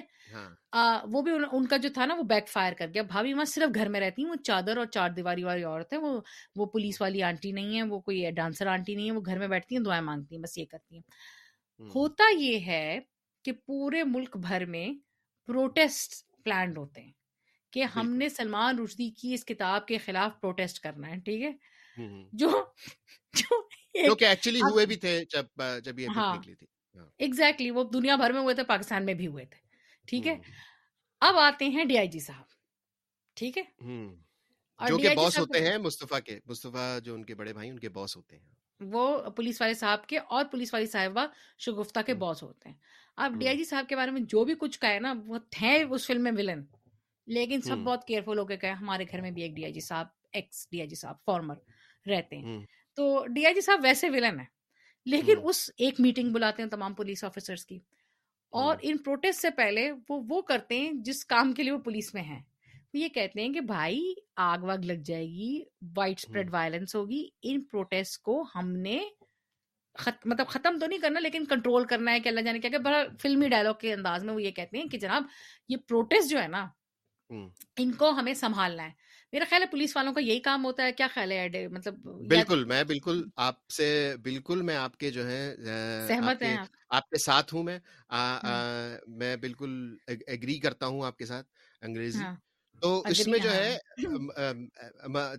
وہ 1.03 1.21
بھی 1.21 1.31
ان 1.51 1.67
کا 1.67 1.77
جو 1.77 1.89
تھا 1.93 2.05
نا 2.05 2.13
وہ 2.13 2.23
بیک 2.23 2.49
فائر 2.49 2.73
کر 2.73 2.87
گیا 2.93 3.01
بھابھی 3.01 3.33
ماں 3.33 3.45
صرف 3.45 3.75
گھر 3.75 3.89
میں 3.89 3.99
رہتی 3.99 4.21
ہیں 4.21 4.29
وہ 4.29 4.35
چادر 4.43 4.77
اور 4.77 4.85
چار 4.85 5.09
دیواری 5.09 5.43
والی 5.43 5.63
عورت 5.63 5.93
ہے 5.93 5.97
وہ 5.97 6.21
وہ 6.55 6.65
پولیس 6.65 7.01
والی 7.01 7.23
آنٹی 7.23 7.51
نہیں 7.51 7.77
ہے 7.77 7.83
وہ 7.83 7.99
کوئی 7.99 8.31
ڈانسر 8.31 8.67
آنٹی 8.67 8.95
نہیں 8.95 9.05
ہے 9.05 9.11
وہ 9.11 9.21
گھر 9.25 9.39
میں 9.39 9.47
بیٹھتی 9.47 9.75
ہیں 9.75 9.83
دعائیں 9.83 10.03
مانگتی 10.03 10.35
ہیں 10.35 10.41
بس 10.43 10.57
یہ 10.57 10.65
کرتی 10.65 10.95
ہیں 10.95 11.01
ہوتا 11.95 12.23
یہ 12.37 12.59
ہے 12.59 12.99
کہ 13.45 13.51
پورے 13.51 14.03
ملک 14.03 14.37
بھر 14.37 14.65
میں 14.65 14.93
پروٹیسٹ 15.47 16.30
پلانڈ 16.43 16.77
ہوتے 16.77 17.01
ہیں 17.01 17.11
کہ 17.73 17.83
ہم 17.95 18.15
نے 18.15 18.29
سلمان 18.29 18.79
رشدی 18.79 19.09
کی 19.09 19.33
اس 19.33 19.45
کتاب 19.45 19.87
کے 19.87 19.97
خلاف 19.97 20.39
پروٹیسٹ 20.41 20.79
کرنا 20.79 21.09
ہے 21.09 21.19
ٹھیک 21.19 21.41
ہے؟ 21.41 21.51
جو 22.33 22.49
ایکچولی 24.19 24.61
ہوئے 24.61 24.85
بھی 24.85 24.95
تھے 24.95 25.23
جب 25.29 25.61
جب 25.83 25.99
یہ 25.99 26.07
ہاں۔ 26.15 26.35
ایگزیکٹلی 27.17 27.69
وہ 27.71 27.83
دنیا 27.83 28.15
بھر 28.15 28.33
میں 28.33 28.41
ہوئے 28.41 28.55
تھے 28.55 28.63
پاکستان 28.63 29.05
میں 29.05 29.13
بھی 29.13 29.27
ہوئے 29.27 29.45
تھے 29.45 29.59
ٹھیک 30.07 30.27
ہے؟ 30.27 30.35
اب 31.21 31.37
آتے 31.37 31.65
ہیں 31.65 31.83
ڈی 31.85 31.97
آئی 31.97 32.07
جی 32.07 32.19
صاحب 32.19 32.45
ٹھیک 33.37 33.57
ہے؟ 33.57 33.63
جو 34.79 34.97
کہ 34.97 35.15
باس 35.15 35.37
ہوتے 35.39 35.59
ہیں 35.67 35.77
مصطفیٰ 35.77 36.19
کے 36.21 36.39
مصطفیٰ 36.45 36.99
جو 37.01 37.13
ان 37.13 37.25
کے 37.25 37.35
بڑے 37.35 37.53
بھائی 37.53 37.69
ان 37.69 37.79
کے 37.79 37.89
باس 37.89 38.15
ہوتے 38.17 38.37
ہیں۔ 38.37 38.49
وہ 38.79 39.29
پولیس 39.29 39.61
والے 39.61 39.73
صاحب 39.73 40.05
کے 40.07 40.17
اور 40.17 40.45
پولیس 40.45 40.73
والی 40.73 40.87
صاحبہ 40.87 41.25
شگفتہ 41.59 41.99
کے 42.05 42.13
باس 42.13 42.43
ہوتے 42.43 42.69
ہیں۔ 42.69 42.75
اب 43.17 43.33
ڈی 43.39 43.47
آئی 43.47 43.57
جی 43.57 43.63
صاحب 43.63 43.85
کے 43.89 43.95
بارے 43.95 44.11
میں 44.11 44.21
جو 44.21 44.43
بھی 44.45 44.55
کچھ 44.59 44.79
کہا 44.79 44.89
ہے 44.89 44.99
نا 44.99 45.13
وہ 45.25 45.37
تھے 45.49 45.83
اس 45.83 46.05
فلم 46.07 46.23
میں 46.23 46.31
ولن 46.31 46.63
لیکن 47.27 47.61
سب 47.61 47.77
بہت 47.79 48.05
کیئرفل 48.07 48.39
ہو 48.39 48.45
کے 48.45 48.57
کہے 48.57 48.71
ہمارے 48.71 49.05
گھر 49.11 49.21
میں 49.21 49.31
بھی 49.31 49.41
ایک 49.41 49.55
ڈی 49.55 49.63
آئی 49.63 49.73
جی 49.73 49.79
صاحب 49.79 50.07
ایکس 50.33 50.67
ڈی 50.71 50.79
آئی 50.79 50.89
جی 50.89 50.95
صاحب 50.95 51.15
فارمر 51.25 51.55
رہتے 52.05 52.37
ہیں۔ 52.37 52.45
تو 52.97 53.25
ڈی 53.27 53.45
آئی 53.45 53.55
جی 53.55 53.61
صاحب 53.61 53.79
ویسے 53.83 54.09
ولن 54.09 54.39
ہے 54.39 54.45
لیکن 55.05 55.39
اس 55.43 55.69
ایک 55.77 55.99
میٹنگ 55.99 56.31
بلاتے 56.33 56.63
ہیں 56.63 56.69
تمام 56.69 56.93
پولیس 56.93 57.23
آفیسرس 57.23 57.65
کی۔ 57.65 57.79
اور 58.53 58.75
ان 58.81 58.97
پروٹیسٹ 58.97 59.41
سے 59.41 59.49
پہلے 59.49 59.91
وہ 60.09 60.21
وہ 60.29 60.41
کرتے 60.41 60.79
ہیں 60.79 60.91
جس 61.05 61.25
کام 61.25 61.53
کے 61.53 61.63
لیے 61.63 61.71
وہ 61.71 61.79
پولیس 61.79 62.13
میں 62.13 62.21
ہیں۔ 62.23 62.39
یہ 62.93 63.07
کہتے 63.07 63.41
ہیں 63.41 63.53
کہ 63.53 63.61
بھائی 63.61 64.01
آگ 64.35 64.59
واگ 64.59 64.77
لگ 64.77 65.01
جائے 65.05 65.25
گی 65.27 65.59
وائڈ 65.95 66.15
اسپریڈ 66.17 66.49
وائلنس 66.53 66.95
ہوگی۔ 66.95 67.23
ان 67.43 67.61
پروٹیسٹ 67.61 68.21
کو 68.21 68.43
ہم 68.55 68.71
نے 68.77 68.99
خط, 69.97 70.27
مطلب 70.27 70.47
ختم 70.47 70.77
تو 70.79 70.85
نہیں 70.85 70.99
کرنا 70.99 71.19
لیکن 71.19 71.45
کنٹرول 71.45 71.85
کرنا 71.85 72.11
ہے 72.11 72.19
کہ 72.19 72.29
اللہ 72.29 72.41
جانے 72.41 72.59
کیا 72.59 72.69
کہ 72.69 72.77
بڑا 72.77 73.03
فلمی 73.21 73.49
ڈائلگ 73.49 73.71
کے 73.79 73.93
انداز 73.93 74.23
میں 74.23 74.33
وہ 74.33 74.43
یہ 74.43 74.51
کہتے 74.51 74.77
ہیں 74.77 74.85
کہ 74.85 74.97
جناب 74.97 75.23
یہ 75.69 75.77
پروٹیسٹ 75.77 76.29
جو 76.29 76.41
ہے 76.41 76.47
نا 76.47 76.67
ان 77.77 77.91
کو 77.91 78.09
ہمیں 78.09 78.33
سنبھالنا 78.33 78.83
ہے۔ 78.83 78.89
میرا 79.33 79.45
خیال 79.49 79.61
ہے 79.61 79.67
پولیس 79.67 79.95
والوں 79.97 80.13
کا 80.13 80.21
یہی 80.21 80.39
کام 80.39 80.65
ہوتا 80.65 80.83
ہے 80.83 80.91
کیا 80.91 81.07
خیال 81.13 81.31
ہے 81.31 81.67
مطلب 81.67 81.95
بالکل 82.27 82.63
میں 82.63 82.83
بالکل 82.83 83.23
آپ 83.35 83.67
سے 83.67 84.15
بالکل 84.23 84.61
میں 84.61 84.75
آپ 84.75 84.97
کے 84.97 85.11
جو 85.11 85.27
ہے 85.27 85.55
سہمت 86.07 86.43
ہیں 86.43 86.57
آپ۔ 86.89 87.09
کے 87.09 87.17
ساتھ 87.17 87.55
ہوں 87.55 87.63
میں۔ 87.63 87.79
میں 89.07 89.35
بالکل 89.35 89.95
ایگری 90.27 90.59
کرتا 90.59 90.85
ہوں 90.85 91.05
آپ 91.05 91.17
کے 91.17 91.25
ساتھ 91.25 91.47
انگریزی۔ 91.81 92.19
ہاں۔ 92.19 92.35
تو 92.81 93.03
اس 93.09 93.27
میں 93.27 93.39
جو 93.39 93.51
ہے 93.51 93.77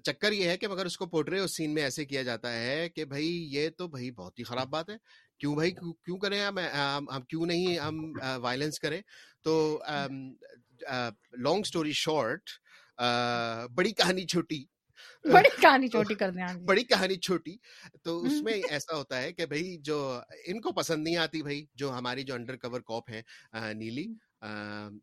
چکر 0.04 0.32
یہ 0.32 0.48
ہے 0.48 0.56
کہ 0.58 0.68
مگر 0.68 0.86
اس 0.86 0.96
کو 0.96 1.06
پورٹرے 1.06 1.38
اس 1.38 1.56
سین 1.56 1.74
میں 1.74 1.82
ایسے 1.82 2.04
کیا 2.04 2.22
جاتا 2.22 2.52
ہے 2.52 2.88
کہ 2.88 3.04
بھائی 3.04 3.26
یہ 3.50 3.68
تو 3.70 3.88
بھائی 3.88 4.10
بہت 4.10 4.38
ہی 4.38 4.44
خراب 4.44 4.68
بات 4.68 4.90
ہے۔ 4.90 4.96
کیوں 5.38 5.54
بھائی؟ 5.54 5.70
کیوں 5.70 6.18
کریں 6.18 6.40
ہم؟ 6.40 7.20
کیوں 7.28 7.46
نہیں 7.46 7.78
ہم 7.78 8.12
وائلنس 8.34 8.78
کریں؟ 8.78 9.00
تو 9.42 9.82
لانگ 11.38 11.62
سٹوری 11.62 11.92
شارٹ 11.92 12.50
بڑی 13.70 13.92
کہانی 13.92 14.26
چھوٹی۔ 14.26 14.64
بڑی 15.24 15.48
کہانی 15.60 15.88
چھوٹی 15.88 16.14
کر 16.14 16.30
دیں 16.30 16.54
بڑی 16.64 16.84
کہانی 16.84 17.16
چھوٹی۔ 17.16 17.56
تو 18.02 18.22
اس 18.22 18.42
میں 18.42 18.60
ایسا 18.70 18.96
ہوتا 18.96 19.22
ہے 19.22 19.32
کہ 19.32 19.46
بھائی 19.46 19.76
جو 19.80 20.20
ان 20.46 20.60
کو 20.60 20.72
پسند 20.72 21.04
نہیں 21.04 21.16
آتی 21.16 21.42
بھائی 21.42 21.64
جو 21.74 21.92
ہماری 21.92 22.22
جو 22.22 22.34
انڈر 22.34 22.56
کور 22.56 22.80
کاپ 22.80 23.10
ہے 23.10 23.22
نیلی 23.74 24.06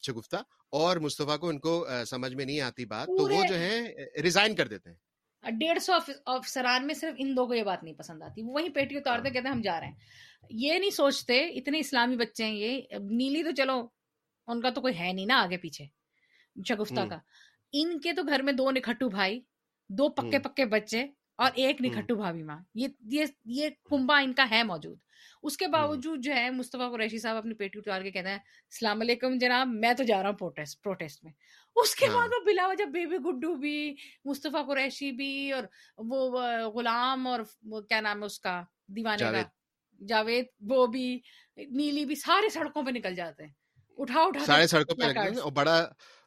شگفتہ 0.02 0.38
اور 0.71 0.97
مصطفیٰ 0.97 1.38
کو 1.39 1.49
ان 1.49 1.60
کو 1.60 1.73
سمجھ 2.08 2.34
میں 2.34 2.45
نہیں 2.45 2.62
آتی 2.62 2.86
بات 2.86 3.08
تو 3.08 3.28
وہ 3.30 3.43
جو 3.49 3.60
ہے 3.60 4.06
ریزائن 4.23 4.56
کر 4.56 4.67
دیتے 4.67 4.89
ہیں۔ 4.89 4.97
ڈیڑھ 5.43 5.80
سو 5.80 5.93
افسران 6.25 6.88
میں 6.88 6.95
صرف 6.95 7.15
ان 7.17 7.36
دو 7.38 7.45
کو 7.47 7.54
یہ 7.54 7.63
بات 7.63 7.84
نہیں 7.84 7.93
پسند 7.93 8.21
آتی 8.23 8.41
وہی 8.45 8.69
پیٹی 8.69 8.97
اتارتے 8.97 9.30
کہتے 9.30 9.47
ہیں 9.47 9.56
ہم 9.56 9.62
جا 9.62 9.80
رہے 9.80 9.88
ہیں۔ 9.88 9.95
یہ 10.49 10.80
نہیں 10.80 10.89
سوچتے 10.89 11.39
اتنے 11.49 11.80
اسلامی 11.80 12.15
بچے 12.15 12.45
ہیں 12.45 12.56
یہ 12.56 12.97
نیلی 12.99 13.43
تو 13.43 13.52
چلو 13.58 13.80
ان 14.47 14.62
کا 14.62 14.69
تو 14.69 14.82
کوئی 14.82 14.97
ہے 14.99 15.12
نہیں 15.13 15.25
نا 15.25 15.41
آگے 15.41 15.58
پیچھے 15.58 15.86
شگفتہ 16.67 17.08
کا۔ 17.10 17.17
ان 17.73 17.99
کے 17.99 18.13
تو 18.13 18.23
گھر 18.23 18.41
میں 18.41 18.54
دو 18.54 18.69
نکھٹو 18.71 19.10
بھائی 19.10 19.39
دو 19.89 20.10
پکے 20.10 20.39
پکے 20.39 20.65
بچے 20.65 21.06
اور 21.39 21.52
ایک 21.56 21.82
نکھٹو 21.82 22.15
بھابھی 22.15 22.43
ماں۔ 22.43 22.60
یہ 22.75 22.88
یہ 23.45 23.69
کنبا 23.89 24.19
ان 24.19 24.34
کا 24.34 24.45
ہے 24.52 24.63
موجود۔ 24.63 24.97
اس 25.43 25.58
کے 25.58 25.67
باوجود 25.67 26.23
جو 26.23 26.34
ہے 26.34 26.49
مصطفیٰ 26.49 26.91
قریشی 26.91 27.17
صاحب 27.17 27.36
اپنی 27.36 27.54
پیٹی 27.54 27.80
اتار 27.80 28.02
کے 28.02 28.12
کہتے 28.12 28.28
ہیں 28.28 28.36
السلام 28.36 29.02
علیکم 29.02 29.38
جناب 29.38 29.67
میں 29.67 29.93
تو 29.93 30.04
جا 30.04 30.21
رہا 30.21 30.30
ہوں 30.30 30.38
پروٹیسٹ 30.38 30.84
پروٹیسٹ 30.84 31.23
میں۔ 31.23 31.32
اس 31.75 31.95
کے 31.95 32.10
بعد 32.10 32.28
وہ 32.28 32.45
بلا 32.45 32.67
وجہ 32.67 32.86
بیبی 32.86 33.17
گڈو 33.17 33.56
بھی 33.56 33.95
مصطفیٰ 34.25 34.67
قریشی 34.67 35.12
بھی 35.12 35.52
اور 35.52 35.63
وہ 35.97 36.30
غلام 36.75 37.28
اور 37.28 37.39
کیا 37.89 38.02
نام 38.02 38.19
ہے 38.19 38.25
اس 38.25 38.39
کا 38.39 38.62
دیوانے 38.88 39.32
کا 39.32 39.41
جاوید۔ 40.02 40.45
وہ 40.62 40.88
بھی 40.88 41.19
نیلی 41.58 42.06
بھی 42.06 42.15
سارے 42.15 42.49
سڑکوں 42.49 42.84
پہ 42.84 42.89
نکل 42.89 43.15
جاتے 43.15 43.43
ہیں۔ 43.43 43.54
اٹھا 43.97 44.21
اٹھا 44.21 44.45
سارے 44.45 44.67
سڑکوں 44.67 44.95
پہ 44.95 45.39
اور 45.39 45.52
بڑا 45.52 45.78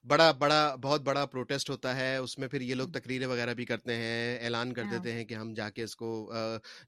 بڑا 0.04 0.30
بڑا 0.32 0.74
بہت 0.82 1.00
بڑا 1.00 1.24
پروٹیسٹ 1.26 1.70
ہوتا 1.70 1.96
ہے۔ 1.96 2.16
اس 2.16 2.38
میں 2.38 2.48
پھر 2.48 2.60
یہ 2.60 2.74
لوگ 2.74 2.88
تقریریں 2.88 3.26
وغیرہ 3.26 3.54
بھی 3.54 3.64
کرتے 3.64 3.94
ہیں 3.94 4.38
اعلان 4.38 4.72
کر 4.72 4.82
دیتے 4.90 5.12
ہیں 5.12 5.24
کہ 5.24 5.34
ہم 5.34 5.52
جا 5.54 5.70
کے 5.70 5.82
اس 5.82 5.96
کو 5.96 6.32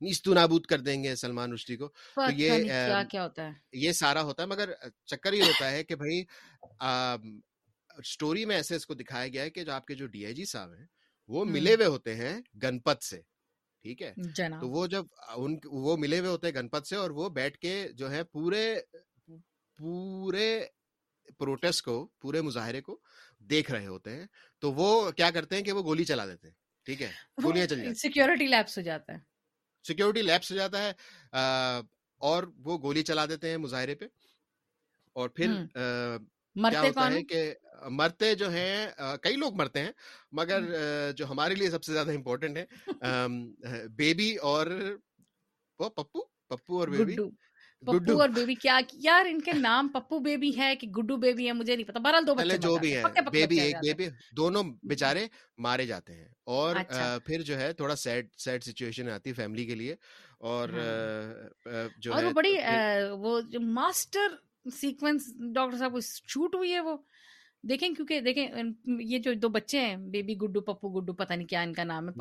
نیستو 0.01 0.35
نابود 0.35 0.67
کر 0.67 0.81
دیں 0.81 1.03
گے 1.05 1.15
سلمان 1.17 1.53
رشدی 1.53 1.77
کو۔ 1.77 1.89
تو 1.89 2.31
یہ 2.33 2.65
کیا 3.11 3.25
ہوتا 3.25 3.47
ہے۔ 3.47 3.53
یہ 3.73 3.93
سارا 3.93 4.23
ہوتا 4.23 4.43
ہے 4.43 4.49
مگر 4.49 4.73
چکر 5.07 5.33
یہ 5.33 5.43
ہوتا 5.43 5.71
ہے 5.71 5.85
کہ 5.85 5.95
بھائی 5.95 6.25
اسٹوری 7.99 8.45
میں 8.45 8.57
ایسے 8.57 8.77
اس 8.77 8.87
کو 8.87 8.95
دکھایا 8.95 9.29
گیا 9.29 9.43
ہے 9.43 9.51
کہ 9.51 9.65
جو 9.65 9.73
آپ 9.73 9.87
کے 9.87 9.95
جو 9.95 10.07
ڈی 10.07 10.25
آئی 10.25 10.35
جی 10.35 10.45
صاحب 10.45 10.73
ہیں 10.75 10.87
وہ 11.29 11.45
ملے 11.45 11.75
ہوئے 11.75 11.87
ہوتے 11.87 12.15
ہیں 12.15 12.41
گنپت 12.63 13.03
سے 13.03 13.21
ٹھیک 13.85 14.03
ہے؟ 14.03 14.13
تو 14.61 14.69
وہ 14.69 14.87
جب 14.87 15.05
ان 15.37 15.57
وہ 15.65 15.97
ملے 15.97 16.19
ہوئے 16.19 16.31
ہوتے 16.31 16.47
ہیں 16.47 16.55
گنپت 16.55 16.87
سے 16.87 16.97
اور 16.97 17.11
وہ 17.11 17.29
بیٹھ 17.29 17.59
کے 17.59 17.89
جو 17.95 18.11
ہے 18.11 18.25
پورے 18.25 18.75
پورے 19.79 20.67
پروٹیسٹ 21.39 21.85
کو 21.85 22.07
پورے 22.21 22.41
مظاہرے 22.41 22.81
کو 22.81 22.99
دیکھ 23.39 23.71
رہے 23.71 23.87
ہوتے 23.87 24.11
ہیں 24.11 24.27
تو 24.63 24.73
وہ 24.73 25.11
کیا 25.11 25.31
کرتے 25.31 25.57
ہیں 25.57 25.63
کہ 25.63 25.73
وہ 25.73 25.83
گولی 25.83 26.05
چلا 26.05 26.27
دیتے 26.27 26.49
ہیں 26.49 26.55
ٹھیک 26.87 27.03
ہے 27.03 27.11
گولیاں 27.45 27.67
چل 27.67 27.81
جاتی 27.81 27.95
سیکورٹی 27.95 28.47
لیپس 28.47 28.79
ہو 28.79 28.83
جاتا 28.83 29.13
ہے۔ 29.13 29.19
سیکورٹی 29.85 30.23
لیپس 30.23 30.51
ہو 30.53 30.57
جاتا 30.57 30.83
ہے 30.83 30.93
اور 32.21 32.43
وہ 32.57 32.79
گولی 32.79 33.03
چلا 33.03 33.27
دیتے 33.27 33.51
ہیں 33.51 33.57
مظاہرے 33.57 33.95
پہ۔ 33.95 34.05
اور 35.17 35.29
پھر 35.29 35.55
کیا 36.71 36.81
ہوتا 36.81 37.11
ہے 37.11 37.23
کہ 37.23 37.55
مرتے 37.91 38.35
جو 38.35 38.51
ہیں 38.51 38.87
کئی 39.23 39.37
لوگ 39.37 39.55
مرتے 39.55 39.81
ہیں 39.81 39.93
مگر 40.33 40.63
جو 41.13 41.31
ہمارے 41.31 41.55
لیے 41.55 41.71
سب 41.71 41.85
سے 41.85 41.93
زیادہ 41.93 42.11
امپورٹنٹ 42.17 42.57
ہے 42.57 42.65
بیبی 43.89 44.37
اور 44.37 44.67
وہ 45.79 45.89
پپو 45.89 46.25
پپو 46.51 46.79
اور 46.79 46.89
بیبی۔ 46.89 47.17
پپو 47.87 48.21
اور 48.21 48.29
بیبی 48.29 48.55
کیا 48.55 48.79
یار 48.93 49.27
ان 49.27 49.41
کے 49.41 49.53
نام 49.53 49.89
پپو 49.89 50.19
بیبی 50.19 50.57
ہے 50.57 50.77
کہ 50.77 50.89
گڈو 50.89 51.17
بیبی 51.17 51.47
ہے 51.47 51.53
مجھے 51.53 51.77
نہیں 51.77 51.89
پتا۔ 51.89 51.99
بہرحال 51.99 52.27
دو 52.27 52.35
بچے 52.35 52.57
جو 52.57 52.77
بھی 52.77 52.97
ہے 52.97 53.03
بیبی 53.33 53.61
ایک 53.61 53.77
بیبی 53.83 54.07
دونوں 54.37 54.63
بیچارے 54.83 55.27
مارے 55.59 55.87
جاتے 55.87 56.13
ہیں۔ 56.15 56.29
اور 56.45 56.77
اچھا۔ 56.77 57.19
پھر 57.25 57.43
جو 57.43 57.59
ہے 57.59 57.73
تھوڑا 57.73 57.97
سیڈ 57.97 58.29
سیڈ 58.39 58.65
سچویشن 58.65 59.09
آتی 59.09 59.31
ہے 59.31 59.35
فیملی 59.35 59.67
کے 59.67 59.75
لیے۔ 59.75 59.95
اور 60.39 60.69
ہاں۔ 60.69 61.89
جو 61.99 62.15
ہے 62.15 62.33
بڑی 62.33 62.57
وہ 63.11 63.41
ماسٹر 63.61 64.35
سیکوینس 64.71 65.33
ڈاکٹر 65.55 65.79
صاحب 65.79 65.99
شوٹ 66.29 66.55
ہوئی 66.55 66.73
ہے 66.73 66.81
وہ۔ 66.81 66.97
دیکھیں 67.69 67.89
کیونکہ 67.95 68.21
دیکھیں 68.21 68.49
یہ 69.01 69.19
جو 69.19 69.33
دو 69.33 69.49
بچے 69.49 69.81
ہیں 69.81 69.97
بیبی 69.97 70.37
گڈو 70.37 70.61
پپو 70.61 71.01
گڈو 71.01 71.13
پتہ 71.13 71.33
نہیں 71.33 71.47
کیا 71.47 71.61
ان 71.61 71.73
کا 71.73 71.85
نام 71.85 72.09
ہے۔ 72.09 72.13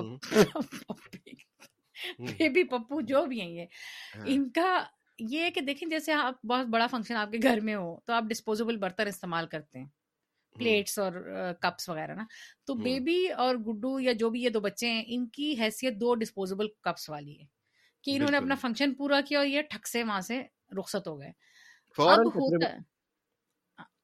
بیبی 2.19 2.63
پپو 2.63 3.01
جو 3.01 3.25
بھی 3.25 3.41
ہیں 3.41 3.49
یہ۔ 3.49 3.65
ہاں۔ 4.15 4.23
ان 4.25 4.49
کا 4.49 4.83
یہ 5.19 5.49
کہ 5.49 5.61
دیکھیں 5.61 5.89
جیسے 5.89 6.13
آپ 6.13 6.45
بہت 6.45 6.67
بڑا 6.67 6.87
فنکشن 6.87 7.15
آپ 7.15 7.31
کے 7.31 7.37
گھر 7.43 7.59
میں 7.59 7.75
ہو 7.75 7.95
تو 8.05 8.13
آپ 8.13 8.23
ڈسپوزیبل 8.23 8.77
برتن 8.77 9.07
استعمال 9.07 9.47
کرتے 9.47 9.79
ہیں 9.79 9.85
پلیٹس 10.55 10.99
اور 10.99 11.11
کپس 11.61 11.89
وغیرہ 11.89 12.15
نا۔ 12.15 12.25
تو 12.65 12.73
بیبی 12.75 13.27
اور 13.37 13.55
گڈو 13.55 13.99
یا 13.99 14.11
جو 14.13 14.29
بھی 14.29 14.43
یہ 14.43 14.49
دو 14.49 14.59
بچے 14.59 14.89
ہیں 14.91 15.03
ان 15.07 15.27
کی 15.27 15.55
حیثیت 15.59 15.93
دو 15.93 16.15
ڈسپوزیبل 16.15 16.67
کپس 16.81 17.09
والی 17.09 17.39
ہے 17.39 17.45
کہ 18.03 18.15
انہوں 18.15 18.31
نے 18.31 18.37
اپنا 18.37 18.55
فنکشن 18.55 18.93
پورا 18.93 19.21
کیا 19.21 19.39
اور 19.39 19.47
یہ 19.47 19.61
ٹھک 19.61 19.87
سے 19.87 20.03
وہاں 20.03 20.21
سے 20.21 20.41
رخصت 20.79 21.07
ہو 21.07 21.19
گئے۔ 21.19 21.31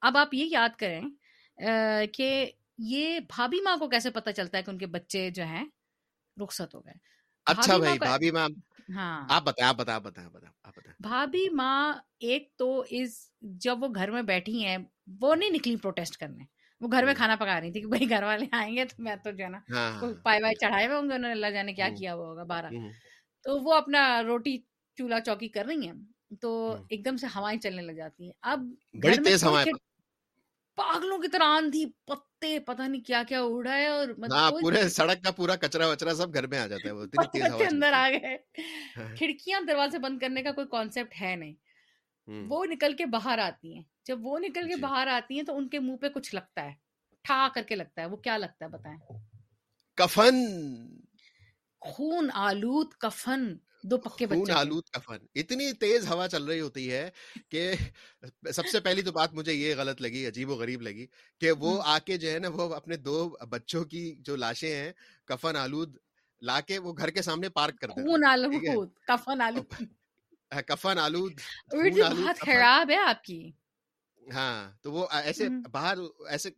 اب 0.02 0.18
آپ 0.18 0.34
یہ 0.34 0.46
یاد 0.46 0.70
کریں 0.80 1.02
کہ 2.14 2.52
یہ 2.78 3.20
بھابھی 3.20 3.62
ماں 3.62 3.78
کو 3.78 3.90
کیسے 3.90 4.10
پتا 4.10 4.32
چلتا 4.34 4.58
ہے 4.58 4.64
کہ 4.64 4.72
ان 4.72 4.78
کے 4.78 4.86
بچے 4.88 5.30
جو 5.30 5.44
ہیں 5.44 5.66
رخصت 6.38 6.76
ہو 6.76 6.86
گئے؟ 6.86 6.94
اچھا 7.48 7.78
بھائی 7.78 8.00
بھابھی 8.00 8.32
ماں 8.32 8.48
ہاں۔ 8.90 9.30
آپ 9.30 9.44
بتائیں 9.44 9.68
آپ 9.68 9.76
بتائیں 9.76 10.00
بتائیں 10.00 10.28
آپ 10.64 10.78
بتائیں 10.78 10.96
بھابھی 11.00 11.50
ماں 11.50 11.94
ایک 12.22 12.50
تو 12.58 12.68
اس 12.90 13.12
جب 13.62 13.84
وہ 13.84 13.88
گھر 13.96 14.12
میں 14.12 14.22
بیٹھی 14.22 14.64
ہیں 14.66 14.78
وہ 15.22 15.36
نہیں 15.36 15.50
نکلی 15.50 15.76
پروٹیسٹ 15.76 16.18
کرنے۔ 16.18 16.44
وہ 16.82 16.88
گھر 16.92 17.06
میں 17.06 17.14
کھانا 17.14 17.36
پکا 17.36 17.60
رہی 17.62 17.72
تھی 17.72 17.82
کہ 17.82 17.88
بھائی 17.88 18.10
گھر 18.10 18.24
والے 18.24 18.46
آئیں 18.52 18.76
گے 18.76 18.86
تو 18.86 19.04
میں 19.04 19.16
تو 19.16 19.32
جو 19.32 19.44
ہے 19.44 19.50
نا 19.50 19.60
ہاں۔ 19.70 20.14
پائے 20.24 20.42
وائے 20.42 20.56
چڑھائے 20.56 20.88
ہوئے 20.88 20.98
ہوں 20.98 21.10
گے 21.10 21.16
انہوں 21.16 21.30
نے 21.30 21.32
اللہ 21.32 21.52
جانے 21.52 21.74
کیا 21.74 21.90
کیا 21.90 22.14
ہوا 22.14 22.28
ہوگا 22.28 22.44
بارہ۔ 22.46 22.72
تو 23.46 23.60
وہ 23.60 23.74
اپنا 23.74 24.02
روٹی 24.24 24.58
چولہا 24.98 25.20
چوکی 25.22 25.48
کر 25.48 25.66
رہی 25.66 25.88
ہیں 25.88 25.94
تو 26.42 26.52
ایک 26.90 27.06
دم 27.06 27.18
سے 27.18 27.28
ہوائیں 27.36 27.60
چلنے 27.60 27.82
لگ 27.82 27.92
جاتی 27.94 28.26
ہیں۔ 28.26 28.34
اب 28.44 28.60
بڑی 29.02 29.18
تیز 29.24 29.44
ہوائیں۔ 29.44 29.66
پاگلوں 30.80 31.18
کی 31.18 31.28
طرح 31.28 31.44
آندھی 31.44 31.86
پتے 32.06 32.60
پتہ 32.60 32.82
نہیں 32.82 33.02
کیا 33.02 33.24
کیا 33.28 33.42
اڑا 33.42 33.76
ہے 33.78 33.88
اور 33.88 34.08
مطلب 34.18 34.62
پورے 34.62 34.90
سڑک 34.90 35.24
کا 35.24 35.32
پورا 35.32 35.56
کچرا 35.56 35.88
وچرا 35.88 36.14
سب 36.16 36.34
گھر 36.34 36.48
میں 36.48 36.60
آ 36.60 36.68
جاتا 36.68 36.88
ہے 36.88 36.94
وہ 36.94 37.04
اتنی 37.04 37.26
تیز 37.28 37.52
ہوا 37.54 37.68
اندر 37.68 37.94
آ 37.94 38.10
گئے۔ 38.10 38.38
کھڑکیاں 39.16 39.62
دروازے 39.62 39.98
بند 39.98 40.20
کرنے 40.20 40.44
کا 40.44 40.52
کوئی 40.52 40.68
کانسیپٹ 40.68 41.22
ہے 41.22 41.36
نہیں۔ 41.36 41.54
وہ 42.48 42.66
نکل 42.66 42.96
کے 42.96 43.06
باہر 43.06 43.38
آتی 43.38 43.76
ہیں۔ 43.76 43.84
جب 44.06 44.26
وہ 44.26 44.40
نکل 44.40 44.68
کے 44.68 44.76
جی۔ 44.76 44.82
باہر 44.82 45.08
آتی 45.08 45.36
ہیں 45.36 45.44
تو 45.44 45.58
ان 45.58 45.68
کے 45.70 45.80
منہ 45.80 45.96
پہ 45.96 46.10
کچھ 46.10 46.36
لگتا 46.36 46.64
ہے 46.64 46.74
ٹھا 47.24 47.48
کر 47.56 47.64
کے 47.64 47.76
لگتا 47.76 48.02
ہے 48.02 48.08
وہ 48.08 48.18
کیا 48.18 48.38
لگتا 48.38 48.66
ہے 48.66 48.70
بتائیں؟ 48.70 48.98
کفن۔ 49.98 50.36
خون 51.82 52.30
آلود 52.34 52.94
کفن۔ 52.94 53.58
دو 53.84 53.98
پکے 53.98 54.26
خون 54.26 54.52
آلود 54.52 54.84
کفن 54.90 55.26
اتنی 55.36 55.74
تیز 55.74 56.08
ہوا 56.08 56.28
چل 56.28 56.44
رہی 56.44 56.60
ہوتی 56.60 56.92
ہے 56.92 57.10
کہ 57.50 57.74
سب 58.54 58.68
سے 58.68 58.80
پہلی 58.80 59.02
تو 59.02 59.12
بات 59.12 59.34
مجھے 59.34 59.54
یہ 59.54 59.76
غلط 59.78 60.02
لگی 60.02 60.26
عجیب 60.28 60.50
و 60.50 60.56
غریب 60.56 60.82
لگی 60.82 61.06
کہ 61.42 61.52
وہ 61.52 61.82
آ 61.86 62.00
کے 62.00 62.18
جو 62.18 62.32
ہے 62.32 62.40
نا 62.40 62.50
وہ 62.50 62.74
اپنے 62.76 62.98
دو 62.98 63.30
بچوں 63.50 63.84
کی 63.84 64.16
جو 64.20 64.36
لاشیں 64.36 64.76
ہیں 64.76 64.92
کفن 65.26 65.56
آلود 65.56 65.98
لا 66.42 66.60
کے 66.62 66.78
وہ 66.78 66.94
گھر 66.98 67.10
کے 67.10 67.22
سامنے 67.22 67.50
پارک 67.50 67.80
کر 67.80 67.88
خون 67.88 68.26
آلود 68.26 68.90
کفن 69.08 69.42
آلود۔ 69.42 69.74
کفن 70.68 71.00
آلود 71.00 71.34
بہت 71.74 72.40
خراب 72.40 72.92
ہے 72.92 72.98
آپ 72.98 73.24
کی۔ 73.24 73.52
ہاں 74.34 74.72
تو 74.82 74.92
وہ 74.92 75.08
ایسے 75.12 75.48
باہر 75.72 75.98
ایسے 76.30 76.50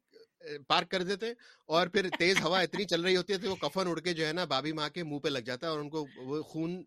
پارک 0.67 0.89
کر 0.89 1.03
دیتے 1.03 1.31
اور 1.65 1.87
پھر 1.87 2.09
تیز 2.19 2.41
ہوا 2.41 2.59
اتنی 2.59 2.85
چل 2.85 3.01
رہی 3.01 3.15
ہوتی 3.15 3.33
ہے 3.33 3.47
وہ 3.47 3.55
کفن 3.55 3.87
اڑ 3.87 3.99
کے 3.99 4.13
جو 4.13 4.27
ہے 4.27 4.33
نا 4.33 4.45
بابی 4.45 4.71
ماں 4.71 4.89
کے 4.89 5.03
منہ 5.03 5.19
پہ 5.19 5.29
لگ 5.29 5.39
جاتا 5.39 5.67
ہے 5.67 5.71
اور 5.71 5.79
ان 5.79 5.89
کو 5.89 6.05
وہ 6.17 6.41
خون 6.43 6.81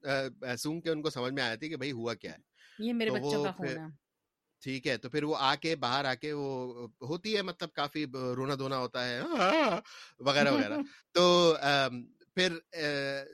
سونگ 0.58 0.80
کے 0.80 0.90
ان 0.90 1.02
کو 1.02 1.10
سمجھ 1.10 1.32
میں 1.32 1.42
آیا 1.42 1.54
تھی 1.54 1.68
کہ 1.68 1.76
بھائی 1.76 1.92
ہوا 1.92 2.14
کیا 2.14 2.32
ہے 2.32 2.84
یہ 2.84 2.92
میرے 2.92 3.10
بچوں 3.10 3.44
کا 3.44 3.50
خون 3.50 3.68
ہے 3.68 3.86
ٹھیک 4.62 4.86
ہے 4.86 4.96
تو 4.96 5.08
پھر 5.08 5.22
وہ 5.22 5.36
آ 5.38 5.54
کے 5.54 5.74
باہر 5.76 6.04
آ 6.04 6.14
کے 6.14 6.32
وہ 6.32 6.88
ہوتی 7.02 7.36
ہے 7.36 7.42
مطلب 7.42 7.72
کافی 7.72 8.04
رونا 8.36 8.54
دھونا 8.54 8.78
ہوتا 8.78 9.08
ہے 9.08 9.20
وغیرہ 10.20 10.50
وغیرہ 10.50 10.78
تو 11.12 11.54
پھر 12.34 12.58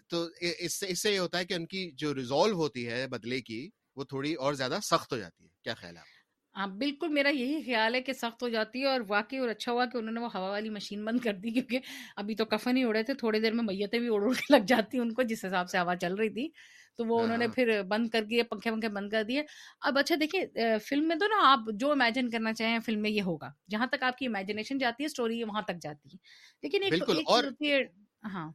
تو 0.09 0.27
اس 0.41 0.79
سے 0.81 0.87
اس 0.89 1.03
سے 1.03 1.13
یہ 1.13 1.19
ہوتا 1.19 1.39
ہے 1.39 1.45
کہ 1.45 1.55
ان 1.55 1.67
کی 1.67 1.91
جو 1.95 2.15
ریزالو 2.15 2.57
ہوتی 2.57 2.89
ہے 2.89 3.07
بدلے 3.07 3.41
کی 3.41 3.69
وہ 3.97 4.05
تھوڑی 4.05 4.35
اور 4.35 4.55
زیادہ 4.55 4.79
سخت 4.83 5.13
ہو 5.13 5.19
جاتی 5.19 5.45
ہے 5.45 5.49
کیا 5.63 5.75
خیال 5.75 5.97
ہے 5.97 6.03
ہاں 6.03 6.20
بالکل 6.55 7.09
میرا 7.09 7.29
یہی 7.29 7.61
خیال 7.63 7.95
ہے 7.95 8.01
کہ 8.03 8.13
سخت 8.13 8.43
ہو 8.43 8.49
جاتی 8.49 8.81
ہے 8.81 8.87
اور 8.87 9.01
واقعی 9.09 9.39
اور 9.39 9.49
اچھا 9.49 9.73
ہوا 9.73 9.85
کہ 9.85 9.97
انہوں 9.99 10.13
نے 10.13 10.21
وہ 10.21 10.29
ہوا 10.35 10.49
والی 10.51 10.71
مشین 10.71 11.05
بند 11.05 11.21
کر 11.21 11.35
دی 11.35 11.51
کیونکہ 11.55 11.81
ابھی 12.17 12.35
تو 12.35 12.45
کفن 12.47 12.77
ہی 12.77 12.85
اڑے 12.85 13.03
تھے 13.03 13.15
تھوڑی 13.15 13.41
دیر 13.41 13.53
میں 13.53 13.65
میتیں 13.65 13.99
بھی 13.99 14.09
اڑ 14.09 14.23
اڑ 14.23 14.33
کے 14.35 14.53
لگ 14.53 14.65
جاتی 14.69 14.99
ان 14.99 15.13
کو 15.15 15.23
جس 15.23 15.45
حساب 15.45 15.71
سے 15.71 15.79
ہوا 15.79 15.97
چل 15.97 16.15
رہی 16.15 16.29
تھی۔ 16.31 16.49
تو 16.99 17.05
وہ 17.07 17.23
انہوں 17.23 17.39
نے 17.39 17.47
ہاں۔ 17.47 17.55
پھر 17.55 17.83
بند 17.89 18.09
کر 18.09 18.25
دیے 18.25 18.43
پنکھے 18.43 18.71
پنکھے 18.71 18.89
بند 18.89 19.11
کر 19.11 19.23
دیے۔ 19.23 19.43
اب 19.81 19.99
اچھا 19.99 20.15
دیکھیے 20.21 20.45
فلم 20.81 21.09
میں 21.09 21.17
تو 21.17 21.27
نا 21.29 21.37
آپ 21.45 21.71
جو 21.75 21.91
امیجن 21.93 22.31
کرنا 22.31 22.53
چاہیں 22.55 22.79
فلم 22.81 23.03
میں 23.03 23.11
یہ 23.11 23.23
ہوگا۔ 23.23 23.51
جہاں 23.69 23.87
تک 23.87 24.03
آپ 24.03 24.19
کی 24.19 24.27
امیجنیشن 24.27 24.79
جاتی 24.79 25.03
ہے 25.03 25.07
اسٹوری 25.07 25.43
وہاں 25.45 25.63
تک 25.63 25.81
جاتی 25.83 26.09
ہے۔ 26.09 26.17
لیکن 26.63 26.83
ایک 26.83 27.03
ہاں۔ 28.27 28.51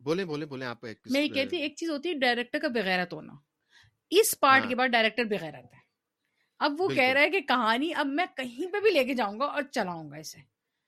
بولیں 0.00 0.24
بولیں 0.24 0.46
بولیں 0.46 0.66
آپ 0.66 0.80
میں 1.06 1.20
یہ 1.22 1.28
کہتی 1.30 1.56
ایک 1.56 1.74
چیز 1.76 1.90
ہوتی 1.90 2.08
ہے 2.08 2.14
ڈائریکٹر 2.18 2.58
کا 2.58 2.68
بغیرت 2.70 3.12
ہونا 3.12 3.32
اس 4.12 4.34
پارٹ 4.40 4.62
ہاں۔ 4.62 4.68
کے 4.68 4.74
بعد 4.74 4.88
ڈائریکٹر 4.90 5.24
بغیرت 5.26 5.74
ہے۔ 5.74 5.81
اب 6.62 6.80
وہ 6.80 6.88
کہہ 6.88 7.12
رہا 7.12 7.20
ہے 7.20 7.30
کہ 7.30 7.40
کہانی 7.48 7.92
اب 7.94 8.06
میں 8.08 8.26
کہیں 8.36 8.66
پہ 8.72 8.80
بھی 8.80 8.90
لے 8.90 9.04
کے 9.04 9.14
جاؤں 9.14 9.38
گا 9.40 9.44
اور 9.46 9.62
چلاؤں 9.70 10.10
گا 10.10 10.16
اسے۔ 10.16 10.40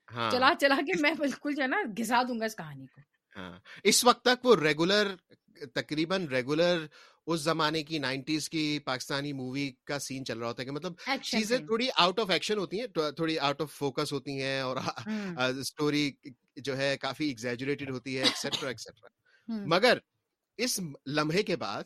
ہاں۔ 0.08 0.30
چلا 0.30 0.52
چلا 0.60 0.74
کے 0.86 1.00
میں 1.00 1.12
بالکل 1.14 1.54
جو 1.54 1.62
ہے 1.62 1.68
نا 1.68 1.82
گھسا 1.98 2.22
دوں 2.28 2.38
گا 2.40 2.44
اس 2.44 2.56
کہانی 2.56 2.86
کو۔ 2.86 3.00
ہاں۔ 3.36 3.58
اس 3.84 4.04
وقت 4.04 4.22
تک 4.24 4.44
وہ 4.44 4.56
ریگولر 4.56 5.14
تقریباً 5.74 6.26
ریگولر 6.28 6.86
اس 7.26 7.40
زمانے 7.40 7.82
کی 7.82 7.98
نائنٹیز 7.98 8.48
کی 8.50 8.78
پاکستانی 8.84 9.32
مووی 9.32 9.70
کا 9.84 9.98
سین 9.98 10.24
چل 10.24 10.38
رہا 10.38 10.48
ہوتا 10.48 10.62
ہے 10.62 10.66
کہ 10.66 10.72
مطلب 10.72 10.92
چیزیں 11.22 11.58
تھوڑی 11.58 11.88
آؤٹ 11.96 12.18
آف 12.20 12.30
ایکشن 12.30 12.58
ہوتی 12.58 12.80
ہیں 12.80 12.86
تھوڑی 13.16 13.38
آؤٹ 13.38 13.60
آف 13.60 13.72
فوکس 13.72 14.12
ہوتی 14.12 14.40
ہیں 14.42 14.60
اور 14.60 14.76
اسٹوری 15.58 16.10
جو 16.56 16.76
ہے 16.76 16.96
کافی 16.96 17.28
ایگزیجوریٹڈ 17.28 17.90
ہوتی 17.90 18.16
ہے 18.18 18.22
ایکسیٹرا 18.22 18.68
ایکسیٹرا 18.68 19.08
مگر 19.66 19.98
اس 20.58 20.78
لمحے 21.06 21.42
کے 21.42 21.56
بعد 21.56 21.84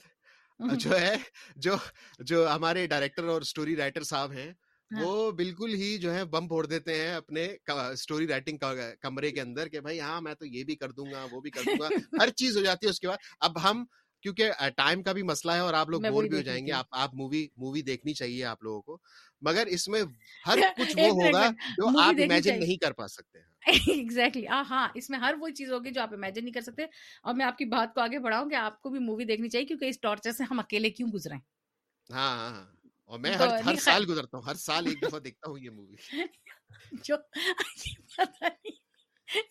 جو 0.81 1.01
ہے 1.01 1.15
جو 1.57 1.75
جو 2.19 2.47
ہمارے 2.51 2.87
ڈائریکٹر 2.87 3.25
اور 3.25 3.41
اسٹوری 3.41 3.77
رائٹر 3.77 4.03
صاحب 4.03 4.33
ہیں 4.33 4.53
ہاں۔ 4.91 5.05
وہ 5.05 5.31
بالکل 5.31 5.75
ہی 5.75 5.97
جو 5.99 6.15
ہے 6.15 6.25
بم 6.25 6.49
پھوڑ 6.49 6.67
دیتے 6.67 6.95
ہیں 6.95 7.15
اپنے 7.15 7.47
اسٹوری 7.93 8.27
رائٹنگ 8.27 8.59
کمرے 9.01 9.31
کے 9.31 9.41
اندر 9.41 9.69
کہ 9.69 9.81
بھائی 9.81 10.01
ہاں 10.01 10.21
میں 10.21 10.35
تو 10.35 10.47
یہ 10.47 10.65
بھی 10.65 10.77
کر 10.77 10.91
دوں 10.91 11.07
گا 11.13 11.27
وہ 11.31 11.41
بھی 11.41 11.51
کر 11.51 11.63
دوں 11.67 11.79
گا 11.81 11.89
ہر 12.23 12.31
چیز 12.31 12.57
ہو 12.57 12.63
جاتی 12.63 12.87
ہے 12.87 12.91
اس 12.91 13.01
کے 13.01 13.09
بعد۔ 13.09 13.17
اب 13.41 13.63
ہم 13.63 13.85
کیونکہ 14.23 14.51
ٹائم 14.77 15.03
کا 15.03 15.13
بھی 15.13 15.23
مسئلہ 15.23 15.53
ہے 15.53 15.59
اور 15.59 15.75
آپ 15.75 15.89
لوگ 15.89 16.01
بور 16.01 16.25
بھی 16.25 16.37
ہو 16.37 16.43
جائیں 16.43 16.67
گے 16.67 16.73
آپ 16.73 16.87
آپ 16.91 17.15
مووی 17.15 17.47
مووی 17.57 17.83
دیکھنی 17.83 18.15
چاہیے 18.15 18.45
آپ 18.45 18.63
لوگوں 18.63 18.83
کو 18.83 18.99
مگر 19.43 19.67
اس 19.67 19.89
میں 19.89 20.03
ہر 20.47 20.59
کچھ 20.77 20.97
وہ 20.99 21.09
ہوگا 21.09 21.51
جو 21.77 21.99
آپ 22.01 22.23
امیجن 22.23 22.59
نہیں 22.61 22.77
کر 22.77 22.93
پا 22.93 23.09
سکتے۔ 23.09 23.39
ایگزیکٹلی 23.69 24.47
ہاں 24.47 24.89
اس 24.95 25.11
میں 25.11 25.19
ہر 25.19 25.35
وہ 25.41 25.49
چیز 25.49 25.73
ہوگی 25.73 25.91
جو 25.91 26.03
آپ 26.03 26.13
امیجن 26.13 26.45
نہیں 26.45 26.55
کر 26.55 26.61
سکتے۔ 26.61 26.85
اور 27.23 27.35
میں 27.35 27.47
آپ 27.47 27.59
کی 27.59 27.65
بات 27.65 27.95
کو 27.95 28.01
آگے 28.01 28.19
بڑھاؤں 28.19 28.51
کہ 28.51 28.55
آپ 28.55 28.83
کو 28.83 28.91
بھی 28.91 28.99
مووی 28.99 29.25
دیکھنی 29.25 29.49
چاہیے 29.49 29.67
کیونکہ 29.67 29.85
اس 29.85 30.01
ٹارچر 30.01 30.33
سے 30.33 30.45
ہم 30.51 30.59
اکیلے 30.59 30.91
کیوں 30.91 31.09
گزرے 31.09 31.35
ہاں 31.35 32.37
ہاں, 32.39 32.51
ہاں۔ 32.51 32.67
اور 33.05 33.19
میں 33.19 33.35
ہر 33.35 33.49
ہر 33.67 33.75
سال 33.75 34.05
گزرتا 34.09 34.37
ہوں 34.39 34.45
ہر 34.45 34.55
سال 34.55 34.87
ایک 34.87 35.03
دفعہ 35.03 35.19
دیکھتا 35.19 35.51
ہوں 35.51 35.59
یہ 35.59 35.71
مووی 35.71 35.97
جو 37.05 37.17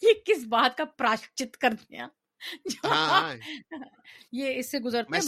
یہ 0.02 0.14
کس 0.26 0.46
بات 0.48 0.78
کا 0.78 0.86
پراشچت 0.86 1.58
کرتے 1.58 1.98
ہیں 1.98 2.08
ہاں، 2.84 3.10
ہاں۔ 3.10 3.36
یہ 4.32 4.56
اس 4.56 4.72
سے 4.72 4.80
گزرتے 4.80 5.20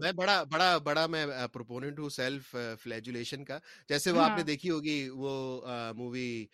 میں 0.00 0.12
بڑا 0.12 0.42
بڑا 0.42 0.78
بڑا 0.78 1.06
میں 1.06 1.26
پروپوننٹ 1.52 1.98
ہوں 1.98 2.08
سیلف 2.08 2.56
فلیجولیشن 2.82 3.44
کا۔ 3.44 3.58
جیسے 3.88 4.10
وہ 4.10 4.20
آپ 4.20 4.36
نے 4.36 4.42
دیکھی 4.42 4.70
ہوگی 4.70 5.08
وہ 5.08 5.60
مووی 5.96 6.46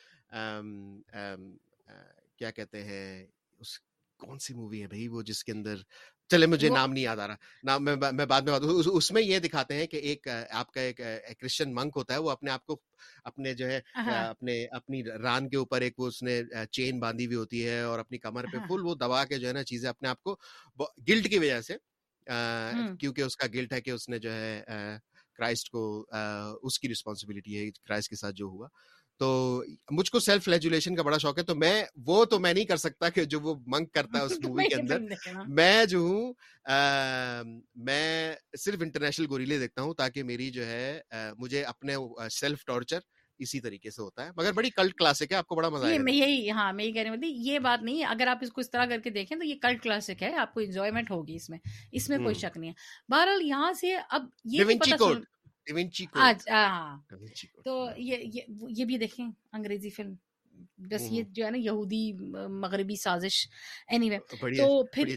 کیا 2.37 2.51
کہتے 2.51 2.85
ہیں 2.85 3.27
اس 3.59 3.79
کون 4.19 4.39
سی 4.39 4.55
مووی 4.55 4.83
ہے 4.83 4.87
بھائی 4.87 5.09
وہ 5.09 5.23
جس 5.23 5.45
کے 5.45 5.53
اندر 5.53 5.77
چلے 6.29 6.47
مجھے 6.47 6.69
نام 6.69 6.93
نہیں 6.93 7.05
یاد 7.05 7.17
آ 7.17 7.27
رہا۔ 7.27 7.35
نام 7.65 7.85
میں 7.85 8.27
بعد 8.27 8.43
میں 8.43 8.53
اس 8.95 9.13
میں 9.13 9.23
یہ 9.23 9.39
دکھاتے 9.39 9.75
ہیں 9.75 9.87
کہ 9.87 9.97
ایک 9.97 10.29
آپ 10.51 10.73
کا 10.73 10.81
ایک 10.81 11.01
کرسچن 11.39 11.75
منک 11.75 11.93
ہوتا 11.97 12.15
ہے 12.15 12.19
وہ 12.19 12.31
اپنے 12.31 12.51
آپ 12.51 12.67
کو 12.67 12.81
اپنے 13.25 13.55
جو 13.55 13.67
ہے 13.67 13.81
اپنے 14.05 14.65
اپنی 14.65 15.05
ران 15.05 15.49
کے 15.49 15.57
اوپر 15.57 15.81
ایک 15.81 16.01
وہ 16.01 16.07
اس 16.07 16.23
نے 16.23 16.43
چین 16.71 17.01
باندھی 17.01 17.27
ہوئی 17.27 17.37
ہوتی 17.37 17.69
ہے 17.69 17.81
اور 17.81 17.99
اپنی 17.99 18.19
کمر 18.19 18.45
پہ 18.53 18.59
فل 18.69 18.85
وہ 18.85 18.95
دبا 18.95 19.25
کے 19.25 19.39
جو 19.39 19.49
ہے 19.49 19.53
نا 19.53 19.65
چیزیں 19.65 19.89
اپنے 19.89 20.09
آپ 20.09 20.23
کو 20.23 20.37
گلٹ 21.09 21.31
کی 21.31 21.39
وجہ 21.39 21.61
سے 21.61 21.77
کیونکہ 23.01 23.21
اس 23.21 23.37
کا 23.37 23.47
گلٹ 23.55 23.73
ہے 23.73 23.81
کہ 23.81 23.91
اس 23.91 24.09
نے 24.09 24.19
جو 24.19 24.33
ہے 24.33 24.63
کرائسٹ 25.35 25.71
کو 25.71 26.07
اس 26.63 26.79
کی 26.79 26.89
رسپانسبلٹی 26.89 27.59
ہے 27.59 27.71
کرائسٹ 27.71 28.11
کے 28.11 28.17
ساتھ 28.17 28.35
جو 28.35 28.47
ہوا۔ 28.47 28.69
تو 29.21 29.63
مجھ 29.91 30.11
کو 30.11 30.21
سیلف 30.21 30.49
لیجولیشن 30.49 30.97
کا 30.97 31.03
بڑا 31.03 31.19
شوق 31.19 31.39
ہے 31.39 31.43
تو 31.43 31.55
میں 31.55 31.85
وہ 31.97 32.25
تو 32.25 32.39
میں 32.39 32.55
نہیں 32.55 32.65
کر 32.65 32.77
سکتا 32.77 33.09
کہ 33.09 33.25
جو 33.25 33.41
وہ 33.41 33.55
منگ 33.67 33.87
کرتا 33.87 34.19
ہے 34.19 34.25
اس 34.25 34.33
مووی 34.45 34.69
کے 34.69 34.75
اندر۔ 34.75 34.99
میں 35.49 35.85
جو 35.85 35.99
ہوں 35.99 36.33
میں 37.77 38.35
صرف 38.59 38.83
انٹرنیشنل 38.83 39.27
گوریلے 39.31 39.59
دیکھتا 39.59 39.83
ہوں 39.83 39.95
تاکہ 39.95 40.23
میری 40.23 40.51
جو 40.51 40.67
ہے 40.67 41.01
مجھے 41.39 41.63
اپنے 41.65 41.97
سیلف 42.31 42.65
ٹارچر 42.65 42.99
اسی 43.41 43.61
طریقے 43.61 43.91
سے 43.91 44.03
ہوتا 44.03 44.25
ہے۔ 44.25 44.31
مگر 44.37 44.53
بڑی 44.53 44.71
کلٹ 44.71 44.95
کلاسک 44.95 45.33
ہے 45.33 45.37
آپ 45.37 45.47
کو 45.47 45.55
بڑا 45.55 45.69
مزہ 45.69 45.87
آئے 45.87 45.99
میں 45.99 46.13
یہی 46.13 46.51
ہاں 46.51 46.73
میں 46.73 46.85
یہ 46.85 46.93
کہہ 46.93 47.03
رہی 47.03 47.11
ہوں 47.11 47.25
یہ 47.25 47.59
بات 47.59 47.83
نہیں 47.83 47.99
ہے۔ 47.99 48.05
اگر 48.05 48.27
آپ 48.27 48.39
اس 48.43 48.53
کو 48.53 48.61
اس 48.61 48.71
طرح 48.71 48.87
کر 48.87 49.01
کے 49.01 49.11
دیکھیں 49.11 49.37
تو 49.37 49.45
یہ 49.45 49.55
کلٹ 49.63 49.83
کلاسک 49.83 50.23
ہے 50.23 50.35
آپ 50.35 50.55
کو 50.55 50.61
انجوائمنٹ 50.61 51.11
ہوگی 51.11 51.37
اس 51.37 51.51
میں۔ 51.51 51.59
اس 51.93 52.09
میں 52.09 52.19
کوئی 52.19 52.35
شک 52.35 52.57
نہیں 52.57 52.71
ہے۔ 52.71 53.13
بہرحال 53.13 53.43
یہاں 53.43 53.73
سے 53.73 53.95
اب 54.11 54.27
یہ 54.45 54.65
ہاں۔ 54.65 55.15
تو 57.65 57.89
یہ 57.99 58.85
بھی 58.85 58.99
دیکھیں 58.99 59.27
انگریزی 59.53 59.91
فلم 59.91 60.15
بس 60.79 61.03
یہ 61.11 61.23
جو 61.29 61.45
ہے 61.45 61.51
نا 61.51 61.59
یہودی 61.59 62.13
مغربی 62.49 62.97
سازش 62.97 63.47
اینی 63.89 64.11
وے 64.11 64.19
تو 64.57 64.85
پھر 64.85 65.17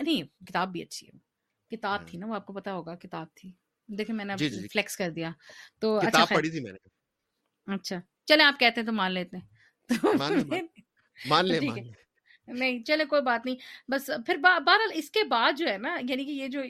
نہیں 0.00 0.22
کتاب 0.46 0.72
بھی 0.72 0.82
اچھی 0.82 1.06
ہے 1.06 1.76
کتاب 1.76 2.06
تھی 2.08 2.18
نا 2.18 2.26
وہ 2.26 2.34
آپ 2.34 2.46
کو 2.46 2.52
پتا 2.52 2.72
ہوگا 2.72 2.94
کتاب 2.94 3.26
تھی 3.34 3.52
دیکھیں 3.88 4.14
میں 4.16 4.24
نے 4.24 4.36
فلیکس 4.72 4.96
کر 4.96 5.10
دیا 5.10 5.30
تو 5.78 5.96
اچھا 5.98 6.24
پڑھی 6.24 6.50
تھی 6.50 6.60
میں 6.60 6.72
نے 6.72 7.74
اچھا 7.74 8.00
چلے 8.26 8.44
آپ 8.44 8.60
کہتے 8.60 8.80
ہیں 8.80 8.86
تو 8.86 8.92
مان 8.92 9.12
لیتے 9.12 9.36
ہیں 9.36 10.56
مان 11.18 11.46
لے 11.46 11.60
نہیں 12.48 12.82
چلے 12.84 13.04
کوئی 13.04 13.22
بات 13.22 13.46
نہیں 13.46 13.56
بس 13.88 14.10
پھر 14.26 14.36
بہرحال 14.36 14.90
اس 14.94 15.10
کے 15.10 15.24
بعد 15.24 15.58
جو 15.58 15.68
ہے 15.68 15.76
نا 15.78 15.96
یعنی 16.08 16.24
کہ 16.24 16.30
یہ 16.30 16.48
جو 16.48 16.62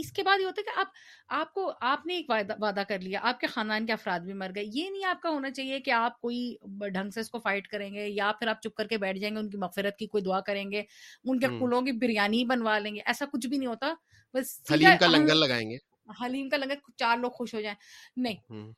اس 0.00 0.12
کے 0.12 0.22
بعد 0.22 0.38
یہ 0.40 0.46
ہوتا 0.46 0.60
ہے 0.60 0.64
کہ 0.64 0.78
آپ 0.80 0.86
آپ 1.28 1.54
کو 1.54 1.72
آپ 1.80 2.06
نے 2.06 2.14
ایک 2.14 2.30
وعدہ 2.58 2.82
کر 2.88 2.98
لیا 3.00 3.20
آپ 3.22 3.40
کے 3.40 3.46
خاندان 3.46 3.86
کے 3.86 3.92
افراد 3.92 4.20
بھی 4.20 4.32
مر 4.32 4.50
گئے۔ 4.54 4.64
یہ 4.66 4.90
نہیں 4.90 5.04
آپ 5.04 5.22
کا 5.22 5.30
ہونا 5.30 5.50
چاہیے 5.50 5.80
کہ 5.80 5.90
آپ 5.90 6.20
کوئی 6.20 6.56
ڈھنگ 6.90 7.10
سے 7.10 7.20
اس 7.20 7.30
کو 7.30 7.38
فائٹ 7.38 7.68
کریں 7.68 7.94
گے 7.94 8.08
یا 8.08 8.32
پھر 8.38 8.48
آپ 8.48 8.62
چپ 8.62 8.74
کر 8.74 8.86
کے 8.86 8.98
بیٹھ 8.98 9.18
جائیں 9.18 9.34
گے 9.36 9.40
ان 9.40 9.50
کی 9.50 9.56
مغفرت 9.56 9.96
کی 9.98 10.06
کوئی 10.06 10.22
دعا 10.24 10.40
کریں 10.40 10.70
گے 10.70 10.82
ان 11.24 11.38
کے 11.38 11.46
کلوں 11.58 11.82
کی 11.82 11.92
بریانی 11.92 12.44
بنوا 12.44 12.78
لیں 12.78 12.94
گے 12.94 13.00
ایسا 13.06 13.24
کچھ 13.32 13.46
بھی 13.46 13.58
نہیں 13.58 13.68
ہوتا۔ 13.68 13.94
بس 14.34 14.60
حلیم 14.72 14.96
کا 15.00 15.06
لنگر 15.06 15.34
لگائیں 15.34 15.70
گے۔ 15.70 15.76
حلیم 16.24 16.48
کا 16.48 16.56
لنگر 16.56 16.74
چار 16.96 17.16
لوگ 17.16 17.30
خوش 17.30 17.54
ہو 17.54 17.60
جائیں۔ 17.60 17.76
نہیں۔ 18.16 18.72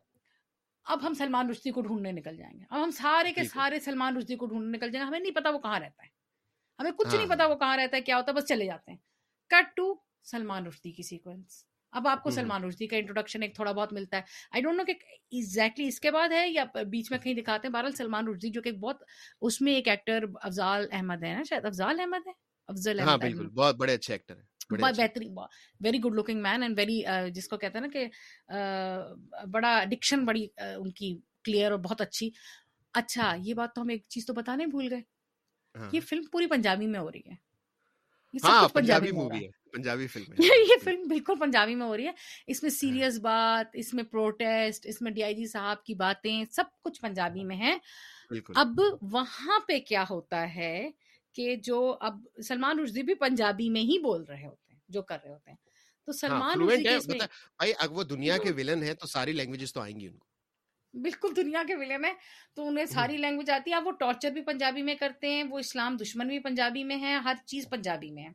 اب 0.85 1.07
ہم 1.07 1.15
سلمان 1.15 1.51
رشدی 1.51 1.71
کو 1.71 1.81
ڈھونڈنے 1.81 2.13
نکل 2.13 2.37
جائیں 2.37 2.59
گے۔ 2.61 2.65
اب 2.71 2.85
ہم 2.85 2.91
سارے 2.91 3.33
کے 3.33 3.45
سارے 3.45 3.81
سلمان 3.81 4.17
رشدی 4.17 4.37
کو 4.37 4.47
ڈھونڈنے 4.47 4.77
نکل 4.79 4.91
جائیں 4.91 5.05
گے۔ 5.05 5.09
ہمیں 5.09 5.21
نہیں 5.21 5.35
پتا 5.35 5.51
وہ 5.51 5.59
کہاں 5.59 5.81
رہتا 5.81 6.03
ہے۔ 6.03 6.09
ہمیں 6.79 6.91
کچھ 6.91 7.15
نہیں 7.15 7.27
ہاں۔ 7.27 7.37
پتا 7.37 7.47
وہ 7.47 7.55
کہاں 7.55 7.77
رہتا 7.77 7.97
ہے 7.97 8.03
کیا 8.03 8.17
ہوتا 8.17 8.33
ہے 8.33 8.37
بس 8.37 8.49
چلے 8.49 8.67
جاتے 8.67 8.91
ہیں۔ 8.91 8.99
کٹ 9.49 9.77
ٹو 9.77 9.95
سلمان 10.25 10.67
رشدی 10.67 10.93
کی 10.93 11.03
سیکوینس 11.03 11.65
اب 11.93 12.09
آپ 12.09 12.23
کو 12.23 12.31
سلمان 12.31 12.65
رشدی 12.65 12.87
کا 12.87 12.97
انٹروڈکشن 12.97 13.43
ایک 13.43 13.55
تھوڑا 13.55 13.73
بہت 13.73 13.93
ملتا 13.93 14.17
ہے۔ 14.17 14.23
آئی 14.51 14.63
ڈونٹ 14.63 14.77
نو 14.77 14.85
کہ 14.85 14.93
ایگزیکٹلی 15.31 15.87
اس 15.89 16.01
کے 16.01 16.11
بعد 16.11 16.29
ہے 16.33 16.49
یا 16.49 16.65
بیچ 16.91 17.11
میں 17.11 17.19
کہیں 17.19 17.35
دکھاتے 17.35 17.67
ہیں۔ 17.69 17.73
بہرحال 17.73 17.93
سلمان 17.93 18.29
رشدی 18.29 18.51
جو 18.51 18.63
کہ 18.63 18.73
بہت 18.73 19.03
اس 19.41 19.61
میں 19.61 19.73
ایک 19.75 19.89
ایکٹر 19.89 20.25
افضال 20.43 20.87
احمد 20.93 21.23
ہے 21.23 21.35
نا 21.35 21.43
شاید۔ 21.49 21.65
افضال 21.65 22.01
احمد 22.01 22.27
ہے 22.27 22.33
افضل 22.69 23.01
ہاں 23.01 23.17
بالکل۔ 23.19 23.49
بہت 23.49 23.77
بڑے 23.77 23.95
اچھے 23.95 24.15
ایکٹر 24.15 24.37
ہیں۔ 24.37 24.49
بہترین 24.81 25.35
very 25.81 25.99
good 26.01 26.15
looking 26.15 26.43
man 26.43 26.63
and 26.63 26.79
very 26.79 27.01
جس 27.35 27.49
کو 27.49 27.57
کہتے 27.57 27.79
ہیں 27.79 27.87
نا 27.87 27.93
کہ 27.93 28.07
بڑا 29.47 29.85
ڈکشن 29.91 30.25
بڑی 30.25 30.47
ان 30.57 30.91
کی 30.91 31.17
کلیئر 31.45 31.71
اور 31.71 31.79
بہت 31.79 32.01
اچھی۔ 32.01 32.31
اچھا 32.95 33.35
یہ 33.39 33.55
بات 33.55 33.75
تو 33.75 33.83
ہم 33.83 33.89
ایک 33.89 34.03
چیز 34.09 34.27
تو 34.27 34.35
بتانے 34.35 34.67
بھول 34.67 34.93
گئے۔ 34.93 35.01
ہاں۔ 35.75 35.89
یہ 35.93 36.01
فلم 36.01 36.25
پوری 36.33 36.47
پنجابی 36.47 36.87
میں 36.87 37.01
ہو 37.01 37.11
رہی 37.13 37.31
ہے۔ 37.31 37.35
ہاں، 38.45 38.69
پنجابی 38.69 39.11
مووی 39.11 39.45
ہے۔ 39.45 39.60
پنجابی 39.73 40.07
فلم 40.07 40.33
یہ 40.71 40.77
فلم 40.85 41.03
بالکل 41.09 41.39
پنجابی 41.41 41.75
میں 41.75 41.87
ہو 41.87 41.97
رہی 41.97 42.07
ہے۔ 42.07 42.13
اس 42.47 42.63
میں 42.63 42.71
سیریس 42.71 43.15
ہاں۔ 43.15 43.23
بات 43.23 43.67
اس 43.75 43.95
میں 43.95 44.05
پروٹیسٹ 44.05 44.87
اس 44.87 45.01
میں 45.03 45.13
ڈی 45.13 45.23
آئی 45.23 45.35
جی 45.35 45.47
صاحب 45.47 45.85
کی 45.85 45.95
باتیں 45.95 46.45
سب 46.51 46.65
کچھ 46.83 47.01
پنجابی 47.01 47.45
میں 47.45 47.57
ہے 47.57 47.77
اب 48.55 48.81
وہاں 49.13 49.59
پہ 49.69 49.79
کیا 49.79 50.05
ہوتا 50.11 50.55
ہے 50.55 50.91
کہ 51.35 51.55
جو 51.63 51.97
اب 52.01 52.15
سلمان 52.43 52.79
رشدی 52.79 53.03
بھی 53.03 53.15
پنجابی 53.15 53.69
میں 53.71 53.83
ہی 53.83 53.99
بول 53.99 54.25
رہے 54.25 54.47
ہوتے 54.47 54.73
ہیں 54.73 54.81
جو 54.89 55.03
کر 55.03 55.19
رہے 55.25 55.31
ہوتے 55.31 55.51
ہیں۔ 55.51 55.57
تو 56.09 56.13
ہاں، 56.13 56.19
سلمان 56.19 56.59
بھائی 56.59 57.73
اگر 57.79 57.91
وہ 57.91 58.03
دنیا 58.05 58.37
کے 58.39 58.53
ولن 58.53 58.83
ہیں 58.83 58.95
تو 58.95 59.07
ساری 59.07 59.33
لینگویجز 59.33 59.73
تو 59.73 59.81
آئیں 59.81 60.01
گی 60.01 60.07
ان 60.07 60.17
کو۔ 60.19 60.27
بالکل 60.95 61.37
دنیا 61.37 61.63
کے 61.67 61.75
ولن 61.75 62.05
ہے 62.05 62.13
تو 62.55 62.67
انہیں 62.69 62.87
ساری 62.87 63.17
لینگویج 63.17 63.51
آتی 63.51 63.73
ہے۔ 63.73 63.77
وہ 63.77 63.91
ٹارچر 63.93 64.31
بھی 64.31 64.43
پنجابی 64.43 64.83
میں 64.83 64.95
کرتے 64.95 65.29
ہیں 65.29 65.43
وہ 65.45 65.59
اسلام 65.59 65.97
دشمن 65.97 66.29
بھی 66.29 66.39
پنجابی 66.39 66.85
میں 66.85 67.01
ہے 67.01 67.15
ہر 67.25 67.35
چیز 67.47 67.69
پنجابی 67.71 68.11
میں 68.11 68.25
ہے۔ 68.25 68.31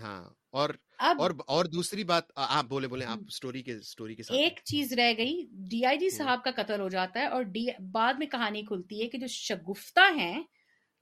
ہاں۔ 0.00 0.24
اور 0.54 0.70
اور 0.98 1.30
اور 1.46 1.64
دوسری 1.64 2.04
بات 2.04 2.24
آپ 2.34 2.64
بولے 2.64 2.88
بولے 2.88 3.04
آپ 3.04 3.18
سٹوری 3.30 3.62
کے 3.62 3.80
سٹوری 3.80 4.14
کے 4.14 4.22
ساتھ 4.22 4.38
ایک 4.38 4.60
چیز 4.64 4.92
رہ 4.92 5.12
گئی 5.16 5.46
ڈی 5.70 5.84
آئی 5.84 5.98
جی 5.98 6.10
صاحب 6.10 6.44
کا 6.44 6.50
قتل 6.56 6.80
ہو 6.80 6.88
جاتا 6.88 7.20
ہے 7.20 7.26
اور 7.26 7.42
ڈی 7.42 7.66
بعد 7.92 8.14
میں 8.14 8.26
کہانی 8.26 8.62
کھلتی 8.62 9.02
ہے 9.02 9.08
کہ 9.08 9.18
جو 9.18 9.26
شگفتہ 9.26 10.14
ہیں 10.16 10.42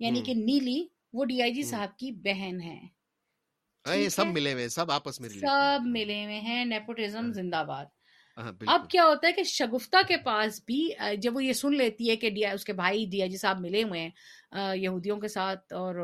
یعنی 0.01 0.23
کہ 0.23 0.35
نیلی 0.35 0.87
وہ 1.13 1.25
ڈی 1.25 1.43
آئی 1.43 1.55
جی 1.55 1.63
صاحب 1.63 1.99
کی 1.99 2.11
بہن 2.11 2.61
ہے 2.61 4.09
سب 4.11 4.27
ملے 4.27 4.53
ہوئے 4.53 4.69
سب 4.69 4.91
آپس 4.91 5.21
میں 5.21 5.29
سب 5.29 5.87
ملے 5.87 6.25
ہوئے 6.25 6.41
ہیں 6.41 6.65
نیپوٹزم 6.65 7.33
زندہ 7.33 7.65
باد۔ 7.69 7.87
اب 8.67 8.89
کیا 8.91 9.05
ہوتا 9.05 9.27
ہے 9.29 9.33
کہ 9.33 9.43
شگفتہ 9.43 9.97
کے 10.09 10.17
پاس 10.17 10.61
بھی 10.67 10.91
جب 11.17 11.37
وہ 11.37 11.45
یہ 11.45 11.53
سن 11.53 11.75
لیتی 11.75 12.11
ہے 12.11 12.17
کہ 12.17 12.31
اس 12.47 12.65
کے 12.65 12.73
بھائی 12.73 13.05
ڈی 13.07 13.21
آئی 13.23 13.31
جی 13.31 13.37
صاحب 13.37 13.61
ملے 13.61 13.83
ہوئے 13.83 14.01
ہیں 14.01 14.77
یہودیوں 14.77 15.17
کے 15.17 15.29
ساتھ 15.29 15.73
اور 15.73 15.95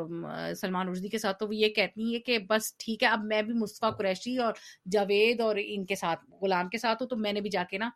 سلمان 0.56 0.88
رشدی 0.88 1.08
کے 1.08 1.18
ساتھ 1.18 1.38
تو 1.38 1.46
وہ 1.46 1.56
یہ 1.56 1.68
کہتی 1.68 2.14
ہے 2.14 2.20
کہ 2.20 2.38
بس 2.38 2.76
ٹھیک 2.76 3.02
ہے 3.02 3.08
اب 3.08 3.24
میں 3.24 3.42
بھی 3.42 3.54
مصطفیٰ 3.54 3.96
قریشی 3.98 4.36
اور 4.38 4.52
جاوید 4.92 5.40
اور 5.40 5.56
ان 5.58 5.86
کے 5.86 5.94
ساتھ 5.94 6.24
غلام 6.42 6.68
کے 6.68 6.78
ساتھ 6.78 7.02
ہوں 7.02 7.08
تو 7.08 7.16
میں 7.16 7.32
نے 7.32 7.40
بھی 7.40 7.50
جا 7.50 7.64
کے 7.70 7.78
نا 7.78 7.90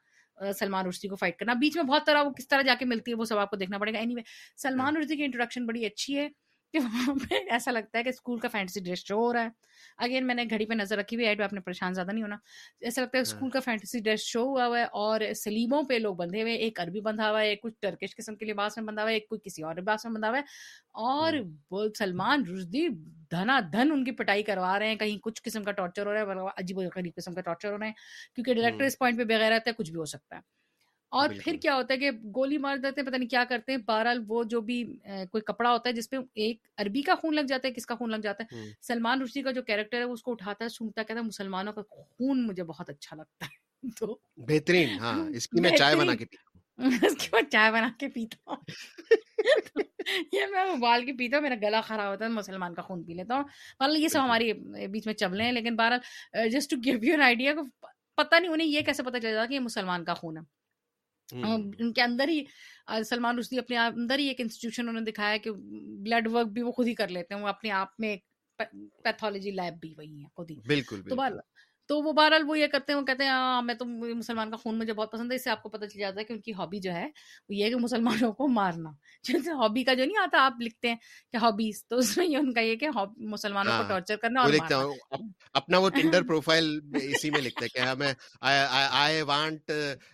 سلمان 0.59 0.87
رشدی 0.87 1.09
کو 1.09 1.16
فائٹ 1.16 1.39
کرنا۔ 1.39 1.55
بیچ 1.55 1.76
میں 1.76 1.85
بہت 1.85 2.07
طرح 2.07 2.22
وہ 2.22 2.30
کس 2.30 2.49
طرح 2.49 2.62
جا 2.62 2.74
کے 2.78 2.85
ملتی 2.85 3.11
ہے 3.11 3.16
وہ 3.16 3.24
سب 3.24 3.39
آپ 3.39 3.51
کو 3.51 3.57
دیکھنا 3.57 3.78
پڑے 3.78 3.93
گا۔ 3.93 3.99
اینی 3.99 4.14
وے 4.14 4.22
سلمان 4.57 4.97
رشدی 4.97 5.16
کی 5.16 5.24
انٹروڈکشن 5.24 5.66
بڑی 5.66 5.85
اچھی 5.87 6.16
ہے۔ 6.18 6.28
کہ 6.75 6.79
وہاں 6.79 7.14
پہ 7.20 7.35
ایسا 7.51 7.70
لگتا 7.70 7.99
ہے 7.99 8.03
کہ 8.05 8.09
اسکول 8.09 8.39
کا 8.39 8.49
فینٹسی 8.49 8.81
ڈریس 8.81 9.05
شو 9.07 9.16
ہو 9.16 9.33
رہا 9.33 9.43
ہے۔ 9.45 9.49
اگین 9.99 10.27
میں 10.27 10.35
نے 10.35 10.45
گھڑی 10.51 10.66
پہ 10.66 10.75
نظر 10.75 10.97
رکھی 10.99 11.16
ہوئی 11.16 11.27
ہے 11.27 11.43
آپ 11.45 11.53
نے 11.53 11.61
پریشان 11.61 11.95
زیادہ 11.95 12.12
نہیں 12.12 12.23
ہونا۔ 12.23 12.37
ایسا 12.81 13.03
لگتا 13.03 13.18
ہے 13.18 13.23
اسکول 13.23 13.51
کا 13.51 13.61
فینٹسی 13.61 13.99
ڈریس 13.99 14.20
شو 14.23 14.43
ہوا 14.43 14.66
ہوا 14.66 14.79
ہے 14.79 14.85
اور 14.93 15.20
سلیموں 15.37 15.83
پہ 15.83 15.95
لوگ 15.95 16.14
بندھے 16.16 16.43
ہوئے 16.43 16.55
ایک 16.55 16.81
عربی 16.81 17.01
بندھا 17.01 17.31
ہوا 17.31 17.41
ہے 17.41 17.49
ایک 17.49 17.62
کچھ 17.62 17.75
ٹرکش 17.81 18.16
قسم 18.16 18.37
کے 18.37 18.47
لباس 18.47 18.77
میں 18.79 18.85
بندھا 18.85 19.03
ہوا 19.03 19.11
ہے 19.11 19.16
ایک 19.16 19.29
کوئی 19.29 19.41
کسی 19.45 19.62
اور 19.62 19.75
لباس 19.75 20.05
میں 20.05 20.12
بندھا 20.12 20.29
ہوا 20.29 20.39
ہے۔ 20.39 20.43
اور 20.95 21.33
سلمان 21.99 22.45
رشدی 22.47 22.87
دھنا 23.31 23.61
دھن 23.73 23.93
ان 23.93 24.05
کی 24.05 24.11
پٹائی 24.12 24.43
کروا 24.43 24.79
رہے 24.79 24.89
ہیں۔ 24.89 24.97
کہیں 24.97 25.18
کچھ 25.18 25.43
قسم 25.43 25.64
کا 25.64 25.73
ٹارچر 25.73 26.07
ہو 26.07 26.12
رہا 26.14 26.20
ہے 26.20 26.49
عجیب 26.57 26.79
و 26.79 26.83
غریب 26.97 27.14
قسم 27.16 27.35
کا 27.35 27.41
ٹارچر 27.41 27.73
ہو 27.73 27.79
رہے 27.79 27.87
ہیں 27.87 27.95
کیونکہ 28.35 28.55
ڈائریکٹر 28.55 28.85
اس 28.85 28.99
پوائنٹ 28.99 29.18
پہ 29.18 29.25
بغیر 29.25 29.53
ہے 29.53 29.73
کچھ 29.73 29.91
بھی 29.91 29.99
ہو 29.99 30.05
سکتا 30.05 30.37
ہے۔ 30.37 30.41
اور 31.12 31.28
پھر 31.44 31.56
کیا 31.62 31.74
ہوتا 31.76 31.94
ہے 31.94 31.98
کہ 31.98 32.10
گولی 32.34 32.58
مار 32.58 32.76
دیتے 32.76 33.00
ہیں 33.00 33.06
پتہ 33.08 33.16
نہیں 33.16 33.28
کیا 33.28 33.44
کرتے 33.44 33.72
ہیں۔ 33.72 33.78
بہرحال 33.78 34.22
وہ 34.26 34.42
جو 34.44 34.60
بھی 34.60 34.82
کوئی 35.30 35.40
کپڑا 35.40 35.72
ہوتا 35.72 35.88
ہے 35.88 35.94
جس 35.94 36.10
پہ 36.10 36.16
ایک 36.34 36.58
عربی 36.76 37.02
کا 37.02 37.14
خون 37.14 37.34
لگ 37.34 37.40
جاتا 37.40 37.68
ہے 37.68 37.72
کس 37.72 37.86
کا 37.86 37.94
خون 37.94 38.10
لگ 38.10 38.16
جاتا 38.16 38.44
ہے؟ 38.44 38.62
سلمان 38.82 39.22
رشدی 39.22 39.42
کا 39.42 39.50
جو 39.50 39.62
کیریکٹر 39.62 39.96
ہے 39.96 40.02
اس 40.02 40.22
کو 40.22 40.32
اٹھاتا 40.32 40.64
ہے 40.64 40.68
سنتا 40.68 41.02
کہتا 41.02 41.20
ہے 41.20 41.24
مسلمانوں 41.24 41.72
کا 41.72 41.82
خون 41.82 42.46
مجھے 42.46 42.64
بہت 42.64 42.90
اچھا 42.90 43.16
لگتا 43.16 43.46
ہے۔ 43.46 43.60
تو 43.98 44.18
بہترین 44.36 44.98
ہاں 44.98 45.28
اس 45.30 45.48
کی 45.48 45.60
میں 45.60 45.76
چائے 45.76 45.96
بنا 45.96 46.14
کے 46.14 46.24
اس 47.06 47.16
کی 47.16 47.28
میں 47.32 47.42
چائے 47.42 47.72
بنا 47.72 47.88
کے 47.98 48.08
پیتا 48.08 48.50
ہوں۔ 48.50 48.56
یہ 50.32 50.46
میں 50.50 50.60
ابال 50.60 51.04
کے 51.06 51.12
پیتا 51.12 51.36
ہوں 51.36 51.42
میرا 51.42 51.54
گلا 51.62 51.80
خراب 51.80 52.10
ہوتا 52.12 52.24
ہے 52.24 52.30
مسلمان 52.30 52.74
کا 52.74 52.82
خون 52.82 53.02
پی 53.04 53.14
لیتا 53.14 53.34
ہوں۔ 53.34 53.44
مطلب 53.80 53.96
یہ 53.96 54.08
سب 54.08 54.24
ہماری 54.24 54.52
بیچ 54.88 55.06
میں 55.06 55.14
چبلے 55.14 55.44
ہیں 55.44 55.52
لیکن 55.52 55.76
بہرحال 55.76 56.48
just 56.48 56.70
to 56.70 56.76
give 56.84 57.04
you 57.04 57.12
an 57.12 57.22
idea 57.22 57.52
پتہ 58.14 58.34
نہیں 58.34 58.52
انہیں 58.52 58.68
یہ 58.68 58.80
کیسے 58.80 59.02
پتہ 59.02 59.18
چل 59.18 59.32
جاتا 59.32 59.46
کہ 59.46 59.54
یہ 59.54 59.60
مسلمان 59.60 60.04
کا 60.04 60.14
خون 60.14 60.36
ہے۔ 60.36 60.61
ان 61.33 61.93
کے 61.93 62.03
اندر 62.03 62.28
ہی 62.28 62.43
سلمان 63.05 63.39
رشدی 63.39 63.59
اپنے 63.59 63.76
اندر 63.78 64.18
ہی 64.18 64.28
ایک 64.28 64.41
انسٹیٹیوشن 64.41 64.89
انہوں 64.89 65.01
نے 65.01 65.11
دکھایا 65.11 65.37
کہ 65.37 65.51
بلڈ 66.01 66.28
ورک 66.33 66.47
بھی 66.47 66.62
وہ 66.62 66.72
خود 66.72 66.87
ہی 66.87 66.95
کر 66.95 67.09
لیتے 67.09 67.35
ہیں 67.35 67.43
وہ 67.43 67.49
اپنے 67.49 67.70
آپ 67.70 67.89
میں 67.99 68.16
پیتھولوجی 69.03 69.51
لیب 69.51 69.80
بھی 69.80 69.95
وہی 69.99 70.20
ہے 70.20 70.26
خود 70.37 70.51
ہی۔ 70.51 70.57
بالکل۔ 71.09 71.39
تو 71.89 72.01
وہ 72.03 72.12
بہرحال 72.12 72.43
وہ 72.47 72.59
یہ 72.59 72.66
کرتے 72.66 72.93
ہیں 72.93 73.01
وہ 73.01 73.05
کہتے 73.05 73.24
ہیں 73.24 73.30
ہاں 73.30 73.62
میں 73.62 73.74
تو 73.74 73.85
مسلمان 74.14 74.51
کا 74.51 74.57
خون 74.57 74.78
مجھے 74.78 74.93
بہت 74.93 75.12
پسند 75.12 75.30
ہے 75.30 75.37
اس 75.37 75.45
سے 75.45 75.51
آپ 75.51 75.62
کو 75.62 75.68
پتہ 75.68 75.85
چل 75.85 75.99
جاتا 76.01 76.20
ہے 76.20 76.24
کہ 76.24 76.33
ان 76.33 76.41
کی 76.41 76.53
ہابی 76.53 76.78
جو 76.80 76.93
ہے 76.93 77.05
وہ 77.05 77.55
یہ 77.55 77.64
ہے 77.64 77.70
کہ 77.70 77.76
مسلمانوں 77.76 78.33
کو 78.33 78.49
مارنا۔ 78.49 78.91
جیسے 79.24 79.53
ہابی 79.53 79.85
کا 79.85 79.95
جو 79.95 80.05
نہیں 80.05 80.22
آتا 80.22 80.45
آپ 80.45 80.61
لکھتے 80.61 80.89
ہیں 80.89 80.97
کہ 81.33 81.37
ہابیز 81.37 81.85
تو 81.87 81.97
اس 81.97 82.16
میں 82.16 82.26
یہ 82.26 82.37
ان 82.37 82.53
کا 82.53 82.61
یہ 82.61 82.76
کہ 82.76 82.89
مسلمانوں 83.16 83.72
کو 83.78 83.89
ٹارچر 83.89 84.16
کرنا 84.16 84.43
اور 84.43 84.53
اپنا 85.55 85.78
وہ 85.78 85.89
ٹنڈر 85.91 86.22
پروفائل 86.22 86.80
اسی 86.95 87.30
میں 87.30 87.41
لکھتے 87.41 87.64
ہیں 87.64 87.68
کہ 87.74 87.89
ہمیں 87.89 88.12
I 88.41 89.22
want 89.22 89.70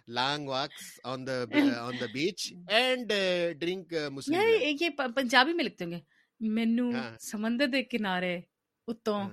long 0.09 0.49
walks 0.49 1.01
on 1.05 1.27
the 1.27 1.43
on 1.79 2.01
the 2.01 2.07
beach 2.13 2.53
and 2.69 3.13
drink 3.59 3.95
Muslim 4.13 4.41
یہ 4.81 4.89
پنجابی 5.17 5.53
میں 5.53 5.65
لکھتے 5.65 5.85
ہوں 5.85 5.93
گے۔ 5.93 6.01
مینو 6.41 6.91
سمندر 7.21 7.67
دے 7.67 7.83
کنارے 7.83 8.41
اتوں 8.89 9.29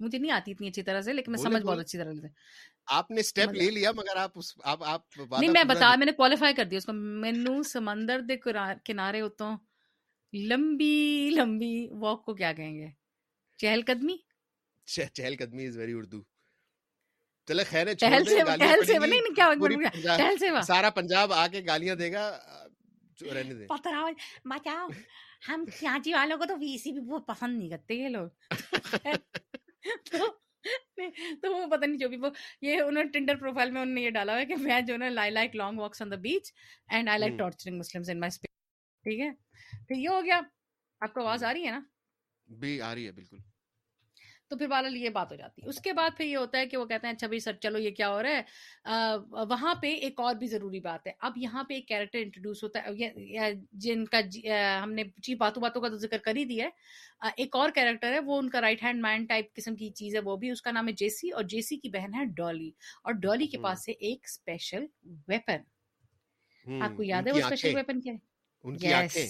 مجھے 0.00 0.18
نہیں 0.18 0.32
آتی 0.32 0.52
اتنی 0.52 0.68
اچھی 0.68 0.82
طرح 0.82 1.00
سے 1.00 1.12
لیکن 1.12 1.32
میں 1.32 1.38
سمجھ 1.38 1.62
بہت 1.62 1.78
اچھی 1.78 1.98
طرح 1.98 2.12
سے۔ 2.14 2.26
آپ 2.86 3.10
نے 3.10 3.22
سٹیپ 3.22 3.52
لے 3.52 3.70
لیا 3.70 3.92
مگر 3.92 4.16
آپ 4.16 4.30
اس 4.34 4.52
آپ 4.64 4.82
آپ 4.84 5.02
نہیں 5.16 5.50
میں 5.50 5.64
بتا 5.64 5.94
میں 5.94 6.06
نے 6.06 6.12
کوالیفائی 6.12 6.54
کر 6.54 6.64
دیا 6.64 6.78
اس 6.78 6.84
کو۔ 6.84 6.92
مینو 6.92 7.62
سمندر 7.62 8.20
دے 8.20 8.36
کنارے 8.84 9.20
اتوں۔ 9.20 9.56
لمبی 10.32 11.30
لمبی 11.30 11.88
واک 12.00 12.24
کو 12.24 12.34
کیا 12.34 12.52
کہیں 12.52 12.74
گے؟ 12.74 12.86
چہل 13.58 13.80
قدمی؟ 13.86 14.16
چہل 14.86 15.34
قدمی 15.38 15.66
از 15.66 15.76
ویری 15.76 15.92
اردو 15.92 16.22
چلے 17.48 17.64
خیر 17.64 17.86
ہے 17.88 17.94
ٹہل 17.94 18.24
سے 18.24 18.38
ٹہل 18.58 18.84
سے 18.84 18.98
نہیں 18.98 19.34
کیا 19.34 19.52
ٹہل 20.16 20.36
سے 20.38 20.46
سارا 20.66 20.90
پنجاب 20.90 21.32
آ 21.32 21.46
کے 21.46 21.60
گالیاں 21.66 21.94
دے 21.94 22.12
گا 22.12 22.24
رہنے 23.34 23.54
دے۔ 23.54 23.66
پتہ 23.66 23.88
بچاؤ 24.44 24.88
ہم 25.48 25.64
کراچی 25.80 26.12
والوں 26.12 26.38
کو 26.38 26.44
تو 26.44 26.54
وی 26.56 26.76
سی 26.78 26.92
بھی 26.92 27.00
بہت 27.00 27.26
پسند 27.26 27.58
نہیں 27.58 27.70
کرتے 27.70 27.94
یہ 27.94 28.08
لوگ۔ 28.08 28.28
تو 31.42 31.56
وہ 31.56 31.66
پتہ 31.66 31.84
نہیں 31.84 31.98
جو 31.98 32.08
بھی 32.08 32.16
وہ 32.16 32.30
یہ 32.60 32.80
انہوں 32.80 33.04
نے 33.04 33.10
ٹنڈر 33.10 33.36
پروفائل 33.36 33.70
میں 33.70 33.82
انہوں 33.82 33.94
نے 33.94 34.00
یہ 34.00 34.10
ڈالا 34.10 34.32
ہوا 34.32 34.40
ہے 34.40 34.46
کہ 34.46 34.56
میں 34.56 34.80
جو 34.80 34.96
نا 34.96 35.08
لائی 35.08 35.30
like 35.30 35.56
long 35.56 35.78
walks 35.78 36.02
on 36.02 36.10
the 36.10 36.16
beach 36.16 36.52
and 36.88 37.08
I 37.08 37.18
like 37.20 37.32
torturing 37.38 37.78
Muslims 37.78 38.10
in 38.10 38.20
my 38.20 38.28
space 38.28 38.50
ٹھیک 39.04 39.20
ہے؟ 39.20 39.30
پھر 39.88 39.96
یہ 39.96 40.08
ہو 40.08 40.24
گیا۔ 40.24 40.40
آپ 41.00 41.14
کو 41.14 41.20
آواز 41.20 41.44
آ 41.44 41.52
رہی 41.52 41.66
ہے 41.66 41.70
نا؟ 41.70 41.80
بھی 42.58 42.80
آ 42.80 42.94
رہی 42.94 43.06
ہے 43.06 43.12
بالکل۔ 43.12 43.36
تو 44.54 44.58
پھر 44.58 44.68
بہرحال 44.68 44.96
یہ 44.96 45.10
بات 45.10 45.30
ہو 45.30 45.36
جاتی 45.36 45.62
ہے۔ 45.62 45.68
اس 45.68 45.80
کے 45.80 45.92
بعد 45.92 46.16
پھر 46.16 46.24
یہ 46.24 46.36
ہوتا 46.36 46.58
ہے 46.58 46.66
کہ 46.66 46.76
وہ 46.76 46.84
کہتے 46.86 47.06
ہیں 47.06 47.14
اچھا 47.14 47.26
بھائی 47.26 47.38
سر 47.40 47.52
چلو 47.62 47.78
یہ 47.78 47.90
کیا 47.90 48.08
ہو 48.10 48.22
رہا 48.22 48.30
ہے؟ 48.30 48.42
وہاں 49.50 49.74
پہ 49.74 49.94
ایک 49.94 50.20
اور 50.20 50.34
بھی 50.34 50.46
ضروری 50.46 50.80
بات 50.80 51.06
ہے۔ 51.06 51.12
اب 51.18 51.32
یہاں 51.36 51.64
پہ 51.64 51.74
ایک 51.74 51.88
کیریکٹر 51.88 52.18
انٹروڈیوس 52.18 52.62
ہوتا 52.64 52.82
ہے 52.82 53.52
جن 53.72 54.04
کا 54.04 54.20
ہم 54.82 54.92
نے 54.92 55.04
چی 55.22 55.34
باتوں 55.34 55.62
باتوں 55.62 55.82
کا 55.82 55.88
تو 55.88 55.96
ذکر 55.96 56.18
کر 56.18 56.36
ہی 56.36 56.44
دیا 56.44 56.64
ہے۔ 56.64 57.32
ایک 57.36 57.56
اور 57.56 57.70
کیریکٹر 57.70 58.12
ہے 58.12 58.18
وہ 58.18 58.38
ان 58.38 58.48
کا 58.50 58.60
رائٹ 58.60 58.82
ہینڈ 58.82 59.02
مین 59.02 59.24
ٹائپ 59.24 59.54
قسم 59.54 59.76
کی 59.76 59.90
چیز 59.90 60.14
ہے 60.14 60.20
وہ 60.20 60.36
بھی 60.36 60.50
اس 60.50 60.62
کا 60.62 60.70
نام 60.70 60.88
ہے 60.88 60.92
جیسی 60.92 61.30
اور 61.30 61.44
جیسی 61.44 61.76
کی 61.76 61.88
بہن 61.88 62.14
ہے 62.14 62.24
ڈالی 62.36 62.70
اور 63.02 63.12
ڈالی 63.12 63.46
کے 63.46 63.58
پاس 63.58 63.88
ہے 63.88 63.94
ایک 64.00 64.20
اسپیشل 64.24 64.86
ویپن 65.28 66.80
آپ 66.82 66.96
کو 66.96 67.02
یاد 67.02 67.26
ہے 67.26 67.32
وہ 67.32 67.38
اسپیشل 67.38 67.74
ویپن 67.74 68.00
کیا 68.00 68.12
ہے۔ 68.12 69.26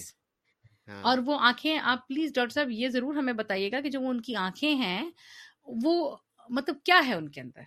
اور 0.87 1.17
وہ 1.25 1.37
آنکھیں 1.39 1.77
آپ 1.79 2.07
پلیز 2.07 2.33
ڈاکٹر 2.33 2.53
صاحب 2.53 2.71
یہ 2.71 2.89
ضرور 2.89 3.15
ہمیں 3.15 3.33
بتائیے 3.33 3.71
گا 3.71 3.81
کہ 3.81 3.89
جو 3.89 3.99
ان 4.07 4.21
کی 4.21 4.35
آنکھیں 4.35 4.75
ہیں 4.75 5.09
وہ 5.85 6.17
مطلب 6.49 6.75
کیا 6.83 6.99
ہے 7.07 7.13
ان 7.13 7.29
کے 7.29 7.41
اندر؟ 7.41 7.61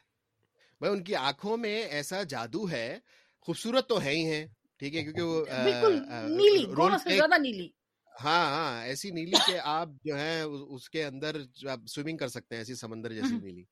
بھائی 0.81 0.93
ان 0.93 1.03
کی 1.05 1.14
آنکھوں 1.14 1.57
میں 1.57 1.83
ایسا 1.83 2.23
جادو 2.23 2.71
ہے 2.71 2.99
خوبصورت 3.41 3.89
تو 3.89 4.03
ہے 4.03 4.11
ہی 4.11 4.25
ہیں 4.25 4.47
ٹھیک 4.79 4.95
ہے 4.95 5.03
کیونکہ 5.03 5.23
وہ 5.23 5.45
بالکل 5.45 5.99
نیلی 6.31 6.64
زیادہ 7.14 7.41
نیلی۔ 7.41 7.69
ہاں 8.14 8.47
ہاں 8.47 8.85
ایسی 8.85 9.11
نیلی 9.11 9.39
کہ 9.47 9.59
آپ 9.62 9.89
جو 10.05 10.19
ہے 10.19 10.41
اس 10.43 10.89
کے 10.91 11.05
اندر 11.05 11.37
آپ 11.71 11.81
سوئمنگ 11.87 12.16
کر 12.16 12.29
سکتے 12.29 12.55
ہیں 12.55 12.61
ایسی 12.61 12.75
سمندر 12.75 13.12
جیسی 13.12 13.37
نیلی۔ 13.37 13.64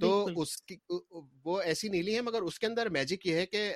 تو 0.00 0.28
اس 0.36 0.62
کی 0.62 0.76
وہ 1.44 1.60
ایسی 1.60 1.88
نیلی 1.88 2.14
ہے 2.16 2.20
مگر 2.20 2.42
اس 2.42 2.58
کے 2.58 2.66
اندر 2.66 2.88
میجک 2.88 3.26
یہ 3.26 3.34
ہے 3.34 3.46
کہ 3.46 3.72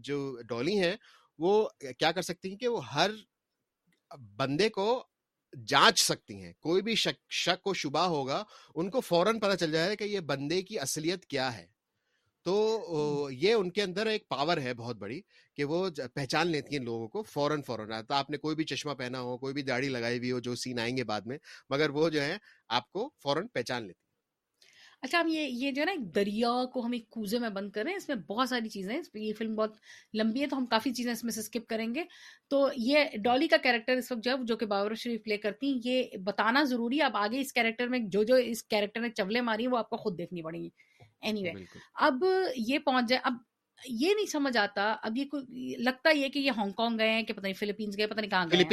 جو 0.00 0.18
ڈولی 0.48 0.78
ہیں 0.80 0.96
وہ 1.38 1.68
کیا 1.98 2.12
کر 2.12 2.22
سکتی 2.22 2.50
ہیں 2.50 2.56
کہ 2.56 2.68
وہ 2.68 2.84
ہر 2.86 3.10
بندے 4.10 4.68
کو 4.68 5.04
جانچ 5.66 6.00
سکتی 6.00 6.42
ہیں 6.42 6.52
کوئی 6.60 6.82
بھی 6.82 6.94
شک 6.94 7.32
شک 7.32 7.66
و 7.66 7.74
شبہ 7.74 8.00
ہوگا 8.00 8.42
ان 8.74 8.90
کو 8.90 9.00
فوراً 9.00 9.38
پتہ 9.40 9.56
چل 9.56 9.72
جائے 9.72 9.96
کہ 9.96 10.04
یہ 10.04 10.20
بندے 10.20 10.62
کی 10.62 10.78
اصلیت 10.78 11.26
کیا 11.26 11.56
ہے۔ 11.58 11.66
تو 12.46 12.56
یہ 13.32 13.54
ان 13.54 13.70
کے 13.70 13.82
اندر 13.82 14.06
ایک 14.06 14.28
پاور 14.28 14.56
ہے 14.56 14.74
بہت 14.74 14.96
بڑی 14.96 15.20
کہ 15.54 15.64
وہ 15.64 15.88
پہچان 16.14 16.48
لیتی 16.48 16.76
ہیں 16.76 16.84
لوگوں 16.84 17.08
کو 17.08 17.22
فوراً 17.22 17.62
فوراً۔ 17.62 17.92
آپ 18.08 18.30
نے 18.30 18.36
کوئی 18.36 18.56
بھی 18.56 18.64
چشمہ 18.64 18.94
پہنا 18.94 19.20
ہو 19.20 19.38
کوئی 19.38 19.54
بھی 19.54 19.62
داڑھی 19.62 19.88
لگائی 19.88 20.18
ہوئی 20.18 20.30
ہو 20.32 20.40
جو 20.40 20.54
سین 20.54 20.78
آئیں 20.78 20.96
گے 20.96 21.04
بعد 21.04 21.20
میں 21.20 21.38
مگر 21.70 21.90
وہ 21.90 22.08
جو 22.10 22.22
ہے 22.22 22.36
آپ 22.70 22.90
کو 22.92 23.10
فوراً 23.22 23.46
پہچان 23.48 23.86
لیتی 23.86 24.05
اچھا 25.02 25.20
ہم 25.20 25.26
یہ 25.28 25.40
یہ 25.40 25.70
جو 25.70 25.82
ہے 25.82 25.86
نا 25.86 25.92
دریا 26.14 26.64
کو 26.72 26.86
ہم 26.86 26.92
ایک 26.92 27.08
کوزے 27.10 27.38
میں 27.38 27.48
بند 27.48 27.70
کریں 27.70 27.94
اس 27.94 28.08
میں 28.08 28.16
بہت 28.16 28.48
ساری 28.48 28.68
چیزیں 28.68 29.00
یہ 29.14 29.32
فلم 29.38 29.54
بہت 29.54 29.76
لمبی 30.14 30.40
ہے 30.42 30.46
تو 30.46 30.58
ہم 30.58 30.66
کافی 30.66 30.92
چیزیں 30.92 31.12
اس 31.12 31.24
میں 31.24 31.32
سے 31.32 31.40
اسکپ 31.40 31.66
کریں 31.68 31.94
گے۔ 31.94 32.04
تو 32.48 32.68
یہ 32.76 33.04
ڈالی 33.24 33.48
کا 33.48 33.56
کیریکٹر 33.56 33.96
اس 33.96 34.12
وقت 34.12 34.24
جب 34.24 34.40
جو 34.42 34.56
کہ 34.56 34.66
بابر 34.66 34.94
شریف 34.94 35.22
پلے 35.24 35.36
کرتی 35.36 35.72
ہیں 35.72 35.80
یہ 35.84 36.16
بتانا 36.24 36.62
ضروری 36.64 36.98
ہے۔ 36.98 37.04
اب 37.04 37.16
آگے 37.16 37.40
اس 37.40 37.52
کیریکٹر 37.52 37.88
میں 37.88 37.98
جو 37.98 38.22
جو 38.22 38.34
اس 38.34 38.62
کیریکٹر 38.64 39.00
نے 39.00 39.10
چولے 39.10 39.40
ماری 39.40 39.66
وہ 39.66 39.78
آپ 39.78 39.90
کو 39.90 39.96
خود 39.96 40.18
دیکھنی 40.18 40.42
پڑیں 40.42 40.62
گی۔ 40.62 40.68
اینی 41.20 41.42
وے 41.42 41.64
اب 41.94 42.24
یہ 42.56 42.78
پہنچ 42.78 43.08
جائے۔ 43.08 43.20
اب 43.24 43.34
یہ 43.88 44.14
نہیں 44.14 44.26
سمجھ 44.26 44.56
آتا 44.56 44.96
اب 45.02 45.16
یہ 45.16 45.24
لگتا 45.78 46.10
یہ 46.10 46.28
کہ 46.28 46.38
یہ 46.38 46.50
ہانگ 46.56 46.72
کانگ 46.72 46.98
گئے 46.98 47.22
کہ 47.22 47.32
پتہ 47.34 47.42
نہیں 47.42 47.54
فلپینس 47.54 47.98
گئے 47.98 48.06
پتہ 48.06 48.20
نہیں 48.20 48.30
کہاں 48.30 48.46
گئے 48.52 48.64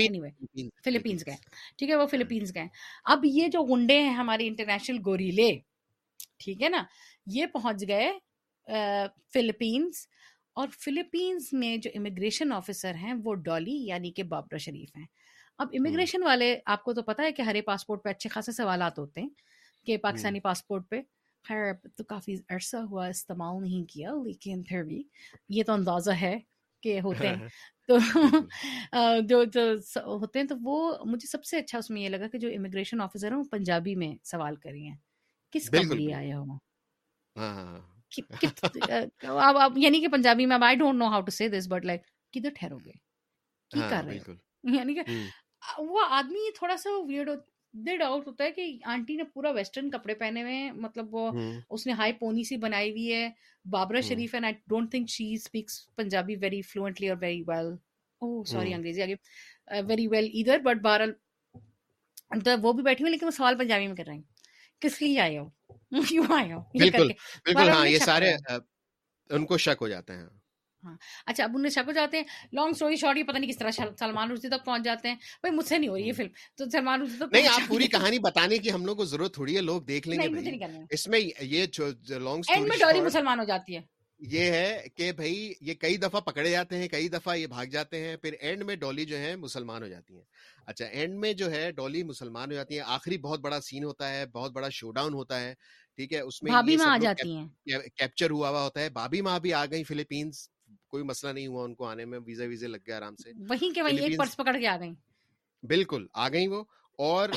فلپینس 0.85 1.25
گئے۔ 1.27 1.35
ٹھیک 1.77 1.89
ہے 1.89 1.95
وہ 1.95 2.07
فلپینس 2.07 2.55
گئے۔ 2.55 2.67
اب 3.05 3.25
یہ 3.25 3.47
جو 3.47 3.63
گنڈے 3.63 3.99
ہیں 4.01 4.13
ہمارے 4.13 4.47
انٹرنیشنل 4.47 4.97
گوریلے 5.05 5.72
ٹھیک 6.37 6.61
ہے 6.63 6.69
نا؟ 6.69 6.83
یہ 7.25 7.45
پہنچ 7.45 7.83
گئے 7.87 8.11
فلپینس 9.33 10.07
اور 10.53 10.67
فلپینس 10.79 11.53
میں 11.53 11.77
جو 11.77 11.89
امیگریشن 11.95 12.53
آفیسر 12.53 12.95
ہیں 12.95 13.13
وہ 13.23 13.33
ڈالی 13.35 13.75
یعنی 13.87 14.11
کہ 14.11 14.23
بابرا 14.23 14.57
شریف 14.57 14.95
ہیں۔ 14.97 15.05
اب 15.57 15.67
امیگریشن 15.73 16.23
والے 16.23 16.59
آپ 16.65 16.83
کو 16.83 16.93
تو 16.93 17.01
پتا 17.01 17.23
ہے 17.23 17.31
کہ 17.31 17.41
ہرے 17.41 17.61
پاسپورٹ 17.61 18.03
پہ 18.03 18.09
اچھے 18.09 18.29
خاصے 18.29 18.51
سوالات 18.51 18.99
ہوتے 18.99 19.21
ہیں 19.21 19.29
کہ 19.85 19.97
پاکستانی 19.97 20.39
پاسپورٹ 20.39 20.89
پہ۔ 20.89 21.01
خیر 21.45 21.73
تو 21.97 22.03
کافی 22.03 22.35
عرصہ 22.49 22.77
ہوا 22.77 23.07
استعمال 23.07 23.61
نہیں 23.61 23.85
کیا 23.85 24.11
لیکن 24.25 24.63
پھر 24.63 24.83
بھی 24.83 25.03
یہ 25.49 25.63
تو 25.63 25.73
اندازہ 25.73 26.11
ہے 26.11 26.39
کہ 26.83 26.99
ہوتے 26.99 27.27
ہیں۔ 27.27 27.47
تو 27.87 27.97
جو 29.27 29.43
جو 29.43 29.61
ہوتے 30.05 30.39
ہیں 30.39 30.47
تو 30.47 30.55
وہ 30.61 30.97
مجھے 31.05 31.27
سب 31.27 31.43
سے 31.45 31.57
اچھا 31.57 31.77
اس 31.77 31.89
میں 31.89 32.01
یہ 32.01 32.09
لگا 32.09 32.27
کہ 32.27 32.37
جو 32.37 32.47
امیگریشن 32.47 33.01
آفیسر 33.01 33.31
ہیں 33.31 33.37
وہ 33.37 33.43
پنجابی 33.43 33.95
میں 33.95 34.15
سوال 34.23 34.55
کری 34.55 34.87
ہیں۔ 34.87 34.95
کس 35.53 35.69
کا 35.69 35.81
لیے 35.93 36.13
آیا 36.13 36.39
ہو؟ 36.39 36.57
ہاں۔ 37.35 37.79
یعنی 39.75 39.99
کہ 39.99 40.07
پنجابی 40.07 40.45
میں 40.45 40.57
I 40.61 40.75
don't 40.75 40.99
know 40.99 41.07
how 41.07 41.21
to 41.21 41.31
say 41.31 41.47
this 41.49 41.67
but 41.69 41.85
like 41.85 42.01
کدھر 42.33 42.49
ٹھہرو 42.55 42.77
گے 42.77 42.91
کی 43.71 43.79
ہاں، 43.79 43.89
کر 43.89 44.03
رہے 44.03 44.17
یعنی 44.75 44.93
کہ 44.93 45.01
وہ 45.79 46.05
آدمی 46.09 46.51
تھوڑا 46.57 46.77
سا 46.77 46.89
ویئرڈ 47.07 47.29
دے 47.73 47.95
ڈاؤٹ 47.97 48.27
ہوتا 48.27 48.43
ہے 48.43 48.51
کہ 48.51 48.77
آنٹی 48.85 49.15
نے 49.15 49.23
پورا 49.23 49.51
ویسٹرن 49.51 49.89
کپڑے 49.89 50.13
پہنے 50.13 50.41
ہوئے 50.41 50.53
ہیں 50.53 50.71
مطلب 50.71 51.13
وہ 51.15 51.31
اس 51.69 51.85
نے 51.87 51.93
ہائی 51.93 52.13
پونی 52.13 52.43
سی 52.43 52.57
بنائی 52.57 52.89
ہوئی 52.91 53.13
ہے 53.13 53.29
Babra 53.65 54.01
Sharif 54.01 54.33
and 54.33 54.45
I 54.45 54.55
don't 54.67 54.91
think 54.91 55.09
she 55.09 55.33
speaks 55.33 55.79
Punjabi 55.95 56.35
very 56.35 56.61
fluently 56.61 57.09
اور 57.09 57.17
ویری 57.21 57.41
ویل 57.47 57.71
او 58.21 58.43
سوری 58.43 58.73
انگریزی 58.73 59.01
آگے۔ 59.01 59.15
ویری 59.87 60.07
ویل 60.07 60.29
ادھر 60.33 60.59
بٹ 60.59 60.81
بہرحال 60.81 61.11
وہ 62.63 62.73
بھی 62.73 62.83
بیٹھی 62.83 63.03
ہوئی 63.03 63.11
لیکن 63.11 63.25
وہ 63.25 63.31
سوال 63.31 63.57
پنجابی 63.57 63.87
میں 63.87 63.95
کر 63.95 64.05
رہے 64.07 64.15
ہیں۔ 64.15 64.21
کس 64.81 65.01
لیے 65.01 65.19
آئے 65.19 65.37
ہو؟ 65.39 65.49
کیوں 66.09 66.25
آئے 66.29 66.53
ہو؟ 66.53 66.59
بالکل 66.79 67.07
بالکل 67.45 67.69
ہاں 67.69 67.87
یہ 67.87 67.99
سارے 67.99 68.33
ان 69.29 69.45
کو 69.45 69.57
شک 69.57 69.81
ہو 69.81 69.87
جاتے 69.87 70.13
ہیں۔ 70.13 70.25
ہاں 70.83 70.95
اچھا 71.25 71.43
اب 71.43 71.51
انہیں 71.55 71.69
شک 71.69 71.87
ہو 71.87 71.91
جاتے 71.91 72.17
ہیں۔ 72.17 72.23
لانگ 72.53 72.69
اسٹوری 72.69 72.95
شارٹ 72.95 73.17
یہ 73.17 73.23
پتہ 73.23 73.37
نہیں 73.37 73.51
کس 73.51 73.57
طرح 73.57 73.71
سلمان 73.99 74.31
رشدی 74.31 74.49
تک 74.49 74.65
پہنچ 74.65 74.85
جاتے 74.85 75.07
ہیں۔ 75.09 75.15
بھائی 75.15 75.55
مجھ 75.55 75.65
سے 75.65 75.77
نہیں 75.77 75.89
ہو 75.89 75.95
رہی 75.95 76.07
یہ 76.07 76.13
فلم۔ 76.13 76.27
تو 76.57 76.69
سلمان 76.69 77.01
رشدی 77.01 77.17
تک 77.17 77.33
نہیں 77.33 77.47
آپ 77.47 77.67
پوری 77.67 77.87
کہانی 77.87 78.19
بتانے 78.19 78.57
کی 78.57 78.71
ہم 78.71 78.85
لوگ 78.85 78.97
کو 78.97 79.05
ضرورت 79.05 79.33
تھوڑی 79.33 79.55
ہے 79.55 79.61
لوگ 79.61 79.81
دیکھ 79.81 80.07
لیں 80.07 80.19
گے 80.19 80.27
اس 80.89 81.07
میں 81.07 81.19
یہ 81.41 81.65
لانگ 82.09 82.41
اسٹوری 82.49 83.01
مسلمان 83.01 83.39
ہو 83.39 83.43
جاتی 83.43 83.75
ہے۔ 83.75 83.81
یہ 84.31 84.51
ہے 84.51 84.85
کہ 84.95 85.11
بھائی 85.11 85.53
یہ 85.61 85.73
کئی 85.73 85.97
دفعہ 85.97 86.19
پکڑے 86.19 86.51
جاتے 86.51 86.77
ہیں 86.77 86.87
کئی 86.87 87.07
دفعہ 87.09 87.35
یہ 87.35 87.47
بھاگ 87.47 87.65
جاتے 87.65 88.07
ہیں 88.07 88.15
پھر 88.17 88.33
اینڈ 88.39 88.63
میں 88.63 88.75
ڈولی 88.75 89.05
جو 89.05 89.17
ہے 89.17 89.35
مسلمان 89.35 89.83
ہو 89.83 89.87
جاتی 89.87 90.15
ہیں۔ 90.15 90.23
اچھا 90.65 90.85
اینڈ 90.85 91.15
میں 91.19 91.33
جو 91.33 91.51
ہے 91.51 91.71
ڈولی 91.71 92.03
مسلمان 92.03 92.49
ہو 92.49 92.55
جاتی 92.55 92.73
ہیں۔ 92.75 92.83
آخری 92.85 93.17
بہت 93.17 93.39
بڑا 93.39 93.59
سین 93.61 93.83
ہوتا 93.83 94.13
ہے 94.13 94.25
بہت 94.25 94.51
بڑا 94.51 94.69
شو 94.71 94.91
ڈاؤن 94.91 95.13
ہوتا 95.13 95.39
ہے 95.41 95.53
ٹھیک 95.97 96.13
ہے؟ 96.13 96.19
اس 96.19 96.41
میں 96.43 96.51
کیپچر 97.97 98.29
ہوا 98.29 98.49
ہوا 98.49 98.63
ہوتا 98.63 98.81
ہے۔ 98.81 98.89
بابی 98.89 99.21
ماں 99.21 99.39
بھی 99.39 99.53
آ 99.53 99.65
گئی 99.65 99.83
فلپینس 99.83 100.47
کوئی 100.87 101.03
مسئلہ 101.03 101.31
نہیں 101.31 101.47
ہوا 101.47 101.63
ان 101.63 101.75
کو 101.75 101.85
آنے 101.85 102.05
میں 102.05 102.19
ویزا 102.25 102.45
ویزے 102.45 102.67
لگ 102.67 102.77
گیا 102.87 102.97
آرام 102.97 103.15
سے۔ 103.15 103.31
وہیں 103.49 103.73
کے 103.75 103.81
وہیں 103.81 103.97
ایک 103.99 104.17
پرس 104.17 104.35
پکڑ 104.37 104.57
کے 104.59 104.67
آ 104.67 104.77
گئی 104.79 104.91
بالکل 105.63 106.05
آ 106.13 106.29
گئی 106.29 106.47
وہ۔ 106.47 106.63
اور 106.99 107.29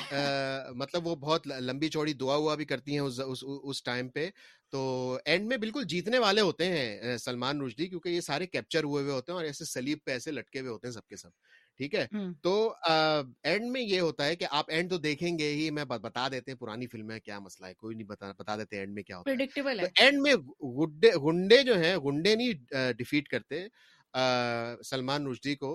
مطلب 0.74 1.07
وہ 1.07 1.14
بہت 1.16 1.47
لمبی 1.47 1.89
چوڑی 1.89 2.12
دعا 2.12 2.34
ہوا 2.37 2.55
بھی 2.55 2.64
کرتی 2.64 2.93
ہیں 2.93 3.01
اس 3.62 3.82
ٹائم 3.82 4.09
پہ۔ 4.09 4.28
تو 4.72 5.18
اینڈ 5.24 5.46
میں 5.46 5.56
بالکل 5.56 5.84
جیتنے 5.84 6.18
والے 6.18 6.40
ہوتے 6.40 6.66
ہیں 6.66 7.16
سلمان 7.18 7.60
رشدی 7.62 7.86
کیونکہ 7.86 8.08
یہ 8.08 8.20
سارے 8.20 8.46
کیپچر 8.46 8.84
ہوئے 8.84 9.02
ہوئے 9.02 9.12
ہوتے 9.12 9.32
ہیں 9.32 9.36
اور 9.36 9.44
ایسے 9.44 9.64
سلیب 9.64 9.98
پہ 10.04 10.10
ایسے 10.10 10.30
لٹکے 10.30 10.60
ہوئے 10.60 10.70
ہوتے 10.70 10.86
ہیں 10.86 10.92
سب 10.92 11.06
کے 11.06 11.16
سب 11.16 11.30
ٹھیک 11.76 11.94
ہے؟ 11.94 12.06
تو 12.42 12.52
اینڈ 13.42 13.70
میں 13.70 13.80
یہ 13.80 14.00
ہوتا 14.00 14.26
ہے 14.26 14.36
کہ 14.36 14.46
آپ 14.50 14.70
اینڈ 14.70 14.90
تو 14.90 14.98
دیکھیں 14.98 15.38
گے 15.38 15.50
ہی 15.52 15.70
میں 15.70 15.84
بتا 15.84 16.28
دیتے 16.28 16.50
ہیں 16.50 16.58
پرانی 16.58 16.86
فلم 16.86 17.10
ہے 17.10 17.20
کیا 17.20 17.38
مسئلہ 17.38 17.66
ہے 17.66 17.74
کوئی 17.74 17.96
نہیں 17.96 18.06
بتا 18.06 18.32
بتا 18.38 18.56
دیتے 18.56 18.78
اینڈ 18.78 18.94
میں 18.94 19.02
کیا 19.02 19.18
ہوتا 19.18 19.30
ہے۔ 19.30 19.36
اینڈ 19.96 20.20
میں 20.22 20.34
گنڈے 21.18 21.62
جو 21.62 21.78
ہیں 21.78 21.96
گنڈے 21.96 22.34
نہیں 22.34 22.52
ڈیفیٹ 22.92 23.28
کرتے 23.28 23.66
سلمان 24.84 25.26
رشدی 25.26 25.54
کو۔ 25.56 25.72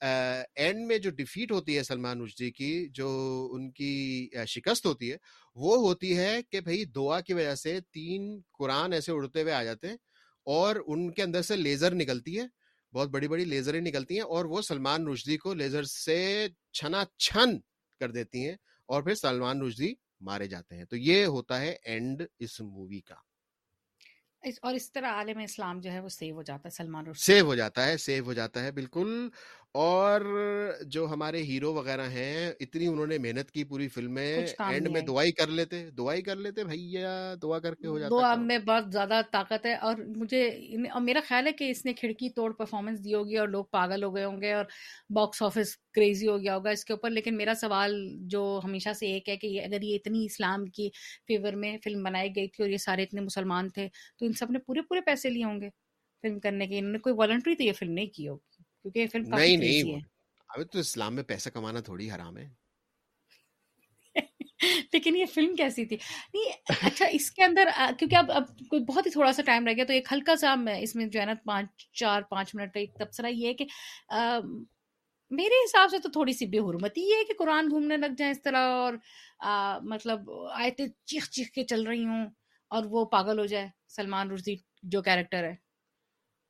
اینڈ 0.00 0.86
میں 0.86 0.98
جو 0.98 1.10
ڈیفیٹ 1.10 1.52
ہوتی 1.52 1.78
ہے 1.78 1.82
سلمان 1.82 2.20
رشدی 2.20 2.50
کی 2.50 2.88
جو 2.88 3.08
ان 3.52 3.70
کی 3.70 4.28
شکست 4.46 4.86
ہوتی 4.86 5.12
ہے 5.12 5.16
وہ 5.54 5.76
ہوتی 5.76 6.18
ہے 6.18 6.40
کہ 6.50 6.60
بھائی 6.60 6.84
دعا 6.84 7.20
کی 7.20 7.32
وجہ 7.32 7.54
سے 7.54 7.80
تین 7.92 8.40
قرآن 8.58 8.92
ایسے 8.92 9.12
اڑتے 9.12 9.42
ہوئے 9.42 9.52
آ 9.52 9.62
جاتے 9.64 9.88
ہیں 9.88 9.96
اور 10.44 10.76
ان 10.86 11.10
کے 11.12 11.22
اندر 11.22 11.42
سے 11.42 11.56
لیزر 11.56 11.94
نکلتی 11.94 12.40
ہے 12.40 12.46
بہت 12.92 13.08
بڑی 13.08 13.28
بڑی 13.28 13.44
لیزریں 13.44 13.80
نکلتی 13.80 14.14
ہیں 14.14 14.22
اور 14.22 14.44
وہ 14.44 14.62
سلمان 14.62 15.08
رشدی 15.08 15.36
کو 15.36 15.54
لیزر 15.54 15.82
سے 15.82 16.46
چھنا 16.72 17.04
چھن 17.18 17.58
کر 18.00 18.10
دیتی 18.10 18.48
ہیں 18.48 18.56
اور 18.86 19.02
پھر 19.02 19.14
سلمان 19.14 19.62
رشدی 19.62 19.94
مارے 20.20 20.46
جاتے 20.46 20.76
ہیں۔ 20.76 20.84
تو 20.84 20.96
یہ 20.96 21.26
ہوتا 21.26 21.60
ہے 21.60 21.76
اینڈ 21.82 22.22
اس 22.38 22.60
مووی 22.60 23.00
کا۔ 23.00 23.14
اور 24.62 24.74
اس 24.74 24.92
طرح 24.92 25.06
عالم 25.06 25.38
اسلام 25.38 25.80
جو 25.80 25.92
ہے 25.92 26.00
وہ 26.00 26.08
سیو 26.08 26.34
ہو 26.34 26.42
جاتا 26.42 26.62
ہے 26.64 26.70
سلمان 26.70 27.04
سیو 27.14 27.44
ہو 27.44 27.54
جاتا 27.54 27.86
ہے 27.86 27.96
سیو 27.96 28.24
ہو 28.24 28.32
جاتا 28.32 28.62
ہے 28.62 28.72
بالکل۔ 28.72 29.28
اور 29.74 30.20
جو 30.86 31.06
ہمارے 31.06 31.42
ہیرو 31.42 31.72
وغیرہ 31.74 32.08
ہیں 32.10 32.32
اتنی 32.60 32.86
انہوں 32.86 33.06
نے 33.06 33.18
محنت 33.18 33.50
کی 33.50 33.64
پوری 33.64 33.88
فلم 33.88 34.14
میں 34.14 34.30
اینڈ 34.64 34.88
میں 34.88 35.00
دعائی 35.02 35.32
کر 35.32 35.46
لیتے 35.50 35.88
دعائی 35.92 36.22
کر 36.22 36.36
لیتے 36.36 36.64
بھیا 36.64 37.10
دعا 37.42 37.58
کر 37.58 37.74
کے 37.74 37.86
ہو 37.86 37.98
جاتا 37.98 38.22
دعا 38.22 38.34
میں 38.36 38.56
بہت 38.58 38.92
زیادہ 38.92 39.20
طاقت 39.32 39.66
ہے۔ 39.66 39.74
اور 39.78 39.94
مجھے 40.16 40.42
اور 40.90 41.00
میرا 41.00 41.20
خیال 41.26 41.46
ہے 41.46 41.52
کہ 41.52 41.70
اس 41.70 41.84
نے 41.86 41.92
کھڑکی 41.94 42.28
توڑ 42.30 42.52
پرفارمنس 42.52 43.04
دی 43.04 43.14
ہوگی 43.14 43.36
اور 43.36 43.48
لوگ 43.48 43.64
پاگل 43.70 44.04
ہو 44.04 44.14
گئے 44.16 44.24
ہوں 44.24 44.40
گے 44.42 44.52
اور 44.52 44.64
باکس 45.10 45.42
آفس 45.42 45.76
کریزی 45.94 46.28
ہو 46.28 46.38
گیا 46.38 46.56
ہوگا 46.56 46.70
اس 46.70 46.84
کے 46.84 46.92
اوپر۔ 46.92 47.10
لیکن 47.10 47.36
میرا 47.36 47.54
سوال 47.54 47.94
جو 48.28 48.42
ہمیشہ 48.64 48.92
سے 48.98 49.06
ایک 49.06 49.28
ہے 49.28 49.36
کہ 49.36 49.60
اگر 49.64 49.82
یہ 49.82 49.94
اتنی 49.94 50.24
اسلام 50.24 50.64
کی 50.70 50.88
فیور 51.26 51.52
میں 51.54 51.76
فلم 51.84 52.02
بنائی 52.02 52.30
گئی 52.36 52.48
تھی 52.48 52.64
اور 52.64 52.70
یہ 52.70 52.76
سارے 52.78 53.02
اتنے 53.02 53.20
مسلمان 53.20 53.68
تھے 53.68 53.88
تو 54.18 54.26
ان 54.26 54.32
سب 54.32 54.50
نے 54.50 54.58
پورے 54.58 54.82
پورے 54.82 55.00
پیسے 55.00 55.30
لیے 55.30 55.44
ہوں 55.44 55.60
گے 55.60 55.68
فلم 56.24 56.38
کرنے 56.40 56.66
کے 56.66 56.78
انہوں 56.78 56.92
نے 56.92 56.98
کوئی 56.98 57.14
والنٹری 57.14 57.54
تو 57.54 57.62
یہ 57.62 57.72
فلم 57.72 57.92
نہیں 57.92 58.06
کی 58.06 58.28
ہوگی۔ 58.28 58.49
کیونکہ 58.84 58.98
یہ 58.98 59.06
فلم 59.06 59.30
کافی 59.30 59.56
نہیں 59.56 59.82
نہیں 59.82 60.00
ابھی 60.48 60.64
تو 60.64 60.78
اسلام 60.78 61.14
میں 61.14 61.22
پیسہ 61.22 61.48
کمانا 61.48 61.80
تھوڑی 61.80 62.10
حرام 62.10 62.36
ہے۔ 62.36 62.48
لیکن 64.92 65.16
یہ 65.16 65.26
فلم 65.26 65.54
کیسی 65.56 65.84
تھی؟ 65.84 65.96
نہیں 66.34 66.50
اچھا 66.86 67.06
اس 67.10 67.30
کے 67.30 67.44
اندر 67.44 67.68
کیونکہ 67.98 68.16
اب 68.16 68.32
اب 68.32 68.48
کوئی 68.68 68.82
بہت 68.84 69.06
ہی 69.06 69.10
تھوڑا 69.10 69.32
سا 69.32 69.42
ٹائم 69.42 69.66
رہ 69.66 69.72
گیا 69.72 69.84
تو 69.84 69.92
ایک 69.92 70.08
ہلکا 70.12 70.36
سا 70.36 70.54
اس 70.80 70.94
میں 70.96 71.06
جو 71.06 71.20
ہے 71.20 71.26
نا 71.26 71.34
پانچ 71.44 71.86
چار 71.92 72.22
پانچ 72.22 72.54
منٹ 72.54 72.72
کا 72.74 72.80
ایک 72.80 72.94
تبصرہ 72.94 73.26
یہ 73.26 73.46
ہے 73.48 73.54
کہ 73.54 73.64
میرے 75.30 75.64
حساب 75.64 75.90
سے 75.90 75.98
تو 75.98 76.08
تھوڑی 76.08 76.32
سی 76.32 76.46
بے 76.46 76.58
حرمتی 76.58 77.00
یہ 77.00 77.16
ہے 77.16 77.24
کہ 77.24 77.34
قرآن 77.38 77.68
گھومنے 77.70 77.96
لگ 77.96 78.14
جائیں 78.18 78.30
اس 78.30 78.42
طرح 78.42 78.58
اور 78.58 78.94
مطلب 79.82 80.30
آیتیں 80.52 80.86
چیخ 81.04 81.28
چیخ 81.30 81.50
کے 81.50 81.64
چل 81.64 81.86
رہی 81.86 82.04
ہوں 82.04 82.26
اور 82.70 82.84
وہ 82.84 83.04
پاگل 83.04 83.38
ہو 83.38 83.46
جائے۔ 83.46 83.68
سلمان 83.88 84.30
رشدی 84.30 84.56
جو 84.82 85.02
کیریکٹر 85.02 85.44
ہے۔ 85.44 85.54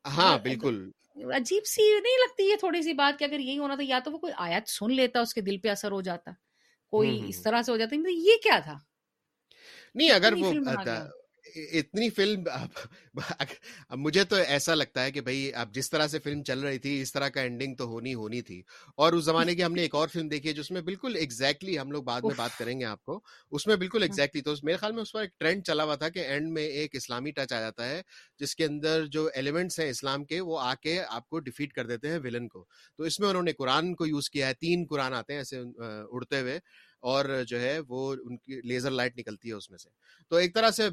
ہاں 0.05 0.37
بالکل۔ 0.37 0.89
عجیب 1.23 1.65
سی 1.65 1.81
نہیں 1.81 2.17
لگتی 2.19 2.43
یہ 2.43 2.55
تھوڑی 2.55 2.81
سی 2.81 2.93
بات 2.93 3.19
کہ 3.19 3.23
اگر 3.23 3.39
یہی 3.39 3.57
ہونا 3.57 3.75
تو 3.75 3.81
یا 3.81 3.99
تو 3.99 4.11
وہ 4.11 4.17
کوئی 4.17 4.33
آیت 4.37 4.69
سن 4.69 4.93
لیتا 4.93 5.19
اس 5.19 5.33
کے 5.33 5.41
دل 5.41 5.57
پہ 5.57 5.69
اثر 5.69 5.91
ہو 5.91 6.01
جاتا 6.01 6.31
کوئی 6.89 7.21
اس۔ 7.27 7.41
طرح 7.41 7.61
سے 7.61 7.71
ہو 7.71 7.77
جاتا 7.77 7.95
یہ 8.09 8.35
کیا 8.43 8.59
تھا 8.59 8.77
نہیں 9.95 10.11
اگر 10.11 10.33
وہ 10.33 10.53
اتنی 11.55 12.09
فلم 12.09 12.43
مجھے 13.89 14.23
تو 14.23 14.35
ایسا 14.35 14.75
لگتا 14.75 15.03
ہے 15.03 15.11
کہ 15.11 15.21
بھائی 15.21 15.53
اب 15.53 15.73
جس 15.73 15.89
طرح 15.89 16.07
سے 16.07 16.19
فلم 16.19 16.43
چل 16.43 16.59
رہی 16.59 16.79
تھی 16.79 17.01
اس 17.01 17.11
طرح 17.11 17.29
کا 17.29 17.41
اینڈنگ 17.41 17.75
تو 17.75 17.85
ہونی 17.85 18.13
ہونی 18.13 18.41
تھی۔ 18.41 18.63
اور 18.97 19.13
اس 19.13 19.23
زمانے 19.23 19.55
کی 19.55 19.63
ہم 19.63 19.73
نے 19.73 19.81
ایک 19.81 19.95
اور 19.95 20.07
فلم 20.07 20.27
دیکھی 20.27 20.49
ہے 20.49 20.53
جس 20.53 20.71
میں 20.71 20.81
بالکل 20.81 21.15
ایگزیکٹلی 21.15 21.79
ہم 21.79 21.91
لوگ 21.91 22.03
بعد 22.03 22.21
میں 22.21 22.35
بات 22.35 22.57
کریں 22.57 22.79
گے 22.79 22.85
آپ 22.85 23.03
کو۔ 23.03 23.19
اس 23.51 23.67
میں 23.67 23.75
بالکل 23.75 23.97
ہاں۔ 23.97 24.07
ایگزیکٹلی 24.07 24.41
تو 24.41 24.51
اس- 24.51 24.63
میرے 24.63 24.77
خیال 24.77 24.91
میں 24.91 25.01
اس 25.01 25.11
پر 25.11 25.21
ایک 25.21 25.39
ٹرینڈ 25.39 25.63
چلا 25.63 25.83
ہوا 25.83 25.95
تھا 25.95 26.09
کہ 26.09 26.19
اینڈ 26.19 26.49
میں 26.49 26.63
ایک 26.63 26.95
اسلامی 26.95 27.31
ٹچ 27.31 27.53
آ 27.53 27.59
جاتا 27.59 27.89
ہے 27.89 28.01
جس 28.39 28.55
کے 28.55 28.65
اندر 28.65 29.05
جو 29.05 29.29
ایلیمنٹس 29.33 29.79
ہیں 29.79 29.89
اسلام 29.89 30.25
کے 30.25 30.39
وہ 30.39 30.59
آ 30.59 30.73
کے 30.75 31.01
آپ 31.09 31.29
کو 31.29 31.39
ڈیفیٹ 31.39 31.73
کر 31.73 31.87
دیتے 31.87 32.09
ہیں 32.09 32.19
ولن 32.23 32.47
کو۔ 32.47 32.65
تو 32.97 33.03
اس 33.03 33.19
میں 33.19 33.29
انہوں 33.29 33.43
نے 33.43 33.53
قرآن 33.53 33.95
کو 33.95 34.07
یوز 34.07 34.29
کیا 34.29 34.47
ہے 34.47 34.53
تین 34.53 34.85
قرآن 34.89 35.13
آتے 35.13 35.33
ہیں 35.33 35.39
ایسے 35.39 35.57
اڑتے 36.11 36.39
ہوئے۔ 36.39 36.59
اور 37.01 37.43
جو 37.47 37.61
ہے 37.61 37.79
وہ 37.87 38.15
ان 38.23 38.37
کی 38.37 38.61
لیزر 38.63 38.91
لائٹ 38.91 39.17
نکلتی 39.17 39.49
ہے 39.49 39.53
اس 39.53 39.69
میں 39.69 39.77
سے۔ 39.77 39.89
تو 40.29 40.35
ایک 40.35 40.55
طرح 40.55 40.71
سے 40.71 40.89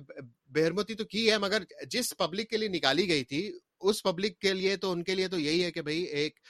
بےحرمتی 0.46 0.94
تو 0.94 1.04
کی 1.04 1.30
ہے 1.30 1.38
مگر 1.38 1.62
جس 1.90 2.16
پبلک 2.16 2.48
کے 2.48 2.56
لیے 2.56 2.68
نکالی 2.68 3.08
گئی 3.08 3.24
تھی 3.24 3.52
اس 3.80 4.02
پبلک 4.02 4.38
کے 4.38 4.52
لیے 4.52 4.76
تو 4.76 4.92
ان 4.92 5.04
کے 5.04 5.14
لیے 5.14 5.28
تو 5.28 5.38
یہی 5.38 5.64
ہے 5.64 5.70
کہ 5.70 5.82
بھائی 5.82 6.02
ایک 6.02 6.40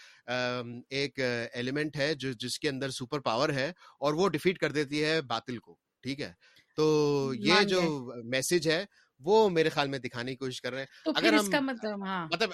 ایک 0.90 1.18
ایلیمنٹ 1.52 1.96
ہے 1.96 2.14
جو 2.14 2.32
جس 2.32 2.58
کے 2.58 2.68
اندر 2.68 2.90
سپر 2.90 3.20
پاور 3.20 3.48
ہے 3.48 3.72
اور 4.00 4.14
وہ 4.14 4.28
ڈیفیٹ 4.28 4.58
کر 4.58 4.72
دیتی 4.72 5.04
ہے 5.04 5.20
باطل 5.22 5.58
کو 5.58 5.76
ٹھیک 6.02 6.20
ہے؟ 6.20 6.32
تو 6.76 7.32
یہ 7.34 7.62
جو 7.62 7.80
میسج 8.24 8.68
ہے 8.68 8.84
وہ 9.20 9.48
میرے 9.48 9.68
خیال 9.68 9.88
میں 9.88 9.98
دکھانے 9.98 10.30
کی 10.30 10.36
کوشش 10.36 10.60
کر 10.62 10.72
رہے 10.72 10.80
ہیں۔ 10.80 11.12
اگر 11.14 11.32
ہم 11.32 11.50
کا 11.50 11.60
مطلب 11.60 12.04
ہاں۔ 12.06 12.26
مطلب 12.32 12.50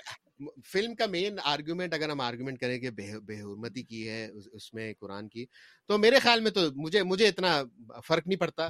فلم 0.67 0.95
کا 0.95 1.07
مین 1.07 1.37
آرگومنٹ 1.45 1.95
اگر 1.95 2.09
ہم 2.09 2.21
آرگومنٹ 2.21 2.59
کریں 2.59 2.79
کہ 2.79 2.91
بے 2.91 3.11
حرمتی 3.41 3.83
کی 3.83 4.09
ہے 4.09 4.27
اس 4.53 4.73
میں 4.75 4.93
قرآن 5.01 5.29
کی 5.29 5.45
تو 5.91 5.99
میرے 5.99 6.19
خیال 6.19 6.41
میں 6.41 6.51
تو 6.51 6.61
مجھے 6.77 7.03
مجھے 7.03 7.29
اتنا 7.29 7.63
فرق 8.07 8.27
نہیں 8.27 8.39
پڑتا 8.39 8.69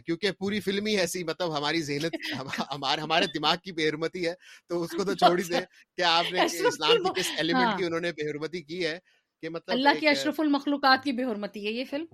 کیونکہ 0.00 0.32
پوری 0.32 0.60
فلم 0.60 0.86
ہی 0.86 0.96
ایسی 0.96 1.24
مطلب 1.24 1.56
ہماری 1.56 1.82
ذہنت 1.82 2.16
ہم- 2.34 2.48
ہمارے 2.70 3.00
ہمارے 3.00 3.26
دماغ 3.34 3.56
کی 3.64 3.72
بے 3.72 3.88
حرمتی 3.88 4.26
ہے 4.26 4.34
تو 4.68 4.82
اس 4.82 4.90
کو 4.90 5.04
تو 5.04 5.14
چھوڑ 5.14 5.38
ہی 5.38 5.42
دیں 5.50 5.64
کہ 5.98 6.02
آپ 6.02 6.32
نے 6.32 6.40
اسلام 6.42 7.02
کی 7.04 7.20
کس 7.20 7.30
ایلیمنٹ 7.38 7.64
ہاں۔ 7.64 7.78
کی 7.78 7.84
انہوں 7.84 8.00
نے 8.00 8.12
بے 8.12 8.30
حرمتی 8.30 8.62
کی 8.62 8.86
ہے 8.86 8.98
کہ 9.42 9.48
مطلب 9.48 9.74
اللہ 9.74 10.00
کی 10.00 10.08
اشرف 10.08 10.40
المخلوقات 10.40 11.04
کی 11.04 11.12
بے 11.12 11.24
حرمتی 11.24 11.66
ہے 11.66 11.72
یہ 11.72 11.84
فلم؟ 11.90 12.06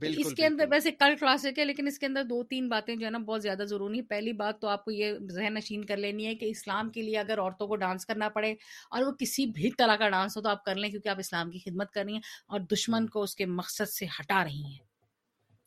تو 0.00 0.10
اس 0.16 0.26
بالکل 0.26 0.34
کے 0.34 0.46
اندر 0.46 0.64
بالکل۔ 0.64 0.70
ویسے 0.70 0.90
کل 0.90 1.14
کلاسک 1.20 1.58
ہے 1.58 1.64
لیکن 1.64 1.86
اس 1.86 1.98
کے 1.98 2.06
اندر 2.06 2.24
دو 2.24 2.42
تین 2.44 2.68
باتیں 2.68 2.94
جو 2.96 3.06
ہے 3.06 3.10
نا 3.10 3.18
بہت 3.18 3.42
زیادہ 3.42 3.62
ضروری 3.62 3.98
ہیں۔ 3.98 4.06
پہلی 4.06 4.32
بات 4.32 4.60
تو 4.60 4.68
آپ 4.68 4.84
کو 4.84 4.90
یہ 4.90 5.14
ذہن 5.30 5.54
نشین 5.54 5.84
کر 5.84 5.96
لینی 5.96 6.26
ہے 6.26 6.34
کہ 6.34 6.44
اسلام 6.44 6.90
کے 6.90 7.02
لیے 7.02 7.18
اگر 7.18 7.38
عورتوں 7.38 7.68
کو 7.68 7.76
ڈانس 7.76 8.06
کرنا 8.06 8.28
پڑے 8.28 8.52
اور 8.90 9.02
وہ 9.02 9.12
کسی 9.12 9.46
بھی 9.46 9.70
طرح 9.78 9.96
کا 9.96 10.08
ڈانس 10.08 10.36
ہو 10.36 10.42
تو 10.42 10.48
آپ 10.48 10.64
کر 10.64 10.74
لیں 10.74 10.90
کیونکہ 10.90 11.08
آپ 11.08 11.18
اسلام 11.18 11.50
کی 11.50 11.58
خدمت 11.58 11.90
کر 11.90 12.04
رہی 12.04 12.12
ہیں 12.12 12.20
اور 12.48 12.60
دشمن 12.60 13.06
کو 13.06 13.22
اس 13.22 13.34
کے 13.34 13.46
مقصد 13.46 13.88
سے 13.88 14.06
ہٹا 14.20 14.44
رہی 14.44 14.64
ہیں۔ 14.64 14.89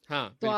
ہاں 0.09 0.29
تو 0.39 0.51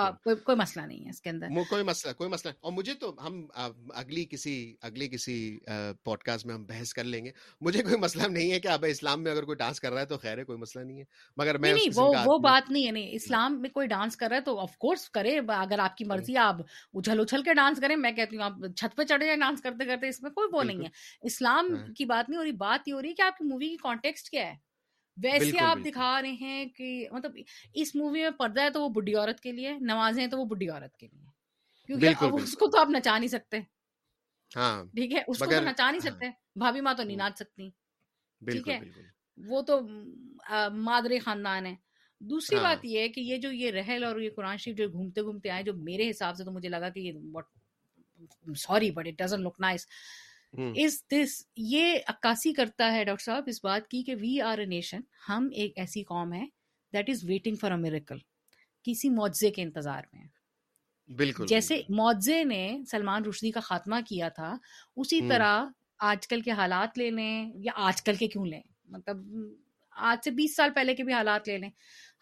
کوئی 0.43 0.57
مسئلہ 0.57 0.85
نہیں 0.85 1.05
ہے 1.05 1.09
اس 1.09 1.21
کے 1.21 1.29
اندر۔ 1.29 1.47
کوئی 1.69 1.83
مسئلہ 1.83 2.13
کوئی 2.13 2.29
مسئلہ۔ 2.29 2.53
اور 2.59 2.71
مجھے 2.71 2.93
تو 2.93 3.15
ہم 3.27 3.45
اگلی 3.93 4.25
کسی 4.25 4.75
اگلی 4.81 5.07
کسی 5.07 5.59
پوڈ 6.03 6.23
کاسٹ 6.23 6.45
میں 6.45 6.55
ہم 6.55 6.65
بحث 6.65 6.93
کر 6.93 7.03
لیں 7.03 7.25
گے۔ 7.25 7.31
مجھے 7.61 7.83
کوئی 7.83 7.97
مسئلہ 7.97 8.27
نہیں 8.27 8.51
ہے 8.51 8.59
کہ 8.59 8.67
اب 8.67 8.85
اسلام 8.89 9.23
میں 9.23 9.31
اگر 9.31 9.43
کوئی 9.43 9.55
ڈانس 9.57 9.79
کر 9.79 9.91
رہا 9.91 10.01
ہے 10.01 10.05
تو 10.05 10.17
خیر 10.17 10.37
ہے 10.37 10.43
کوئی 10.43 10.57
مسئلہ 10.59 10.83
نہیں 10.83 10.99
ہے۔ 10.99 11.03
مگر 11.37 11.57
میں 11.57 11.73
نہیں 11.73 11.89
وہ 12.25 12.37
بات 12.37 12.71
نہیں 12.71 12.85
ہے 12.85 12.91
نہیں۔ 12.91 13.09
اسلام 13.11 13.61
میں 13.61 13.69
کوئی 13.69 13.87
ڈانس 13.87 14.17
کر 14.17 14.27
رہا 14.29 14.35
ہے 14.35 14.41
تو 14.41 14.59
آف 14.59 14.77
کورس 14.77 15.09
کرے۔ 15.09 15.39
اگر 15.47 15.79
آپ 15.79 15.97
کی 15.97 16.05
مرضی 16.05 16.33
ہے 16.33 16.39
آپ 16.39 16.55
اچھل 16.93 17.19
اچھل 17.19 17.43
کے 17.43 17.53
ڈانس 17.53 17.79
کریں۔ 17.81 17.95
میں 17.95 18.11
کہتی 18.11 18.35
ہوں 18.37 18.43
آپ 18.43 18.53
چھت 18.75 18.97
پہ 18.97 19.03
چڑھے 19.03 19.25
جائیں 19.25 19.39
ڈانس 19.39 19.61
کرتے 19.61 19.85
کرتے 19.85 20.07
اس 20.07 20.21
میں 20.21 20.31
کوئی 20.31 20.47
وہ 20.53 20.63
نہیں 20.63 20.77
ہے۔ 20.77 20.89
اسلام 21.21 21.75
ہاں۔ 21.75 21.93
کی 21.93 22.05
بات 22.05 22.29
نہیں 22.29 22.39
ہو 22.39 22.43
رہی 22.43 22.51
بات 22.51 22.87
یہ 22.87 22.93
ہو 22.93 23.01
رہی 23.01 23.09
ہے 23.09 23.13
کہ 23.13 23.21
آپ 23.21 23.37
کی 23.37 23.43
مووی 23.43 23.69
کی 23.69 23.77
کانٹیکسٹ 23.77 24.29
کیا 24.29 24.47
ہے۔ 24.47 24.74
ویسے 25.24 25.59
آپ 25.59 25.78
دکھا 25.86 26.22
رہے 26.22 26.32
ہیں 26.32 26.66
کہ 26.66 27.07
مطلب 27.11 27.38
اس 27.74 27.95
مووی 27.95 28.22
میں 28.22 28.30
پردہ 28.30 28.61
ہے 28.61 28.70
تو 28.70 28.82
وہ 28.84 28.89
بڈھی 28.89 29.16
عورت 29.16 29.39
کے 29.39 29.51
لیے 29.51 29.74
نمازیں 29.74 30.24
ہیں 30.24 30.30
تو 30.30 30.39
وہ 30.39 30.45
بڈھی 30.45 30.70
عورت 30.70 30.97
کے 30.97 31.07
لیے۔ 31.07 31.26
کیونکہ 31.88 32.26
اس 32.26 32.53
کو 32.53 32.68
تو 32.68 32.80
آپ 32.80 32.88
نچا 32.89 33.18
نہیں 33.18 33.28
سکتے۔ 33.28 33.59
ہاں 34.55 34.86
ٹھیک 34.86 35.11
ہے 35.11 35.24
اس 35.28 35.39
کو 35.39 35.45
تو 35.45 35.61
نچا 35.61 35.91
نہیں 35.91 36.01
ہاں۔ 36.05 36.11
سکتے 36.11 36.26
بھابھی 36.55 36.82
ماں 36.82 36.93
تو 36.93 37.03
نہیں 37.03 37.18
ہوں، 37.18 37.24
ناچ 37.24 37.38
سکتی۔ 37.38 37.70
ٹھیک 38.41 38.70
ہے 38.70 38.80
وہ 39.38 39.61
تو 39.61 39.80
آ، 40.49 40.68
مادری 40.68 41.20
خاندان 41.20 41.66
ہے۔ 41.66 41.76
دوسری 42.20 42.55
ہاں۔ 42.57 42.63
بات 42.63 42.86
یہ 42.86 42.99
ہے 42.99 43.09
کہ 43.09 43.20
یہ 43.20 43.38
جو 43.38 43.51
یہ 43.51 43.72
رحل 43.72 44.03
اور 44.03 44.20
یہ 44.20 44.30
قرآن 44.36 44.57
شریف 44.57 44.78
جو 44.78 44.89
گھومتے 44.89 45.22
گھومتے 45.22 45.49
آئے 45.49 45.63
جو 45.63 45.74
میرے 45.74 46.09
حساب 46.09 46.36
سے 46.36 46.43
تو 46.43 46.51
مجھے 46.51 46.70
لگا 46.70 46.89
کہ 46.89 46.99
یہ 46.99 47.11
sorry 48.55 48.91
but 48.91 49.07
it 49.07 49.13
doesn't 49.18 49.41
look 49.41 49.59
nice 49.59 49.88
is 50.53 51.03
this 51.11 51.47
یہ 51.57 51.97
عکاسی 52.07 52.53
کرتا 52.53 52.91
ہے 52.93 53.03
ڈاکٹر 53.03 53.23
صاحب 53.23 53.43
اس 53.47 53.63
بات 53.63 53.87
کی 53.87 54.03
کہ 54.03 54.15
وی 54.15 54.41
آر 54.41 54.57
اے 54.57 54.65
نیشن 54.65 55.01
ہم 55.29 55.49
ایک 55.53 55.73
ایسی 55.75 56.03
قوم 56.03 56.33
ہے 56.33 56.45
that 56.93 57.09
is 57.09 57.23
waiting 57.23 57.55
for 57.55 57.71
a 57.71 57.77
miracle 57.77 58.17
کسی 58.83 59.09
معجزے 59.09 59.49
کے 59.49 59.61
انتظار 59.61 60.03
میں۔ 60.13 60.23
بالکل۔ 61.09 61.45
جیسے 61.47 61.81
معجزے 61.89 62.43
نے 62.43 62.79
سلمان 62.91 63.25
رشدی 63.25 63.51
کا 63.51 63.59
خاتمہ 63.59 63.95
کیا 64.07 64.29
تھا 64.29 64.57
اسی 64.95 65.21
طرح 65.29 65.65
آج 65.99 66.27
کل 66.27 66.41
کے 66.41 66.51
حالات 66.51 66.97
لے 66.97 67.09
لیں 67.09 67.51
یا 67.55 67.71
آج 67.75 68.01
کل 68.01 68.15
کے 68.15 68.27
کیوں 68.27 68.45
لیں؟ 68.45 68.61
مطلب 68.85 69.17
آج 69.91 70.17
سے 70.23 70.31
بیس 70.31 70.55
سال 70.55 70.69
پہلے 70.75 70.95
کے 70.95 71.03
بھی 71.03 71.13
حالات 71.13 71.47
لے 71.47 71.57
لیں۔ 71.57 71.69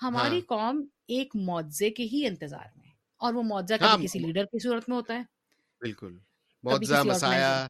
ہماری 0.01 0.35
ہاں۔ 0.35 0.45
قوم 0.47 0.85
ایک 1.07 1.35
معجزے 1.35 1.89
کے 1.89 2.03
ہی 2.03 2.27
انتظار 2.27 2.67
میں 2.75 2.89
اور 3.21 3.33
وہ 3.33 3.43
معجزہ 3.43 3.73
ہاں۔ 3.81 3.97
کسی 3.97 4.19
لیڈر 4.19 4.45
کی 4.45 4.59
صورت 4.59 4.89
میں 4.89 4.97
ہوتا 4.97 5.13
ہے۔ 5.13 5.23
بالکل۔ 5.81 6.17
معجزہ 6.63 7.03
مسایا 7.03 7.67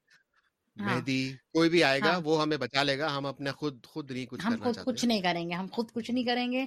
مہدی 0.77 1.17
کوئی 1.53 1.69
بھی 1.69 1.83
آئے 1.83 1.99
گا 1.99 2.13
ہاں۔ 2.13 2.21
وہ 2.23 2.41
ہمیں 2.41 2.57
بچا 2.57 2.83
لے 2.83 2.97
گا 2.99 3.17
ہم 3.17 3.25
اپنا 3.25 3.51
خود 3.51 3.85
خود 3.85 4.11
نہیں 4.11 4.25
کچھ 4.25 4.45
ہم 4.45 4.55
خود 4.63 4.75
کچھ 4.85 5.05
نہیں 5.05 5.21
کریں 5.21 5.49
گے 5.49 5.53
ہم 5.53 5.65
خود 5.71 5.91
کچھ 5.91 6.11
نہیں 6.11 6.23
کریں 6.23 6.51
گے۔ 6.51 6.65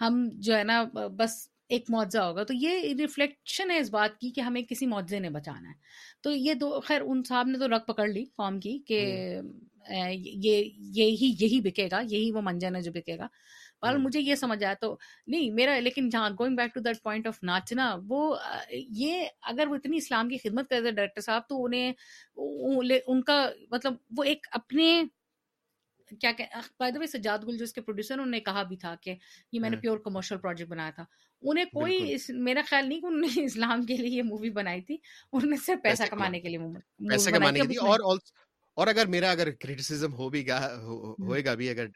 ہم 0.00 0.28
جو 0.34 0.56
ہے 0.56 0.64
نا 0.64 0.82
بس 1.16 1.32
ایک 1.68 1.90
معجزہ 1.90 2.18
ہوگا۔ 2.18 2.44
تو 2.44 2.54
یہ 2.54 2.94
ریفلیکشن 2.98 3.70
ہے 3.70 3.78
اس 3.78 3.90
بات 3.90 4.18
کی 4.18 4.30
کہ 4.30 4.40
ہمیں 4.40 4.62
کسی 4.62 4.86
معجزے 4.86 5.18
نے 5.18 5.30
بچانا 5.30 5.68
ہے۔ 5.68 5.74
تو 6.22 6.30
یہ 6.30 6.54
دو 6.54 6.80
خیر 6.80 7.00
ان 7.06 7.22
صاحب 7.28 7.46
نے 7.46 7.58
تو 7.58 7.68
رگ 7.68 7.84
پکڑ 7.86 8.06
لی 8.08 8.24
قوم 8.36 8.60
کی 8.60 8.78
کہ 8.86 9.00
یہ 10.14 10.64
یہی 10.94 11.34
یہی 11.40 11.60
بکے 11.60 11.88
گا 11.90 12.00
یہی 12.10 12.30
وہ 12.32 12.40
منجن 12.42 12.76
ہے 12.76 12.82
جو 12.82 12.92
بکے 12.92 13.18
گا۔ 13.18 13.26
ہوں، 13.82 13.98
مجھے 13.98 14.20
یہ 14.20 14.34
سمجھ 14.34 14.62
آیا 14.64 14.74
تو 14.74 14.96
نہیں 15.26 15.50
میرا 15.50 15.78
لیکن 15.80 16.08
جہاں 16.08 16.30
going 16.30 16.56
back 16.56 16.74
to 16.74 16.80
that 16.80 17.02
point 17.02 17.26
of 17.26 17.38
ناچنا 17.42 17.94
وہ 18.08 18.36
یہ 18.70 19.24
اگر 19.42 19.68
وہ 19.68 19.74
اتنی 19.74 19.96
اسلام 19.96 20.28
کی 20.28 20.38
خدمت 20.38 20.68
کرتے 20.70 20.90
ڈائریکٹر 20.90 21.20
صاحب 21.20 21.48
تو 21.48 21.64
انہیں 21.64 21.92
ان 23.06 23.22
کا 23.22 23.38
مطلب 23.70 23.94
وہ 24.10 24.24
ایک 24.24 24.46
اپنے 24.52 25.02
کیا 26.20 26.30
بائی 26.80 26.92
دا 26.92 27.00
وے 27.00 27.06
سجاد 27.06 27.38
گل 27.38 27.56
جو 27.56 27.64
اس 27.64 27.72
کے 27.72 27.80
پروڈیوسر 27.80 28.14
انہوں 28.14 28.26
نے 28.26 28.40
کہا 28.40 28.62
بھی 28.62 28.76
تھا 28.76 28.94
کہ 29.02 29.14
یہ 29.52 29.60
میں 29.60 29.70
نے 29.70 29.76
پیور 29.76 29.98
کمرشل 29.98 30.38
پروجیکٹ 30.38 30.70
بنایا 30.70 30.90
تھا۔ 30.90 31.04
انہیں 31.42 31.64
کوئی 31.72 31.98
میرا 32.40 32.62
خیال 32.66 32.88
نہیں 32.88 33.00
کہ 33.00 33.06
انہوں 33.06 33.20
نے 33.20 33.28
اسلام 33.44 33.82
کے 33.82 33.96
لیے 33.96 34.10
یہ 34.10 34.22
مووی 34.22 34.50
بنائی 34.52 34.80
تھی 34.82 34.96
انہوں 35.32 35.50
نے 35.50 35.56
صرف 35.56 35.82
پیسہ 35.82 36.02
کمانے 36.10 36.40
کے 36.40 36.48
لیے 36.48 36.58
اور 37.80 38.00
اور 38.78 38.86
اگر 38.86 39.06
میرا 39.06 39.30
اگر 39.30 39.50
کریٹیسزم 39.50 40.12
ہو 40.14 40.28
بھی 40.28 40.46
گا 40.48 40.58
ہوئے 40.80 41.44
گا 41.44 41.54
بھی 41.54 41.68
اگر 41.70 41.86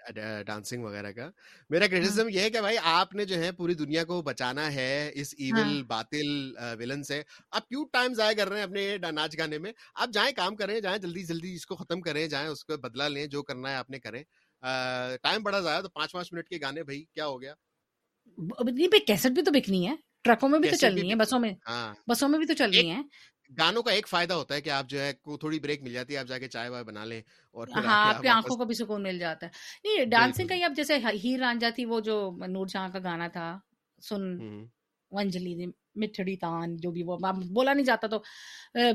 ڈانسنگ 0.42 0.84
وغیرہ 0.84 1.12
کا 1.12 1.28
میرا 1.70 1.84
ہاں۔ 1.84 1.90
کریٹیسزم 1.90 2.28
یہ 2.28 2.40
ہے 2.40 2.50
کہ 2.50 2.60
بھائی 2.60 2.76
آپ 2.82 3.14
نے 3.14 3.24
جو 3.24 3.38
ہے 3.38 3.52
پوری 3.52 3.74
دنیا 3.74 4.04
کو 4.04 4.20
بچانا 4.22 4.72
ہے 4.74 5.10
اس 5.14 5.34
ہاں۔ 5.34 5.46
ایول 5.46 5.82
باطل 5.82 6.56
ولن 6.80 7.02
سے 7.02 7.22
آپ 7.50 7.68
کیوں 7.68 7.84
ٹائم 7.92 8.14
ضائع 8.14 8.34
کر 8.36 8.48
رہے 8.48 8.56
ہیں 8.56 8.64
اپنے 8.64 8.96
ناچ 9.12 9.38
گانے 9.38 9.58
میں 9.58 9.72
آپ 9.94 10.08
جائیں 10.12 10.32
کام 10.32 10.56
کریں 10.56 10.80
جائیں 10.80 10.98
جلدی 10.98 11.24
جلدی 11.24 11.54
اس 11.54 11.66
کو 11.66 11.76
ختم 11.76 12.00
کریں 12.00 12.26
جائیں 12.26 12.48
اس 12.48 12.64
کو 12.64 12.76
بدلا 12.76 13.08
لیں 13.08 13.26
جو 13.26 13.42
کرنا 13.42 13.70
ہے 13.70 13.76
آپ 13.76 13.90
نے 13.90 13.98
کریں۔ 13.98 14.22
ٹائم 15.22 15.42
بڑا 15.42 15.60
ضائع 15.60 15.80
تو 15.80 15.88
پانچ 15.88 16.12
پانچ 16.12 16.32
منٹ 16.32 16.48
کے 16.48 16.58
گانے 16.62 16.82
بھائی 16.82 17.04
کیا 17.04 17.26
ہو 17.26 17.40
گیا؟ 17.42 17.54
نہیں 18.38 19.06
کیسٹ 19.06 19.26
بھی 19.26 19.42
تو 19.42 19.50
بکنی 19.50 19.88
ہے 19.88 19.94
ٹرکوں 20.24 20.48
میں 20.48 20.58
بھی 20.58 20.70
تو 20.70 20.76
چلنی 20.76 21.10
ہے 21.10 21.14
بسوں 21.14 21.38
میں 21.40 21.52
ہاں۔ 21.68 21.94
بسوں 22.08 22.28
میں 22.28 22.38
بھی 22.38 22.46
تو 22.46 22.54
چلنی 22.54 22.90
ہے۔ 22.90 23.00
گانوں 23.58 23.82
کا 23.82 23.92
ایک 23.92 24.08
فائدہ 24.08 24.34
ہوتا 24.34 24.54
ہے 24.54 24.60
کہ 24.60 24.70
آپ 24.70 24.88
جو 24.88 25.00
ہے 25.00 25.12
تھوڑی 25.40 25.58
بریک 25.60 25.82
مل 25.82 25.92
جاتی 25.92 26.14
ہے 26.14 26.18
آپ 26.18 26.26
جا 26.26 26.38
کے 26.38 26.48
چائے 26.48 26.68
وائے 26.68 26.84
بنا 26.84 27.04
لیں 27.04 27.20
اور 27.56 27.68
ہاں 27.74 27.98
آپ 28.04 28.22
کی 28.22 28.28
آنکھوں 28.28 28.56
کو 28.56 28.64
بھی 28.64 28.74
سکون 28.74 29.02
مل 29.02 29.18
جاتا 29.18 29.46
ہے 29.46 29.50
نہیں 29.84 30.10
ڈانسنگ 30.10 30.48
کا 30.48 30.54
ہی 30.54 30.64
اب 30.64 30.76
جیسے 30.76 30.96
ہیر 31.24 31.38
رانجا 31.40 31.70
تھی 31.74 31.84
وہ 31.84 32.00
جو 32.00 32.18
نور 32.48 32.66
جہاں 32.66 32.88
کا 32.88 32.98
گانا 33.04 33.28
تھا 33.28 33.56
سن 34.02 34.22
ونجلی 35.12 35.66
مٹھڑی 35.96 36.36
تان 36.36 36.76
جو 36.76 36.90
بھی 36.90 37.02
وہ 37.02 37.16
بولا 37.50 37.72
نہیں 37.72 37.84
جاتا 37.84 38.06
تو 38.06 38.18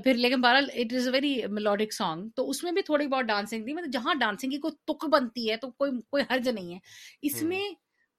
پھر 0.03 0.14
لیکن 0.14 0.41
بہرحال 0.41 0.70
it 0.74 0.93
is 0.93 1.08
a 1.08 1.14
very 1.14 1.36
melodic 1.49 1.93
song 1.93 2.30
تو 2.36 2.49
اس 2.49 2.64
میں 2.64 2.72
بھی 2.72 2.82
تھوڑی 2.82 3.08
بہت 3.08 3.26
ڈانسنگ 3.26 3.66
تھی 3.66 3.74
مطلب 3.74 3.93
جہاں 3.93 4.14
ڈانسنگ 4.14 4.49
کی 4.49 4.58
کوئی 4.58 4.76
تک 4.84 5.05
بنتی 5.05 5.49
ہے 5.51 5.58
تو 5.58 5.70
کوئی 5.72 5.91
کوئی 6.10 6.24
حرج 6.32 6.49
نہیں 6.49 6.74
ہے 6.74 6.80
اس 7.22 7.41
میں 7.43 7.62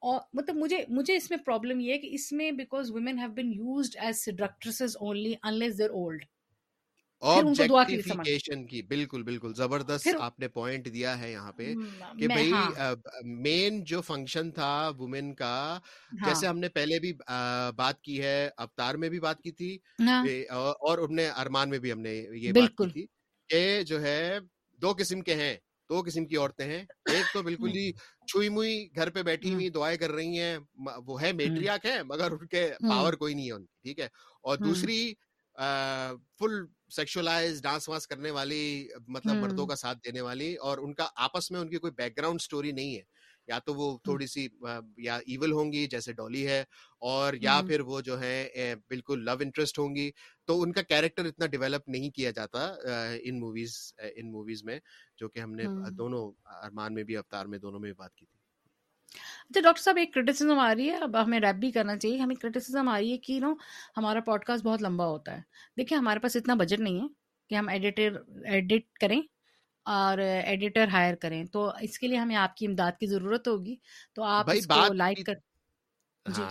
اور 0.03 0.21
مطلب 0.33 0.57
مجھے 0.57 0.85
مجھے 0.89 1.17
اس 1.17 1.31
میں 1.31 1.39
پرابلم 1.39 1.81
یہ 1.81 1.93
ہے 1.93 1.99
کہ 1.99 2.09
اس 2.13 2.33
میں 2.33 2.51
because 2.53 2.91
women 2.91 3.19
have 3.19 3.29
been 3.29 3.53
used 3.53 3.97
as 4.01 4.17
seductresses 4.17 4.97
only 5.01 5.35
unless 5.43 5.79
their 5.79 5.91
old 5.91 6.25
objectification 7.23 8.65
کی 8.67 8.83
بالکل 8.83 9.23
بالکل۔ 9.23 9.55
زبردست 9.55 10.17
آپ 10.19 10.39
نے 10.41 10.49
پوائنٹ 10.49 10.93
دیا 10.93 11.19
ہے 11.21 11.31
یہاں 11.33 11.53
پہ 11.53 11.75
کہ 12.17 12.29
بھائی 12.29 12.53
مین 13.43 13.83
جو 13.85 14.01
فنکشن 14.01 14.51
تھا 14.51 14.71
وومن 14.89 15.35
کا 15.35 15.79
جیسے 16.25 16.47
ہم 16.47 16.59
نے 16.59 16.69
پہلے 16.69 16.99
بھی 17.01 17.13
بات 17.77 18.01
کی 18.03 18.21
ہے 18.23 18.39
اوتار 18.57 18.95
میں 18.95 19.09
بھی 19.09 19.21
بات 19.21 19.43
کی 19.43 19.53
تھی 19.53 19.77
اور 20.81 20.99
اپنے 20.99 21.29
ارمان 21.37 21.71
میں 21.71 21.79
بھی 21.79 21.93
ہم 21.93 22.01
نے 22.01 22.15
یہ 22.37 22.53
بات 22.53 22.77
کی 22.77 22.87
تھی 22.87 23.07
کہ 23.51 23.83
جو 23.83 24.03
ہے 24.03 24.39
دو 24.79 24.93
قسم 24.99 25.21
کے 25.21 25.35
ہیں۔ 25.35 25.55
دو 25.91 26.03
قسم 26.07 26.27
کی 26.27 26.37
عورتیں 26.37 26.65
ہیں۔ 26.67 26.83
ایک 27.07 27.33
تو 27.33 27.43
بالکل 27.43 27.71
ہی 27.75 27.91
چھوئی 28.27 28.49
موئی 28.49 28.89
گھر 28.95 29.11
پہ 29.11 29.23
بیٹھی 29.23 29.53
ہوئی 29.55 29.69
دعائیں 29.71 29.97
کر 29.99 30.11
رہی 30.11 30.39
ہیں 30.39 30.57
وہ 31.07 31.21
ہے 31.23 31.33
میٹریاک 31.33 31.87
ہے 31.87 32.03
مگر 32.03 32.33
ان 32.33 32.47
کے 32.47 32.69
پاور 32.81 33.13
کوئی 33.15 33.35
نہیں 33.35 33.47
ہے 33.47 33.53
ان 33.53 33.65
کی 33.65 33.73
ٹھیک 33.83 33.99
ہے۔ 33.99 34.09
اور 34.45 34.57
دوسری 34.59 35.01
فل 36.39 36.53
سیکشلائز 36.89 37.63
ڈانس 37.63 37.89
وانس 37.89 38.07
کرنے 38.07 38.31
والی 38.31 38.63
مطلب 39.09 39.37
مردوں 39.37 39.67
کا 39.67 39.77
ساتھ 39.77 39.99
دینے 40.05 40.21
والی 40.21 40.55
اور 40.57 40.79
ان 40.79 40.95
کا 40.95 41.09
آپس 41.17 41.51
میں 41.51 41.61
ان 41.61 41.71
کی 41.71 41.79
کوئی 41.79 41.93
بیک 41.93 42.17
گراؤنڈ 42.19 42.41
اسٹوری 42.41 42.73
نہیں 42.73 42.97
ہے۔ 42.97 43.03
یا 43.49 43.59
تو 43.59 43.75
وہ 43.75 43.97
تھوڑی 44.05 44.27
سی 44.27 44.47
یا 44.99 45.17
ایول 45.27 45.53
ہوں 45.53 45.73
گی 45.73 45.87
جیسے 45.87 46.13
ڈولی 46.13 46.47
ہے 46.47 46.61
اور 47.03 47.35
یا 47.41 47.61
پھر 47.67 47.81
وہ 47.81 48.01
جو 48.01 48.21
ہے 48.21 48.75
بالکل 48.89 49.25
لو 49.25 49.37
انٹرسٹ 49.41 49.79
ہوں 49.79 49.95
گی۔ 49.95 50.11
تو 50.49 50.61
ان 50.63 50.73
کا 50.73 50.83
کیریکٹر 50.83 51.25
اتنا 51.25 51.47
ڈیولپ 51.47 51.89
نہیں 51.89 52.11
کیا 52.11 52.31
جاتا 52.31 52.67
ان 53.23 53.41
موویز 53.41 53.77
ان 54.15 54.31
موویز 54.33 54.65
میں 54.65 54.79
جو 55.17 55.29
کہ 55.29 55.39
ہم 55.41 55.55
نے 55.55 55.67
دونوں 55.99 56.31
ارمان 56.65 56.95
میں 56.95 57.05
بھی 57.05 57.17
اوتار 57.17 57.47
میں 57.47 57.59
دونوں 57.59 57.81
میں 57.81 57.93
بات 57.93 58.15
کی 58.15 58.27
تھی۔ 58.27 58.37
اچھا 59.51 59.61
ڈاکٹر 59.61 59.83
صاحب 59.83 59.97
ایک 59.97 60.13
کرٹیسزم 60.15 60.59
آ 60.59 60.75
رہی 60.75 60.89
ہے۔ 60.91 60.97
اب 61.03 61.17
ہمیں 61.25 61.39
ریپ 61.41 61.57
بھی 61.61 61.71
کرنا 61.73 61.97
چاہیے۔ 61.99 62.17
ہمیں 62.19 62.35
کرٹیسزم 62.37 62.89
آ 62.89 62.99
رہی 62.99 63.13
ہے 63.13 63.19
کہ 63.19 63.39
نو 63.41 63.53
ہمارا 63.97 64.21
پوڈ 64.27 64.45
کاسٹ 64.45 64.65
بہت 64.65 64.83
لمبا 64.83 65.07
ہوتا 65.07 65.37
ہے۔ 65.37 65.41
دیکھیے 65.79 65.99
ہمارے 65.99 66.21
پاس 66.21 66.37
اتنا 66.37 66.55
بجٹ 66.55 66.81
نہیں 66.81 67.01
ہے 67.01 67.07
کہ 67.51 67.55
ہم 67.55 67.69
ایڈیٹر 67.69 68.17
ایڈٹ 68.53 68.93
کریں۔ 69.01 69.21
اور 69.89 70.19
ایڈیٹر 70.19 70.89
ہائر 70.89 71.15
کریں۔ 71.15 71.45
تو 71.45 71.69
اس 71.81 71.99
کے 71.99 72.07
لیے 72.07 72.17
ہمیں 72.17 72.37
آپ 72.37 72.57
کی 72.57 72.67
امداد 72.67 72.99
کی 73.01 73.07
ضرورت 73.07 73.49
ہوگی۔ 73.49 73.77
تو 74.15 74.23
آپ 74.25 74.47
اس 74.51 74.67
کو 74.67 74.93
لائک 74.93 75.27
کر 75.27 75.35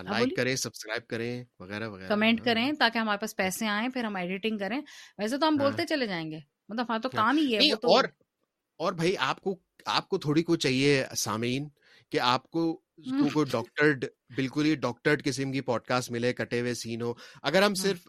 لائک 0.06 0.36
کریں 0.36 0.56
سبسکرائب 0.56 1.08
کریں 1.08 1.34
وغیرہ 1.60 1.88
وغیرہ 1.90 2.08
کمنٹ 2.10 2.42
کریں 2.42 2.72
تاکہ 2.74 2.98
ہمارے 2.98 3.18
پاس 3.18 3.36
پیسے 3.36 3.68
آئیں 3.68 3.90
پھر 3.90 4.04
ہم 4.04 4.16
ایڈیٹنگ 4.16 4.58
کریں۔ 4.58 4.80
ویسے 5.18 5.38
تو 5.38 5.48
ہم 5.48 5.58
بولتے 5.58 5.86
چلے 5.86 6.08
جائیں 6.08 6.30
گے 6.32 6.40
مطلب 6.70 6.86
ہاں 6.90 7.00
تو 7.00 7.10
کام 7.12 7.38
ہی 7.38 7.56
ہے 7.56 7.60
اور 7.86 8.04
اور 8.80 8.94
بھائی 8.94 9.16
آپ 9.20 9.42
کو 9.42 9.56
آپ 9.86 10.10
کو 10.10 10.18
تھوڑی 10.18 10.44
کو 10.44 10.56
چاہیے 10.56 11.04
سامعین۔ 11.18 11.68
کہ 12.12 12.20
آپ 12.20 12.50
کو 12.50 12.74
کوئی 13.34 13.46
ڈاکٹرڈ 13.52 14.06
بالکل 14.36 14.66
ہی 14.66 14.76
ڈاکٹرڈ 14.76 15.24
قسم 15.24 15.52
کی 15.52 15.62
پوڈ 15.62 15.82
کاسٹ 15.82 16.12
ملے 16.12 16.34
کٹے 16.34 16.60
ہوئے 16.62 16.74
سین 16.74 17.02
ہو۔ 17.02 17.14
اگر 17.42 17.64
ہم 17.64 17.74
صرف 17.74 18.08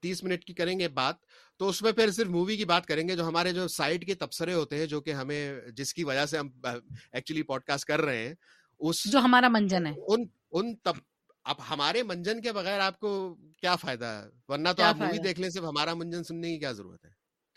تیس 0.00 0.22
منٹ 0.24 0.44
کی 0.44 0.54
کریں 0.54 0.78
گے 0.78 0.88
بات 0.88 1.14
تو 1.60 1.68
اس 1.68 1.82
میں 1.82 1.92
پھر 1.92 2.10
صرف 2.10 2.28
مووی 2.28 2.56
کی 2.56 2.64
بات 2.64 2.86
کریں 2.86 3.08
گے 3.08 3.16
جو 3.16 3.28
ہمارے 3.28 3.52
جو 3.52 3.66
سائڈ 3.68 4.06
کے 4.06 4.14
تبصرے 4.14 4.54
ہوتے 4.54 4.76
ہیں 4.76 4.86
جو 4.86 5.00
کہ 5.00 5.12
ہمیں 5.12 5.54
جس 5.76 5.94
کی 5.94 6.04
وجہ 6.04 6.26
سے 6.26 6.38
ہم 6.38 6.48
ایکچولی 6.64 7.42
پوڈ 7.42 7.64
کاسٹ 7.64 7.84
کر 7.84 8.00
رہے 8.00 8.26
ہیں 8.26 8.34
اس 8.80 9.12
جو 9.12 9.18
ہمارا 9.18 9.48
منجن 9.48 9.86
ہے۔ 9.86 9.92
ان 10.06 10.24
ان 10.50 10.76
تب 10.76 10.96
اب 11.44 11.56
ہمارے 11.70 12.02
منجن 12.02 12.40
کے 12.40 12.52
بغیر 12.52 12.80
آپ 12.80 12.98
کو 12.98 13.34
کیا 13.58 13.76
فائدہ 13.76 14.04
ہے؟ 14.04 14.28
ورنہ 14.48 14.68
تو 14.76 14.82
آپ 14.82 14.96
مووی 14.96 15.18
دیکھ 15.18 15.40
لیں 15.40 15.50
صرف 15.50 15.64
ہمارا 15.64 15.94
منجن 15.94 16.24
سننے 16.24 16.52
کی 16.52 16.58
کیا 16.58 16.72
ضرورت 16.72 17.04
ہے؟ 17.04 17.10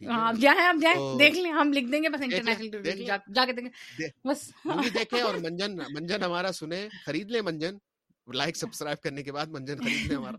ہاں 0.07 0.33
جائیں 0.33 0.59
آپ 0.59 0.75
جائیں 0.81 1.19
دیکھ 1.19 1.37
لیں 1.37 1.51
ہم 1.51 1.73
لکھ 1.73 1.91
دیں 1.91 2.03
گے 2.03 2.09
بس 2.09 2.21
انٹرنیشنل 2.21 3.05
جا 3.35 3.45
کے 3.45 3.53
بس۔ 4.25 4.51
دیکھیں 4.93 5.21
اور 5.21 5.35
منجن 5.35 5.75
منجن 5.75 6.23
ہمارا 6.23 6.51
سنیں 6.51 6.89
خرید 7.05 7.31
لیں 7.31 7.41
منجن۔ 7.41 7.77
لائک 8.33 8.57
سبسکرائب 8.57 8.99
کرنے 8.99 9.23
کے 9.23 9.31
بعد 9.31 9.45
منجن 9.45 9.77
خرید 9.77 10.07
لیں 10.07 10.15
ہمارا۔ 10.15 10.37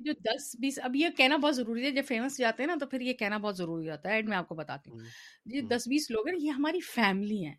جو 0.00 0.12
دس 0.12 0.56
بیس 0.58 0.78
اب 0.82 0.96
یہ 0.96 1.08
کہنا 1.16 1.36
بہت 1.36 1.56
ضروری 1.56 1.84
ہے 1.84 1.90
جب 1.90 2.02
فیمس 2.08 2.38
جاتے 2.38 2.62
ہیں 2.62 2.68
نا 2.68 2.74
تو 2.80 2.86
پھر 2.86 3.00
یہ 3.00 3.12
کہنا 3.12 3.38
بہت 3.38 3.56
ضروری 3.56 3.90
ہوتا 3.90 4.08
ہے 4.08 4.14
ایڈ 4.14 4.28
میں 4.28 4.36
آپ 4.36 4.48
کو 4.48 4.54
بتاتی 4.54 4.90
ہوں۔ 4.90 4.98
یہ 5.44 5.60
دس 5.60 5.88
بیس 5.88 6.10
لوگ 6.10 6.28
ہیں 6.28 6.36
یہ 6.38 6.50
ہماری 6.50 6.80
فیملی 6.80 7.44
ہیں۔ 7.46 7.54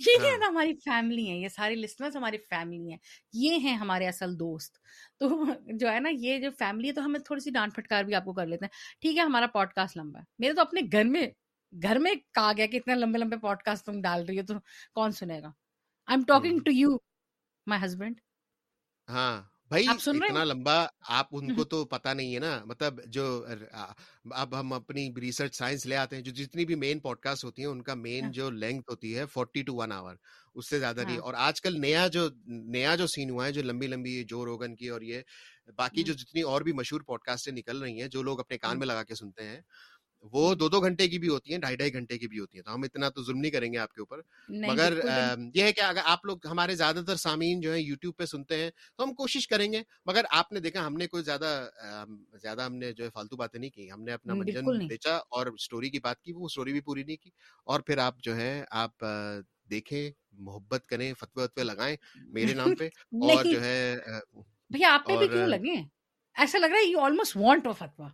یہ 0.00 0.18
ہے 0.24 0.36
نا 0.36 0.46
ہماری 0.46 0.74
فیملی 0.74 1.30
ہے 1.30 1.36
یہ 1.36 1.48
ساری 1.48 1.74
لسنرس 1.74 2.16
ہماری 2.16 2.38
فیملی 2.50 2.90
ہیں 2.90 2.98
یہ 3.32 3.58
ہیں 3.58 3.76
ہمارے 3.76 4.08
اصل 4.08 4.38
دوست۔ 4.38 4.78
تو 5.18 5.44
جو 5.66 5.92
ہے 5.92 6.00
نا 6.00 6.08
یہ 6.12 6.38
جو 6.38 6.50
فیملی 6.58 6.88
ہے 6.88 6.92
تو 6.92 7.04
ہمیں 7.04 7.20
تھوڑی 7.20 7.40
سی 7.40 7.50
ڈانٹ 7.50 7.74
پھٹکار 7.74 8.04
بھی 8.04 8.14
آپ 8.14 8.24
کو 8.24 8.32
کر 8.32 8.46
لیتے 8.46 8.64
ہیں۔ 8.64 9.00
ٹھیک 9.00 9.16
ہے 9.18 9.22
ہمارا 9.22 9.46
پوڈ 9.46 9.72
کاسٹ 9.72 9.96
لمبا 9.96 10.20
ہے۔ 10.20 10.24
میرے 10.38 10.52
تو 10.52 10.60
اپنے 10.60 10.80
گھر 10.92 11.04
میں 11.04 11.26
گھر 11.72 11.98
میں 11.98 12.14
کہا 12.34 12.52
گیا 12.56 12.66
کہ 12.66 12.76
اتنے 12.76 12.94
لمبے 12.94 13.18
لمبے 13.18 13.36
پوڈ 13.36 13.62
کاسٹ 13.62 13.86
تم 13.86 14.00
ڈال 14.00 14.24
رہی 14.26 14.38
ہو 14.40 14.46
تو 14.46 14.54
کون 14.94 15.12
سنے 15.12 15.40
گا؟ 15.42 15.46
I 16.08 16.16
am 16.16 16.22
talking 16.24 16.58
to 16.58 16.70
you 16.72 16.88
my 17.66 17.84
husband 17.84 18.20
ہاں۔ 19.08 19.42
بھائی 19.70 19.86
اتنا 19.88 20.44
لمبا 20.44 20.86
آپ 21.08 21.26
ان 21.30 21.54
کو 21.54 21.64
تو 21.64 21.84
پتا 21.84 22.12
نہیں 22.12 22.34
ہے 22.34 22.38
نا 22.38 22.64
مطلب 22.64 23.00
جو 23.06 23.46
اب 24.30 24.60
ہم 24.60 24.72
اپنی 24.72 25.08
ریسرچ 25.20 25.58
سائنس 25.58 25.86
لے 25.86 25.96
آتے 25.96 26.16
ہیں 26.16 26.22
جو 26.22 26.32
جتنی 26.32 26.64
بھی 26.64 26.74
مین 26.74 26.98
پوڈ 27.00 27.18
کاسٹ 27.18 27.44
ہوتی 27.44 27.62
ہیں 27.62 27.68
ان 27.68 27.82
کا 27.82 27.94
مین۔ 27.94 28.30
جو 28.32 28.50
لینتھ 28.50 28.90
ہوتی 28.90 29.18
ہے 29.18 29.26
فورٹی 29.26 29.62
ٹو 29.62 29.74
ون 29.74 29.92
آور 29.92 30.14
اس 30.54 30.70
سے 30.70 30.78
زیادہ 30.78 31.00
نہیں۔ 31.00 31.18
اور 31.18 31.34
آج 31.34 31.60
کل 31.60 31.80
نیا 31.80 32.06
جو 32.06 32.28
نیا 32.46 32.94
جو 32.96 33.06
سین 33.06 33.30
ہوا 33.30 33.46
ہے 33.46 33.52
جو 33.52 33.62
لمبی 33.62 33.86
لمبی 33.86 34.24
جو 34.24 34.44
روگن 34.44 34.76
کی 34.76 34.88
اور 34.88 35.00
یہ 35.00 35.20
باقی 35.76 36.02
جو 36.02 36.12
جتنی 36.12 36.42
اور 36.42 36.62
بھی 36.62 36.72
مشہور 36.72 37.00
پوڈ 37.00 37.20
کاسٹ 37.20 37.48
نکل 37.48 37.82
رہی 37.82 38.00
ہیں 38.00 38.08
جو 38.08 38.22
لوگ 38.22 38.40
اپنے 38.40 38.58
کان 38.58 38.78
میں 38.78 38.86
لگا 38.86 39.02
کے 39.02 39.14
سنتے 39.14 39.44
ہیں 39.44 39.60
وہ 40.22 40.54
دو 40.54 40.68
دو 40.68 40.80
گھنٹے 40.80 41.08
کی 41.08 41.18
بھی 41.18 41.28
ہوتی 41.28 41.52
ہیں 41.52 41.58
ڈھائی 41.58 41.76
ڈھائی 41.76 41.92
گھنٹے 41.92 42.18
کی 42.18 42.28
بھی 42.28 42.38
ہوتی 42.38 42.58
ہیں 42.58 42.64
تو 42.64 42.74
ہم 42.74 42.82
اتنا 42.82 43.08
تو 43.08 43.22
ظلم 43.22 43.38
نہیں 43.38 43.50
کریں 43.50 43.72
گے 43.72 43.78
آپ 43.78 43.92
کے 43.92 44.00
اوپر۔ 44.00 44.20
مگر 44.48 44.98
یہ 45.54 45.62
ہے 45.62 45.72
کہ 45.72 45.80
اگر 45.80 46.00
آپ 46.04 46.24
لوگ 46.24 46.46
ہمارے 46.46 46.74
زیادہ 46.74 47.02
تر 47.06 47.16
سامعین 47.16 47.60
جو 47.60 47.72
ہے 47.72 47.80
یوٹیوب 47.80 48.16
پہ 48.16 48.24
سنتے 48.24 48.56
ہیں 48.56 48.70
تو 48.96 49.04
ہم 49.04 49.14
کوشش 49.14 49.48
کریں 49.48 49.72
گے 49.72 49.82
مگر 50.06 50.24
آپ 50.30 50.52
نے 50.52 50.60
دیکھا 50.60 50.86
ہم 50.86 50.94
نے 50.94 51.06
کوئی 51.06 51.22
زیادہ 51.22 51.68
زیادہ 52.42 52.62
ہم 52.62 52.74
نے 52.74 52.92
جو 52.92 53.04
ہے 53.04 53.10
فالتو 53.10 53.36
باتیں 53.36 53.60
نہیں 53.60 53.70
کی۔ 53.70 53.90
ہم 53.90 54.02
نے 54.02 54.12
اپنا 54.12 54.34
منجن 54.34 54.86
بیچا 54.88 55.16
اور 55.16 55.46
اسٹوری 55.46 55.90
کی 55.90 55.98
بات 55.98 56.22
کی 56.22 56.32
وہ 56.32 56.46
اسٹوری 56.46 56.72
بھی 56.72 56.80
پوری 56.80 57.02
نہیں 57.02 57.16
کی۔ 57.16 57.30
اور 57.64 57.80
پھر 57.80 57.98
آپ 57.98 58.18
جو 58.18 58.36
ہے 58.36 58.64
آپ 58.70 59.04
دیکھیں 59.70 60.10
محبت 60.32 60.86
کریں 60.86 61.14
فتوے 61.14 61.42
وتوے 61.44 61.64
لگائیں 61.64 61.96
میرے 62.16 62.54
نام 62.54 62.74
پہ 62.74 62.88
اور 63.12 63.44
جو 63.44 63.62
ہے 63.62 63.96
بھیا 64.70 64.92
آپ 64.94 65.06
پہ 65.06 65.16
بھی 65.16 65.28
کیوں 65.28 65.46
لگے؟ 65.46 65.74
ایسا 66.36 66.58
لگ 66.58 66.66
رہا 66.66 66.76
ہے 66.76 66.84
یو 66.84 67.00
آلموسٹ 67.00 67.36
وانٹ 67.36 67.68
فتوا 67.78 68.08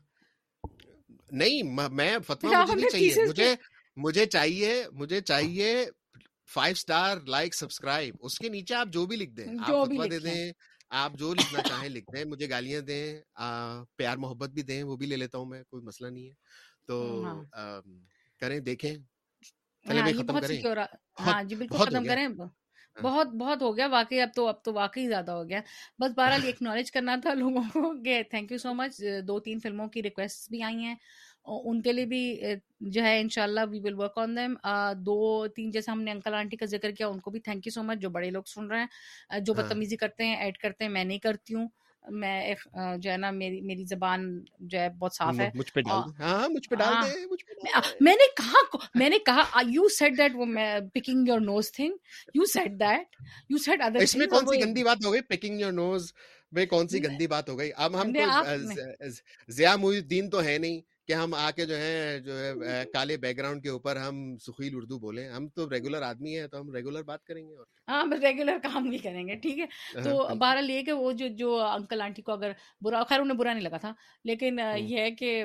نہیں 1.31 1.63
میں 1.89 2.19
فتوا 2.27 2.51
مجھے 2.63 2.75
نہیں 2.75 2.91
چاہیے 2.91 3.27
مجھے 3.27 3.55
مجھے 3.97 4.27
چاہیے 4.27 4.85
مجھے 4.93 5.21
چاہیے 5.21 5.87
فائیو 6.55 6.73
اسٹار 6.73 7.17
لائک 7.27 7.55
سبسکرائب 7.55 8.15
اس 8.21 8.39
کے 8.39 8.49
نیچے 8.49 8.75
آپ 8.75 8.89
جو 8.89 9.07
بھی 9.07 9.17
لکھ 9.17 9.31
دیں 9.31 9.47
آپ 9.59 9.77
فتوا 9.83 10.07
دے 10.07 10.19
دیں 10.19 10.53
آپ 10.91 11.13
جو 11.19 11.35
لکھنا 11.35 11.63
چاہیں 11.63 11.89
لکھ 11.89 12.13
دیں 12.13 12.25
مجھے 12.25 12.51
گالیاں 12.51 12.81
دیں 12.81 13.21
پیار 13.97 14.17
محبت 14.17 14.51
بھی 14.51 14.63
دیں 14.63 14.83
وہ 14.83 14.97
بھی 14.97 15.07
لے 15.07 15.17
لیتا 15.17 15.39
ہوں 15.39 15.47
میں 15.47 15.63
کوئی 15.65 15.83
مسئلہ 15.83 16.09
نہیں 16.09 16.29
ہے۔ 16.29 16.35
تو 16.87 17.25
ہاں۔ 17.25 17.81
کریں 18.41 18.61
دیکھیں۔ 18.61 18.95
ہاں، 19.85 20.13
ختم 20.13 20.41
کریں۔ 20.41 20.63
ہاں 21.21 21.43
جی 21.43 21.55
بالکل 21.57 21.79
ختم 21.79 22.05
کریں۔ 22.05 22.29
بہت 22.97 23.29
بہت 23.35 23.63
ہو 23.63 23.77
گیا 23.77 23.87
واقعی 23.91 24.21
اب 24.21 24.29
تو 24.35 24.47
اب 24.49 24.63
تو 24.65 24.73
واقعی 24.75 25.07
زیادہ 25.09 25.31
ہو 25.33 25.49
گیا۔ 25.49 25.61
بس 25.99 26.13
بہرحال 26.17 26.45
ایک 26.45 26.63
نالج 26.63 26.91
کرنا 26.93 27.17
تھا 27.23 27.35
لوگوں 27.35 27.63
کو 27.73 27.93
کہ 28.05 28.23
تھینک 28.31 28.53
یو 28.53 28.59
سو 28.59 28.75
مچ 28.75 28.99
دو 29.29 29.39
تین 29.41 29.59
فلموں 29.61 29.89
کی 29.89 30.03
ریکویسٹ 30.03 30.49
بھی 30.51 30.63
آئی 30.63 30.85
ہیں۔ 30.85 30.95
ان 31.47 31.81
کے 31.83 31.93
لیے 31.93 32.05
بھی 32.07 32.21
جو 32.93 33.03
ہے 33.03 33.21
ان 33.21 33.29
شاء 33.29 33.43
اللہ 33.43 33.61
وی 33.71 33.81
ول 33.81 33.95
ورک 33.95 34.19
آن 34.19 34.37
دیم 34.37 34.55
دو 34.99 35.17
تین 35.57 35.71
جیسے 35.71 35.91
ہم 35.91 36.03
نے 36.03 36.11
انکل 36.11 36.35
آنٹی 36.35 36.57
کا 36.57 36.67
ذکر 36.67 36.91
کیا 36.93 37.07
ان 37.09 37.21
کو 37.21 37.31
بھی 37.31 37.41
تھینک 37.41 37.67
یو 37.67 37.73
سو 37.73 37.83
مچ 37.83 37.99
جو 37.99 38.11
بڑے 38.11 38.31
لوگ 38.31 38.43
سن 38.47 38.67
رہے 38.67 38.81
ہیں 38.81 39.41
جو 39.41 39.55
ہاں۔ 39.55 39.75
بدتمیزی 39.75 39.97
کرتے 39.97 40.27
ہیں 40.27 40.37
ایڈ 40.37 40.59
کرتے 40.59 40.85
ہیں 40.85 40.91
میں 40.93 41.05
نہیں 41.05 41.19
کرتی 41.19 41.55
ہوں۔ 41.55 41.69
میں 42.11 42.55
جو 42.99 43.11
ہے 43.11 43.17
نا 43.17 43.31
میری 43.31 43.61
میری 43.61 43.85
زبان 43.85 44.45
جو 44.59 44.79
ہے 44.79 44.89
بہت 44.89 45.15
صاف 45.15 45.41
ہے۔ 45.41 45.51
میں 48.01 48.15
نے 48.17 48.27
کہا 48.37 48.77
میں 48.95 49.09
نے 49.09 49.19
کہا 49.19 49.61
یو 49.69 49.89
سیٹ 49.89 50.19
دیٹ 50.19 50.33
وہ 50.35 50.45
picking 50.95 51.29
your 51.29 51.41
nose 51.41 51.73
thing 51.73 51.97
you 52.35 52.45
said 52.45 52.71
that 52.81 53.17
you 53.51 53.59
said 53.59 53.81
other 53.83 53.97
اس 53.97 54.17
میں 54.17 54.27
کون 54.27 54.47
سی 54.47 54.61
گندی 54.65 54.85
بات 54.85 55.05
ہو 55.07 55.13
گئی؟ 55.13 55.21
پکنگ 55.21 55.61
یور 55.61 55.73
نوز 55.73 56.13
میں 56.53 56.67
کون 56.67 56.89
سی 56.89 57.05
گندی 57.05 57.27
بات 57.27 57.49
ہو 57.49 57.59
گئی؟ 57.59 57.71
اب 57.77 58.01
ہم 58.03 58.13
ضیاء 59.49 59.77
محی 59.77 59.97
الدین 59.97 60.31
تو 60.31 60.45
ہے 60.45 60.59
نہیں۔ 60.59 60.81
کہ 61.09 61.13
ہم 61.15 61.35
آ 61.37 61.51
کے 61.51 61.65
جو 61.67 61.77
ہے 61.77 61.95
جو 62.21 62.39
ہے 62.39 62.53
کالے 62.93 63.17
بیک 63.19 63.37
گراؤنڈ 63.39 63.63
کے 63.63 63.69
اوپر 63.71 63.97
ہم 63.99 64.17
سخیل 64.41 64.77
اردو 64.77 64.99
بولیں۔ 64.99 65.29
ہم 65.31 65.49
تو 65.51 65.69
ریگولر 65.71 66.03
آدمی 66.03 66.39
ہیں 66.39 66.47
تو 66.47 66.61
ہم 66.61 66.71
ریگولر 66.73 67.03
بات 67.05 67.25
کریں 67.25 67.43
گے 67.43 67.55
ہاں 67.89 68.05
ریگولر 68.23 68.59
کام 68.63 68.89
بھی 68.91 68.99
کریں 68.99 69.27
گے 69.29 69.35
ٹھیک 69.37 69.59
ہے۔ 69.59 69.67
تو 70.05 70.37
بہرحال 70.37 70.71
یہ 70.71 70.83
کہ 70.83 70.93
وہ 70.95 71.13
جو 71.15 71.27
جو 71.37 71.51
انکل 71.63 72.01
آنٹی 72.01 72.23
کو 72.23 72.33
اگر 72.33 72.53
برا 72.83 73.03
خیر 73.05 73.21
انہیں 73.21 73.39
برا 73.39 73.53
نہیں 73.53 73.65
لگا 73.65 73.77
تھا 73.79 73.93
لیکن 74.25 74.59
یہ 74.79 75.01
ہے 75.01 75.11
کہ 75.13 75.45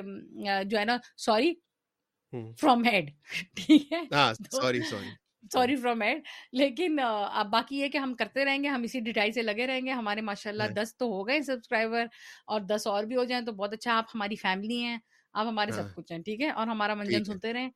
جو 0.64 0.78
ہے 0.78 0.84
نا 0.84 0.96
سوری 1.18 1.52
فرام 2.60 2.84
ہیڈ 2.84 3.10
ٹھیک 3.56 3.92
ہے۔ 3.92 4.00
Sorry 4.52 4.82
sorry 4.82 5.10
sorry 5.44 5.76
from 5.76 6.00
head 6.02 6.22
لیکن 6.52 6.98
اب 7.02 7.46
باقی 7.50 7.78
یہ 7.78 7.88
کہ 7.88 7.98
ہم 7.98 8.14
کرتے 8.14 8.44
رہیں 8.44 8.62
گے 8.62 8.68
ہم 8.68 8.82
اسی 8.82 9.00
ڈیٹائی 9.00 9.32
سے 9.32 9.42
لگے 9.42 9.66
رہیں 9.66 9.86
گے۔ 9.86 9.90
ہمارے 9.92 10.20
ماشاء 10.22 10.50
اللہ 10.50 10.72
دس 10.74 10.96
تو 10.96 11.06
ہو 11.08 11.26
گئے 11.26 11.40
سبسکرائبر 11.42 12.04
اور 12.46 12.60
دس 12.68 12.86
اور 12.86 13.04
بھی 13.04 13.16
ہو 13.16 13.24
جائیں 13.24 13.44
تو 13.46 13.52
بہت 13.52 13.72
اچھا 13.72 13.96
آپ 13.96 14.14
ہماری 14.14 14.36
فیملی 14.38 14.82
ہیں۔ 14.84 14.98
آپ 15.34 15.46
ہمارے 15.46 15.72
سب 15.72 15.82
کچھ 15.94 16.12
ہیں 16.12 16.18
ٹھیک 16.18 16.40
ہے؟ 16.40 16.50
اور 16.50 16.66
ہمارا 16.66 16.94
منجن 16.94 17.24
سنتے 17.24 17.52
رہیں 17.52 17.70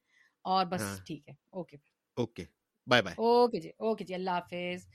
اور 0.45 0.67
بس 0.67 1.01
ٹھیک 1.07 1.29
ہے۔ 1.29 1.35
Okay. 1.51 1.77
Okay. 2.17 2.45
Bye 2.87 3.03
bye. 3.03 3.17
Okay 3.17 3.61
جی 3.61 3.71
اوکے 3.79 4.05
جی 4.05 4.15
اللہ 4.15 4.31
حافظ۔ 4.31 4.87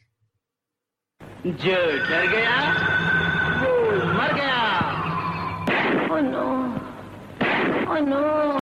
جو 1.45 1.75
ڈر 2.09 2.25
گیا 2.31 2.57
وہ 3.61 3.71
مر 4.13 4.31
گیا۔ 4.35 4.57
oh 6.09 6.21
no. 6.21 6.45
Oh 7.87 7.99
no. 8.01 8.49